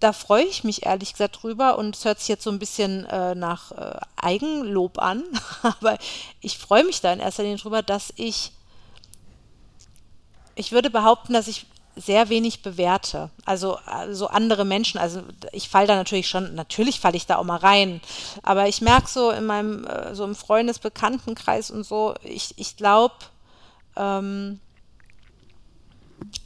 da 0.00 0.12
freue 0.12 0.44
ich 0.44 0.64
mich 0.64 0.86
ehrlich 0.86 1.12
gesagt 1.12 1.42
drüber 1.42 1.76
und 1.76 1.96
es 1.96 2.04
hört 2.04 2.20
sich 2.20 2.28
jetzt 2.28 2.44
so 2.44 2.50
ein 2.50 2.58
bisschen 2.58 3.04
äh, 3.06 3.34
nach 3.34 3.72
äh, 3.72 3.98
Eigenlob 4.16 4.98
an, 4.98 5.24
aber 5.62 5.98
ich 6.40 6.58
freue 6.58 6.84
mich 6.84 7.00
da 7.00 7.12
in 7.12 7.20
erster 7.20 7.42
Linie 7.42 7.58
drüber, 7.58 7.82
dass 7.82 8.12
ich, 8.16 8.52
ich 10.54 10.72
würde 10.72 10.90
behaupten, 10.90 11.32
dass 11.32 11.48
ich 11.48 11.66
sehr 11.96 12.28
wenig 12.28 12.62
bewerte. 12.62 13.30
Also, 13.44 13.76
also 13.86 14.28
andere 14.28 14.64
Menschen, 14.64 14.98
also 14.98 15.22
ich 15.50 15.68
falle 15.68 15.88
da 15.88 15.96
natürlich 15.96 16.28
schon, 16.28 16.54
natürlich 16.54 17.00
falle 17.00 17.16
ich 17.16 17.26
da 17.26 17.36
auch 17.36 17.44
mal 17.44 17.56
rein, 17.56 18.00
aber 18.42 18.68
ich 18.68 18.80
merke 18.80 19.08
so 19.08 19.30
in 19.30 19.46
meinem, 19.46 19.84
äh, 19.84 20.14
so 20.14 20.24
im 20.24 20.36
Freundesbekanntenkreis 20.36 21.72
und 21.72 21.84
so, 21.84 22.14
ich, 22.22 22.54
ich 22.56 22.76
glaube, 22.76 23.16
ähm, 23.96 24.60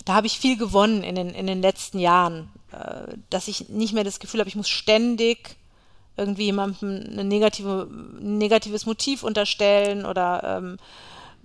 da 0.05 0.15
habe 0.15 0.27
ich 0.27 0.39
viel 0.39 0.57
gewonnen 0.57 1.03
in 1.03 1.15
den, 1.15 1.31
in 1.31 1.47
den 1.47 1.63
letzten 1.63 1.99
Jahren, 1.99 2.51
äh, 2.73 3.15
dass 3.31 3.49
ich 3.49 3.69
nicht 3.69 3.93
mehr 3.93 4.05
das 4.05 4.21
Gefühl 4.21 4.41
habe, 4.41 4.49
ich 4.49 4.57
muss 4.57 4.69
ständig 4.69 5.57
irgendwie 6.17 6.45
jemandem 6.45 7.05
eine 7.11 7.25
negative, 7.25 7.89
ein 7.91 8.39
negatives 8.39 8.87
Motiv 8.87 9.23
unterstellen 9.23 10.05
oder 10.05 10.59
ähm, 10.59 10.77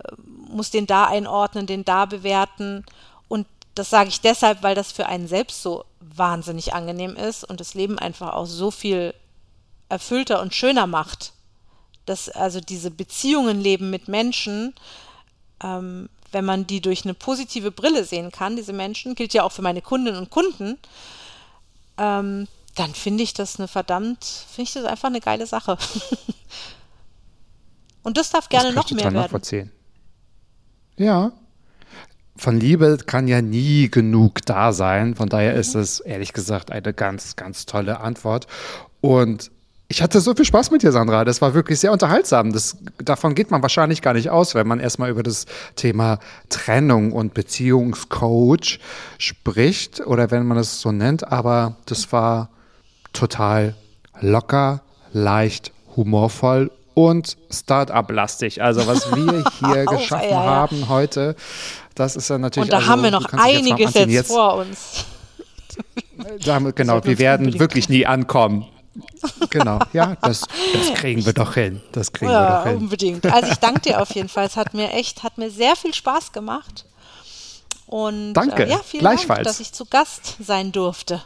äh, 0.04 0.12
muss 0.52 0.70
den 0.70 0.86
da 0.86 1.04
einordnen, 1.04 1.66
den 1.66 1.84
da 1.84 2.04
bewerten. 2.04 2.84
Und 3.28 3.46
das 3.74 3.90
sage 3.90 4.08
ich 4.08 4.20
deshalb, 4.20 4.62
weil 4.62 4.74
das 4.74 4.92
für 4.92 5.06
einen 5.06 5.28
selbst 5.28 5.62
so 5.62 5.84
wahnsinnig 6.00 6.74
angenehm 6.74 7.16
ist 7.16 7.44
und 7.44 7.60
das 7.60 7.74
Leben 7.74 7.98
einfach 7.98 8.34
auch 8.34 8.46
so 8.46 8.70
viel 8.70 9.14
erfüllter 9.88 10.40
und 10.42 10.54
schöner 10.54 10.86
macht. 10.86 11.32
Dass 12.04 12.28
also 12.28 12.60
diese 12.60 12.90
Beziehungen 12.90 13.60
leben 13.60 13.90
mit 13.90 14.08
Menschen, 14.08 14.74
ähm, 15.62 16.08
wenn 16.32 16.44
man 16.44 16.66
die 16.66 16.80
durch 16.80 17.04
eine 17.04 17.14
positive 17.14 17.70
Brille 17.70 18.04
sehen 18.04 18.30
kann, 18.30 18.56
diese 18.56 18.72
Menschen, 18.72 19.14
gilt 19.14 19.34
ja 19.34 19.42
auch 19.42 19.52
für 19.52 19.62
meine 19.62 19.82
Kundinnen 19.82 20.18
und 20.18 20.30
Kunden, 20.30 20.78
ähm, 21.96 22.46
dann 22.74 22.94
finde 22.94 23.24
ich 23.24 23.34
das 23.34 23.58
eine 23.58 23.68
verdammt, 23.68 24.24
finde 24.24 24.62
ich 24.68 24.72
das 24.74 24.84
einfach 24.84 25.08
eine 25.08 25.20
geile 25.20 25.46
Sache. 25.46 25.78
und 28.02 28.16
das 28.16 28.30
darf 28.30 28.48
gerne 28.48 28.72
das 28.72 28.76
noch 28.76 28.90
mehr 28.90 29.12
werden. 29.12 29.16
Ja. 30.96 31.32
Von 32.36 32.60
Liebe 32.60 32.98
kann 33.04 33.26
ja 33.26 33.42
nie 33.42 33.90
genug 33.90 34.46
da 34.46 34.72
sein. 34.72 35.16
Von 35.16 35.28
daher 35.28 35.54
ist 35.54 35.74
es 35.74 35.98
ehrlich 35.98 36.32
gesagt 36.32 36.70
eine 36.70 36.94
ganz, 36.94 37.34
ganz 37.34 37.66
tolle 37.66 37.98
Antwort. 37.98 38.46
Und 39.00 39.50
ich 39.90 40.02
hatte 40.02 40.20
so 40.20 40.34
viel 40.34 40.44
Spaß 40.44 40.70
mit 40.70 40.82
dir, 40.82 40.92
Sandra. 40.92 41.24
Das 41.24 41.40
war 41.40 41.54
wirklich 41.54 41.80
sehr 41.80 41.92
unterhaltsam. 41.92 42.52
Das, 42.52 42.76
davon 42.98 43.34
geht 43.34 43.50
man 43.50 43.62
wahrscheinlich 43.62 44.02
gar 44.02 44.12
nicht 44.12 44.28
aus, 44.28 44.54
wenn 44.54 44.66
man 44.66 44.80
erstmal 44.80 45.08
über 45.08 45.22
das 45.22 45.46
Thema 45.76 46.18
Trennung 46.50 47.12
und 47.12 47.32
Beziehungscoach 47.32 48.80
spricht 49.16 50.06
oder 50.06 50.30
wenn 50.30 50.46
man 50.46 50.58
es 50.58 50.82
so 50.82 50.92
nennt. 50.92 51.32
Aber 51.32 51.76
das 51.86 52.12
war 52.12 52.50
total 53.14 53.74
locker, 54.20 54.82
leicht, 55.12 55.72
humorvoll 55.96 56.70
und 56.92 57.38
Start-up-lastig. 57.50 58.62
Also 58.62 58.86
was 58.86 59.10
wir 59.16 59.44
hier 59.58 59.86
geschaffen 59.86 60.28
ja, 60.28 60.44
ja. 60.44 60.50
haben 60.50 60.88
heute, 60.90 61.34
das 61.94 62.14
ist 62.14 62.28
ja 62.28 62.36
natürlich. 62.36 62.66
Und 62.66 62.72
da 62.74 62.78
also, 62.78 62.90
haben 62.90 63.02
wir 63.04 63.10
noch 63.10 63.32
einiges 63.32 63.94
jetzt, 63.94 64.10
jetzt, 64.10 64.28
vor 64.28 64.56
uns. 64.56 65.06
Damit, 66.44 66.76
genau, 66.76 67.02
wir 67.02 67.18
werden 67.18 67.58
wirklich 67.58 67.88
nie 67.88 68.04
ankommen. 68.04 68.66
Genau, 69.50 69.78
ja, 69.92 70.16
das, 70.22 70.44
das 70.72 70.94
kriegen 70.94 71.24
wir 71.24 71.32
doch 71.32 71.54
hin. 71.54 71.80
Das 71.92 72.12
kriegen 72.12 72.30
ja, 72.30 72.40
wir 72.40 72.58
doch 72.58 72.66
hin. 72.66 72.76
unbedingt. 72.78 73.26
Also 73.26 73.52
ich 73.52 73.58
danke 73.58 73.80
dir 73.80 74.02
auf 74.02 74.10
jeden 74.12 74.28
Fall. 74.28 74.46
Es 74.46 74.56
hat 74.56 74.74
mir 74.74 74.90
echt, 74.92 75.22
hat 75.22 75.38
mir 75.38 75.50
sehr 75.50 75.76
viel 75.76 75.94
Spaß 75.94 76.32
gemacht. 76.32 76.84
Und 77.86 78.34
danke, 78.34 78.64
äh, 78.64 78.70
ja, 78.70 78.78
vielen 78.84 79.00
gleichfalls. 79.00 79.38
Dank, 79.38 79.44
dass 79.44 79.60
ich 79.60 79.72
zu 79.72 79.86
Gast 79.86 80.36
sein 80.40 80.72
durfte. 80.72 81.22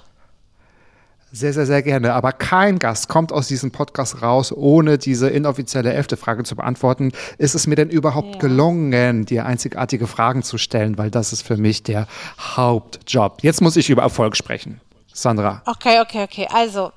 Sehr, 1.35 1.55
sehr, 1.55 1.65
sehr 1.65 1.83
gerne. 1.83 2.13
Aber 2.13 2.33
kein 2.33 2.79
Gast 2.79 3.09
kommt 3.09 3.33
aus 3.33 3.49
diesem 3.49 3.71
Podcast 3.71 4.21
raus, 4.21 4.53
ohne 4.53 4.99
diese 4.99 5.31
inoffizielle 5.31 5.93
elfte 5.93 6.19
Frage 6.19 6.45
zu 6.45 6.55
beantworten. 6.55 7.11
Ist 7.39 7.55
es 7.55 7.67
mir 7.67 7.75
denn 7.75 7.89
überhaupt 7.89 8.35
ja. 8.35 8.39
gelungen, 8.39 9.25
dir 9.25 9.47
einzigartige 9.47 10.07
Fragen 10.07 10.43
zu 10.43 10.59
stellen? 10.59 10.99
Weil 10.99 11.11
das 11.11 11.33
ist 11.33 11.41
für 11.43 11.57
mich 11.57 11.83
der 11.83 12.07
Hauptjob. 12.39 13.43
Jetzt 13.43 13.63
muss 13.63 13.77
ich 13.77 13.89
über 13.89 14.03
Erfolg 14.03 14.37
sprechen. 14.37 14.83
Sandra. 15.15 15.63
Okay, 15.65 16.01
okay, 16.01 16.23
okay. 16.23 16.49
Also, 16.53 16.93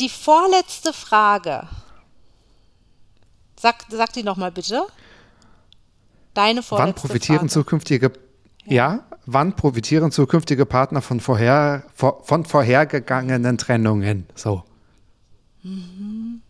die 0.00 0.08
vorletzte 0.08 0.92
Frage. 0.92 1.68
Sag, 3.60 3.84
sag 3.90 4.12
die 4.12 4.22
nochmal 4.22 4.52
bitte. 4.52 4.86
Deine 6.34 6.62
vorletzte 6.62 6.88
Wann 6.88 6.94
profitieren 6.94 7.38
Frage. 7.40 7.52
zukünftige 7.52 8.12
ja. 8.64 9.00
wann 9.26 9.56
profitieren 9.56 10.12
zukünftige 10.12 10.66
Partner 10.66 11.02
von, 11.02 11.20
vorher, 11.20 11.84
von 11.94 12.44
vorhergegangenen 12.44 13.58
Trennungen? 13.58 14.26
So. 14.34 14.62
Mhm. 15.62 16.42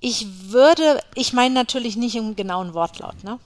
Ich 0.00 0.26
würde, 0.50 1.00
ich 1.14 1.32
meine 1.32 1.54
natürlich 1.54 1.96
nicht 1.96 2.16
im 2.16 2.36
genauen 2.36 2.74
Wortlaut, 2.74 3.22
ne? 3.24 3.38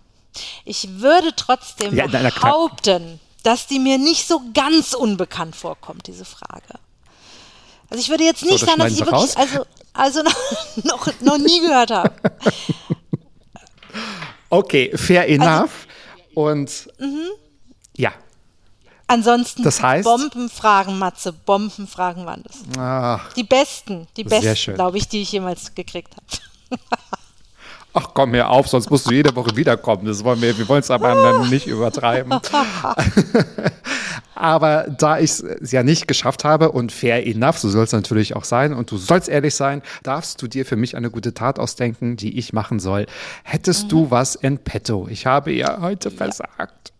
Ich 0.65 1.01
würde 1.01 1.35
trotzdem 1.37 1.95
ja, 1.95 2.07
behaupten, 2.07 3.21
dass 3.43 3.67
die 3.67 3.79
mir 3.79 3.99
nicht 3.99 4.27
so 4.27 4.41
ganz 4.55 4.95
unbekannt 4.95 5.57
vorkommt, 5.57 6.07
diese 6.07 6.25
Frage. 6.25 6.79
Also 7.93 8.01
ich 8.01 8.09
würde 8.09 8.25
jetzt 8.25 8.43
nicht 8.43 8.61
so, 8.61 8.65
sagen, 8.65 8.79
dass 8.79 8.93
ich 8.95 9.01
wirklich, 9.01 9.15
raus? 9.15 9.37
also, 9.37 9.67
also 9.93 10.23
noch, 10.23 10.35
noch, 10.85 11.21
noch 11.21 11.39
nie 11.39 11.61
gehört 11.61 11.91
habe. 11.91 12.13
Okay, 14.49 14.91
fair 14.97 15.23
also 15.23 15.35
enough. 15.35 15.87
Also, 16.29 16.41
Und 16.41 16.89
mhm. 16.99 17.29
ja. 17.97 18.13
Ansonsten 19.07 19.63
das 19.63 19.83
heißt, 19.83 20.05
Bombenfragen, 20.05 20.99
Matze, 20.99 21.33
Bombenfragen 21.33 22.27
waren 22.27 22.43
das. 22.43 22.57
Ach, 22.79 23.33
die 23.33 23.45
besten, 23.45 24.09
die 24.17 24.25
besten, 24.25 24.75
glaube 24.75 24.99
ich, 24.99 25.09
die 25.09 25.23
ich 25.23 25.33
jemals 25.33 25.75
gekriegt 25.75 26.15
habe. 26.15 26.81
Ach 27.95 28.09
komm, 28.15 28.33
hör 28.33 28.49
auf, 28.49 28.69
sonst 28.69 28.91
musst 28.91 29.07
du 29.07 29.13
jede 29.13 29.37
Woche 29.37 29.55
wiederkommen. 29.55 30.07
Das 30.07 30.25
wollen 30.25 30.41
wir, 30.41 30.57
wir 30.57 30.67
wollen 30.69 30.81
es 30.81 30.91
aber 30.91 31.47
nicht 31.47 31.67
übertreiben. 31.67 32.33
aber 34.35 34.87
da 34.99 35.19
ich 35.19 35.31
es 35.31 35.73
ja 35.73 35.83
nicht 35.83 36.09
geschafft 36.09 36.45
habe 36.45 36.73
und 36.73 36.91
fair 36.91 37.27
enough, 37.27 37.59
so 37.59 37.69
soll 37.69 37.85
es 37.85 37.93
natürlich 37.93 38.35
auch 38.35 38.45
sein 38.45 38.73
und 38.73 38.91
du 38.91 38.97
sollst 38.97 39.29
ehrlich 39.29 39.55
sein, 39.55 39.83
darfst 40.03 40.41
du 40.41 40.49
dir 40.49 40.65
für 40.65 40.77
mich 40.77 40.97
eine 40.97 41.11
gute 41.11 41.35
Tat 41.35 41.59
ausdenken, 41.59 42.17
die 42.17 42.39
ich 42.39 42.55
machen 42.55 42.81
soll. 42.81 43.07
Hättest 43.45 43.85
mhm. 43.85 43.89
du 43.89 44.11
was 44.11 44.37
in 44.37 44.59
petto? 44.59 45.07
Ich 45.11 45.27
habe 45.27 45.53
ja 45.53 45.81
heute 45.81 46.09
ja. 46.09 46.17
versagt. 46.17 46.93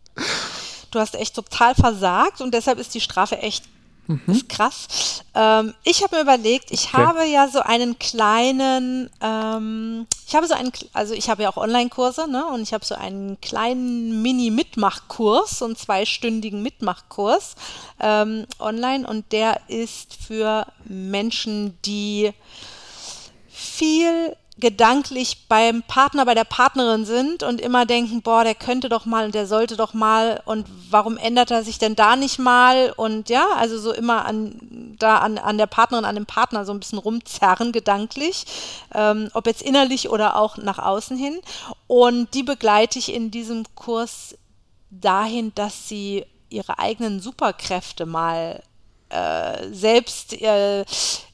Du 0.91 0.99
hast 0.99 1.15
echt 1.15 1.35
total 1.35 1.75
versagt 1.75 2.43
und 2.43 2.53
deshalb 2.53 2.79
ist 2.79 2.95
die 2.95 3.01
Strafe 3.01 3.39
echt 3.39 3.65
Mhm. 4.13 4.35
Ist 4.35 4.49
krass. 4.49 5.23
Ähm, 5.35 5.75
ich 5.85 6.03
habe 6.03 6.17
mir 6.17 6.23
überlegt, 6.23 6.71
ich 6.71 6.89
okay. 6.89 7.03
habe 7.03 7.25
ja 7.25 7.49
so 7.49 7.61
einen 7.61 7.99
kleinen, 7.99 9.11
ähm, 9.21 10.07
ich 10.27 10.35
habe 10.35 10.47
so 10.47 10.55
einen, 10.55 10.73
also 10.93 11.15
ich 11.15 11.31
habe 11.31 11.45
ja 11.45 11.51
auch 11.51 11.57
Online-Kurse, 11.57 12.29
ne? 12.29 12.47
Und 12.47 12.63
ich 12.63 12.73
habe 12.73 12.85
so 12.85 12.95
einen 12.95 13.41
kleinen 13.41 14.23
Mini-Mitmachkurs, 14.23 15.59
so 15.59 15.65
einen 15.65 15.77
zweistündigen 15.77 16.63
Mitmachkurs 16.63 17.55
ähm, 18.01 18.47
online 18.59 19.07
und 19.07 19.33
der 19.33 19.61
ist 19.69 20.15
für 20.15 20.67
Menschen, 20.85 21.79
die 21.85 22.33
viel 23.49 24.37
gedanklich 24.59 25.49
beim 25.49 25.83
Partner, 25.83 26.27
bei 26.27 26.35
der 26.35 26.45
Partnerin 26.45 27.07
sind 27.07 27.43
und 27.43 27.61
immer 27.61 27.87
denken, 27.87 28.21
boah, 28.21 28.45
der 28.45 28.55
könnte 28.55 28.91
doch 28.91 29.07
mal 29.07 29.25
und 29.25 29.35
der 29.35 29.47
sollte 29.47 29.77
doch 29.77 29.95
mal 29.95 30.43
und 30.45 30.67
warum 30.91 31.17
ändert 31.17 31.51
er 31.51 31.65
sich 31.65 31.79
denn 31.79 31.97
da 31.97 32.17
nicht 32.17 32.39
mal? 32.39 32.93
Und 32.97 33.31
ja, 33.31 33.47
also 33.57 33.79
so 33.79 33.93
immer 33.93 34.27
an 34.27 34.97
da 34.99 35.19
an, 35.19 35.39
an 35.39 35.57
der 35.57 35.67
Partnerin, 35.67 36.05
an 36.05 36.15
dem 36.15 36.27
Partner 36.27 36.65
so 36.65 36.73
ein 36.73 36.81
bisschen 36.81 36.99
rumzerren 36.99 37.73
gedanklich, 37.73 38.45
ähm, 38.95 39.31
ob 39.33 39.47
jetzt 39.47 39.63
innerlich 39.63 40.11
oder 40.11 40.37
auch 40.37 40.59
nach 40.59 40.79
außen 40.79 41.17
hin. 41.17 41.41
Und 41.87 42.35
die 42.35 42.43
begleite 42.43 42.99
ich 42.99 43.13
in 43.13 43.31
diesem 43.31 43.65
Kurs 43.75 44.37
dahin, 44.91 45.53
dass 45.55 45.89
sie 45.89 46.27
ihre 46.51 46.79
eigenen 46.79 47.21
Superkräfte 47.21 48.05
mal 48.05 48.63
äh, 49.09 49.69
selbst 49.73 50.35
äh, 50.41 50.85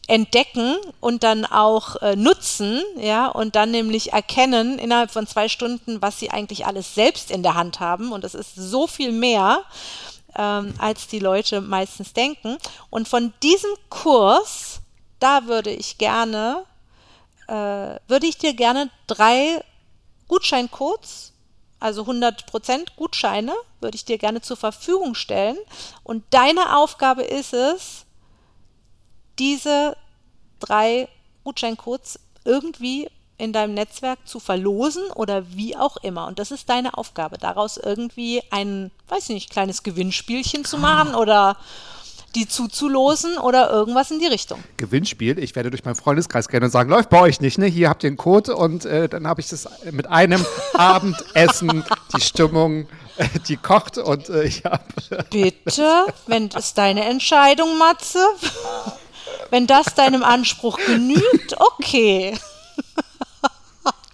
entdecken 0.08 0.76
und 1.00 1.22
dann 1.22 1.44
auch 1.44 1.96
äh, 1.96 2.16
nutzen, 2.16 2.82
ja, 2.96 3.28
und 3.28 3.54
dann 3.56 3.70
nämlich 3.70 4.12
erkennen 4.12 4.78
innerhalb 4.78 5.10
von 5.10 5.26
zwei 5.26 5.48
Stunden, 5.48 6.02
was 6.02 6.18
sie 6.18 6.30
eigentlich 6.30 6.66
alles 6.66 6.94
selbst 6.94 7.30
in 7.30 7.42
der 7.42 7.54
Hand 7.54 7.78
haben. 7.78 8.12
Und 8.12 8.24
das 8.24 8.34
ist 8.34 8.56
so 8.56 8.86
viel 8.86 9.12
mehr, 9.12 9.62
ähm, 10.34 10.74
als 10.78 11.06
die 11.06 11.20
Leute 11.20 11.60
meistens 11.60 12.12
denken. 12.12 12.56
Und 12.90 13.06
von 13.06 13.32
diesem 13.42 13.70
Kurs, 13.90 14.80
da 15.20 15.46
würde 15.46 15.70
ich 15.70 15.98
gerne, 15.98 16.64
äh, 17.46 17.52
würde 18.08 18.26
ich 18.26 18.38
dir 18.38 18.54
gerne 18.54 18.90
drei 19.06 19.62
Gutscheincodes 20.26 21.32
also 21.80 22.02
100% 22.02 22.96
Gutscheine 22.96 23.54
würde 23.80 23.94
ich 23.94 24.04
dir 24.04 24.18
gerne 24.18 24.40
zur 24.40 24.56
Verfügung 24.56 25.14
stellen. 25.14 25.56
Und 26.02 26.24
deine 26.30 26.76
Aufgabe 26.76 27.22
ist 27.22 27.52
es, 27.52 28.04
diese 29.38 29.96
drei 30.60 31.08
Gutscheincodes 31.44 32.20
irgendwie 32.44 33.08
in 33.38 33.52
deinem 33.52 33.74
Netzwerk 33.74 34.18
zu 34.26 34.40
verlosen 34.40 35.04
oder 35.14 35.54
wie 35.54 35.76
auch 35.76 35.96
immer. 35.98 36.26
Und 36.26 36.38
das 36.40 36.50
ist 36.50 36.68
deine 36.68 36.98
Aufgabe, 36.98 37.38
daraus 37.38 37.76
irgendwie 37.76 38.42
ein, 38.50 38.90
weiß 39.08 39.28
ich 39.28 39.34
nicht, 39.34 39.50
kleines 39.50 39.84
Gewinnspielchen 39.84 40.64
zu 40.64 40.76
machen 40.76 41.14
oder 41.14 41.56
die 42.34 42.46
zuzulosen 42.46 43.38
oder 43.38 43.70
irgendwas 43.70 44.10
in 44.10 44.18
die 44.18 44.26
Richtung. 44.26 44.62
Gewinnspiel, 44.76 45.38
ich 45.38 45.56
werde 45.56 45.70
durch 45.70 45.84
meinen 45.84 45.94
Freundeskreis 45.94 46.48
gehen 46.48 46.62
und 46.62 46.70
sagen, 46.70 46.90
läuft 46.90 47.08
bei 47.08 47.20
euch 47.20 47.40
nicht, 47.40 47.58
ne? 47.58 47.66
Hier 47.66 47.88
habt 47.88 48.02
ihr 48.02 48.08
einen 48.08 48.16
Code 48.16 48.54
und 48.54 48.84
äh, 48.84 49.08
dann 49.08 49.26
habe 49.26 49.40
ich 49.40 49.48
das 49.48 49.68
mit 49.92 50.06
einem 50.08 50.44
Abendessen, 50.74 51.84
die 52.14 52.20
Stimmung, 52.20 52.86
äh, 53.16 53.28
die 53.46 53.56
kocht 53.56 53.96
und 53.96 54.28
äh, 54.28 54.44
ich 54.44 54.64
habe... 54.64 54.82
Bitte, 55.30 56.06
wenn 56.26 56.50
das 56.50 56.74
deine 56.74 57.04
Entscheidung, 57.04 57.78
Matze. 57.78 58.18
Wenn 59.50 59.66
das 59.66 59.94
deinem 59.94 60.22
Anspruch 60.22 60.78
genügt, 60.86 61.56
okay. 61.58 62.38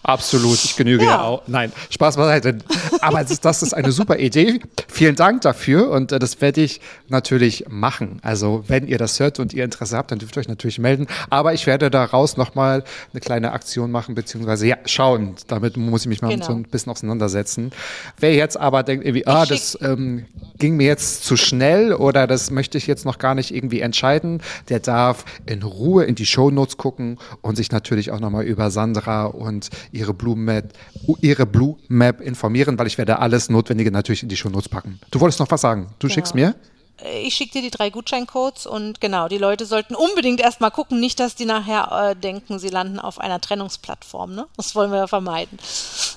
Absolut, 0.05 0.63
ich 0.63 0.77
genüge 0.77 1.05
ja, 1.05 1.11
Ja. 1.11 1.21
auch. 1.23 1.43
Nein, 1.47 1.73
Spaß 1.91 2.17
beiseite. 2.17 2.59
Aber 3.01 3.25
das 3.25 3.63
ist, 3.63 3.73
eine 3.75 3.91
super 3.91 4.19
Idee. 4.19 4.61
Vielen 4.89 5.17
Dank 5.17 5.41
dafür 5.41 5.91
und 5.91 6.13
äh, 6.13 6.19
das 6.19 6.41
werde 6.41 6.61
ich 6.61 6.81
natürlich 7.09 7.65
machen. 7.69 8.21
Also 8.23 8.65
wenn 8.69 8.87
ihr 8.87 8.99
das 8.99 9.19
hört 9.19 9.41
und 9.41 9.55
ihr 9.55 9.65
Interesse 9.65 9.97
habt, 9.97 10.11
dann 10.11 10.19
dürft 10.19 10.37
ihr 10.37 10.41
euch 10.41 10.49
natürlich 10.49 10.79
melden. 10.79 11.07
Aber 11.31 11.55
ich 11.55 11.67
werde 11.67 11.91
daraus 11.91 12.37
nochmal 12.37 12.85
eine 13.13 13.21
kleine 13.21 13.53
Aktion 13.53 13.91
machen, 13.91 14.15
beziehungsweise 14.15 14.67
ja, 14.67 14.77
schauen. 14.85 15.35
Damit 15.49 15.77
muss 15.77 16.03
ich 16.03 16.09
mich 16.09 16.21
mal 16.23 16.29
Genau. 16.35 16.47
so 16.47 16.53
ein 16.53 16.65
bisschen 16.65 16.93
auseinandersetzen. 16.93 17.71
Wer 18.19 18.35
jetzt 18.35 18.59
aber 18.59 18.83
denkt, 18.83 19.05
irgendwie, 19.07 19.27
ah, 19.27 19.47
das 19.47 19.79
ähm, 19.81 20.27
ging 20.59 20.77
mir 20.77 20.87
jetzt 20.87 21.25
zu 21.25 21.37
schnell 21.37 21.95
oder 21.95 22.27
das 22.27 22.51
möchte 22.51 22.77
ich 22.77 22.87
jetzt 22.87 23.05
noch 23.07 23.19
gar 23.19 23.35
nicht 23.35 23.55
irgendwie 23.55 23.81
entscheiden, 23.81 24.43
der 24.69 24.81
darf 24.81 25.25
in 25.47 25.63
Ruhe 25.63 26.05
in 26.05 26.15
die 26.15 26.27
Shownotes 26.27 26.77
gucken 26.77 27.19
und 27.41 27.57
sich 27.57 27.71
natürlich 27.73 28.11
auch 28.11 28.21
nochmal 28.21 28.45
über 28.45 28.71
Sandra 28.71 29.25
und 29.27 29.71
ihre 29.95 30.13
Blue 30.13 30.37
Map, 30.37 30.73
ihre 31.21 31.47
Blue 31.47 31.77
Map 31.89 32.21
informieren, 32.21 32.79
weil 32.79 32.87
ich 32.87 32.99
werde 32.99 33.19
alles 33.21 33.49
Notwendige 33.49 33.91
natürlich 33.91 34.23
in 34.23 34.29
die 34.29 34.37
Shownotes 34.37 34.69
packen. 34.69 35.01
Du 35.11 35.21
wolltest 35.21 35.41
noch 35.41 35.51
was 35.51 35.61
sagen? 35.61 35.89
Du 35.99 36.09
schickst 36.09 36.35
mir? 36.35 36.55
Äh, 37.03 37.27
Ich 37.27 37.35
schicke 37.35 37.53
dir 37.53 37.63
die 37.63 37.71
drei 37.71 37.91
Gutscheincodes 37.91 38.67
und 38.67 39.01
genau, 39.01 39.29
die 39.29 39.39
Leute 39.39 39.67
sollten 39.67 39.95
unbedingt 39.95 40.41
erstmal 40.41 40.71
gucken, 40.71 41.01
nicht, 41.01 41.21
dass 41.21 41.35
die 41.35 41.45
nachher 41.45 42.11
äh, 42.11 42.17
denken, 42.17 42.59
sie 42.59 42.69
landen 42.69 42.99
auf 42.99 43.19
einer 43.21 43.41
Trennungsplattform. 43.41 44.35
Ne? 44.35 44.47
Das 44.57 44.75
wollen 44.75 44.91
wir 44.91 44.99
ja 44.99 45.07
vermeiden. 45.07 45.59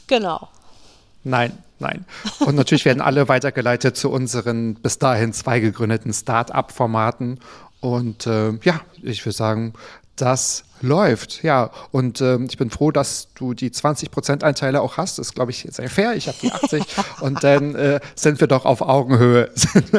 Genau. 0.07 0.49
Nein, 1.23 1.57
nein. 1.79 2.05
Und 2.39 2.55
natürlich 2.55 2.85
werden 2.85 3.01
alle 3.01 3.27
weitergeleitet 3.27 3.97
zu 3.97 4.09
unseren 4.09 4.75
bis 4.75 4.97
dahin 4.97 5.33
zwei 5.33 5.59
gegründeten 5.59 6.13
Start-up-Formaten. 6.13 7.39
Und 7.79 8.25
äh, 8.25 8.53
ja, 8.63 8.81
ich 9.03 9.25
würde 9.25 9.35
sagen, 9.35 9.73
das 10.17 10.63
läuft. 10.81 11.43
Ja, 11.43 11.71
und 11.91 12.21
ähm, 12.21 12.47
ich 12.49 12.57
bin 12.57 12.69
froh, 12.69 12.91
dass 12.91 13.29
du 13.35 13.53
die 13.53 13.71
20% 13.71 14.43
Einteile 14.43 14.81
auch 14.81 14.97
hast. 14.97 15.17
Das 15.17 15.27
ist, 15.27 15.35
glaube 15.35 15.51
ich, 15.51 15.67
sehr 15.69 15.89
fair. 15.89 16.15
Ich 16.15 16.27
habe 16.27 16.37
die 16.41 16.51
80. 16.51 16.83
und 17.21 17.43
dann 17.43 17.75
äh, 17.75 17.99
sind 18.15 18.39
wir 18.39 18.47
doch 18.47 18.65
auf 18.65 18.81
Augenhöhe. 18.81 19.49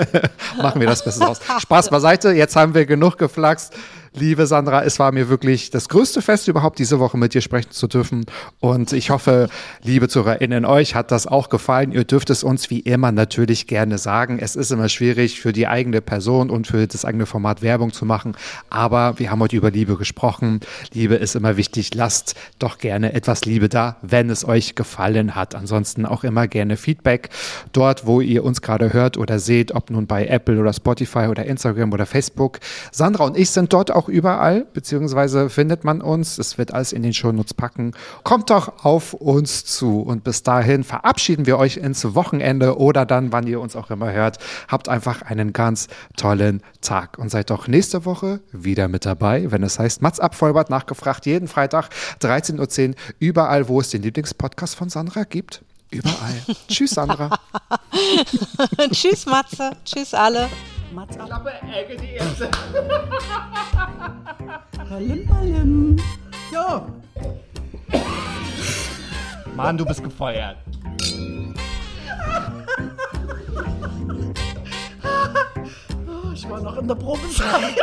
Machen 0.56 0.80
wir 0.80 0.86
das 0.86 1.04
Beste 1.04 1.26
aus. 1.26 1.40
Spaß 1.60 1.90
beiseite. 1.90 2.30
Jetzt 2.32 2.56
haben 2.56 2.74
wir 2.74 2.86
genug 2.86 3.18
geflaxt. 3.18 3.74
Liebe 4.18 4.48
Sandra, 4.48 4.82
es 4.82 4.98
war 4.98 5.12
mir 5.12 5.28
wirklich 5.28 5.70
das 5.70 5.88
größte 5.88 6.22
Fest 6.22 6.48
überhaupt, 6.48 6.80
diese 6.80 6.98
Woche 6.98 7.16
mit 7.16 7.34
dir 7.34 7.40
sprechen 7.40 7.70
zu 7.70 7.86
dürfen. 7.86 8.26
Und 8.58 8.92
ich 8.92 9.10
hoffe, 9.10 9.48
liebe 9.84 10.08
ZuhörerInnen, 10.08 10.64
euch 10.64 10.96
hat 10.96 11.12
das 11.12 11.28
auch 11.28 11.50
gefallen. 11.50 11.92
Ihr 11.92 12.02
dürft 12.02 12.28
es 12.30 12.42
uns 12.42 12.68
wie 12.68 12.80
immer 12.80 13.12
natürlich 13.12 13.68
gerne 13.68 13.96
sagen. 13.96 14.40
Es 14.40 14.56
ist 14.56 14.72
immer 14.72 14.88
schwierig 14.88 15.40
für 15.40 15.52
die 15.52 15.68
eigene 15.68 16.00
Person 16.00 16.50
und 16.50 16.66
für 16.66 16.84
das 16.88 17.04
eigene 17.04 17.26
Format 17.26 17.62
Werbung 17.62 17.92
zu 17.92 18.04
machen. 18.04 18.36
Aber 18.70 19.20
wir 19.20 19.30
haben 19.30 19.40
heute 19.40 19.56
über 19.56 19.70
Liebe 19.70 19.96
gesprochen. 19.96 20.60
Liebe 20.92 21.14
ist 21.14 21.36
immer 21.36 21.56
wichtig. 21.56 21.94
Lasst 21.94 22.34
doch 22.58 22.78
gerne 22.78 23.12
etwas 23.12 23.44
Liebe 23.44 23.68
da, 23.68 23.98
wenn 24.02 24.30
es 24.30 24.44
euch 24.44 24.74
gefallen 24.74 25.36
hat. 25.36 25.54
Ansonsten 25.54 26.04
auch 26.04 26.24
immer 26.24 26.48
gerne 26.48 26.76
Feedback 26.76 27.28
dort, 27.72 28.04
wo 28.04 28.20
ihr 28.20 28.42
uns 28.42 28.62
gerade 28.62 28.92
hört 28.92 29.16
oder 29.16 29.38
seht, 29.38 29.76
ob 29.76 29.90
nun 29.90 30.08
bei 30.08 30.26
Apple 30.26 30.58
oder 30.58 30.72
Spotify 30.72 31.28
oder 31.28 31.44
Instagram 31.44 31.92
oder 31.92 32.04
Facebook. 32.04 32.58
Sandra 32.90 33.24
und 33.24 33.36
ich 33.36 33.50
sind 33.50 33.72
dort 33.72 33.92
auch 33.92 34.07
überall, 34.08 34.66
beziehungsweise 34.72 35.50
findet 35.50 35.84
man 35.84 36.00
uns. 36.00 36.38
Es 36.38 36.58
wird 36.58 36.74
alles 36.74 36.92
in 36.92 37.02
den 37.02 37.14
Shownotes 37.14 37.54
packen. 37.54 37.92
Kommt 38.24 38.50
doch 38.50 38.84
auf 38.84 39.14
uns 39.14 39.64
zu. 39.64 40.00
Und 40.00 40.24
bis 40.24 40.42
dahin 40.42 40.84
verabschieden 40.84 41.46
wir 41.46 41.58
euch 41.58 41.76
ins 41.76 42.14
Wochenende 42.14 42.78
oder 42.78 43.06
dann, 43.06 43.32
wann 43.32 43.46
ihr 43.46 43.60
uns 43.60 43.76
auch 43.76 43.90
immer 43.90 44.12
hört. 44.12 44.38
Habt 44.68 44.88
einfach 44.88 45.22
einen 45.22 45.52
ganz 45.52 45.88
tollen 46.16 46.62
Tag 46.80 47.18
und 47.18 47.30
seid 47.30 47.50
doch 47.50 47.68
nächste 47.68 48.04
Woche 48.04 48.40
wieder 48.52 48.88
mit 48.88 49.06
dabei, 49.06 49.50
wenn 49.50 49.62
es 49.62 49.78
heißt 49.78 50.02
Mats 50.02 50.20
ab 50.20 50.34
Vollbart 50.34 50.70
nachgefragt. 50.70 51.26
Jeden 51.26 51.48
Freitag 51.48 51.90
13.10 52.20 52.90
Uhr 52.90 52.94
überall, 53.18 53.68
wo 53.68 53.80
es 53.80 53.90
den 53.90 54.02
Lieblingspodcast 54.02 54.74
von 54.74 54.88
Sandra 54.88 55.24
gibt. 55.24 55.62
Überall. 55.90 56.42
Tschüss, 56.68 56.90
Sandra. 56.90 57.38
Tschüss, 58.92 59.26
Matze. 59.26 59.72
Tschüss, 59.84 60.14
alle. 60.14 60.48
Mats 60.92 61.16
ab. 61.18 61.44
Ballim, 64.88 65.26
ballim. 65.26 65.96
Ja. 66.50 66.86
Mann, 69.54 69.76
du 69.76 69.84
bist 69.84 70.02
gefeuert. 70.02 70.56
Ich 76.32 76.48
war 76.48 76.60
noch 76.60 76.78
in 76.78 76.88
der 76.88 76.94
Probezeit. 76.94 77.76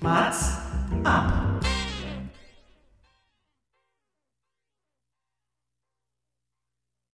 Mats 0.00 0.58
ab. 1.04 1.32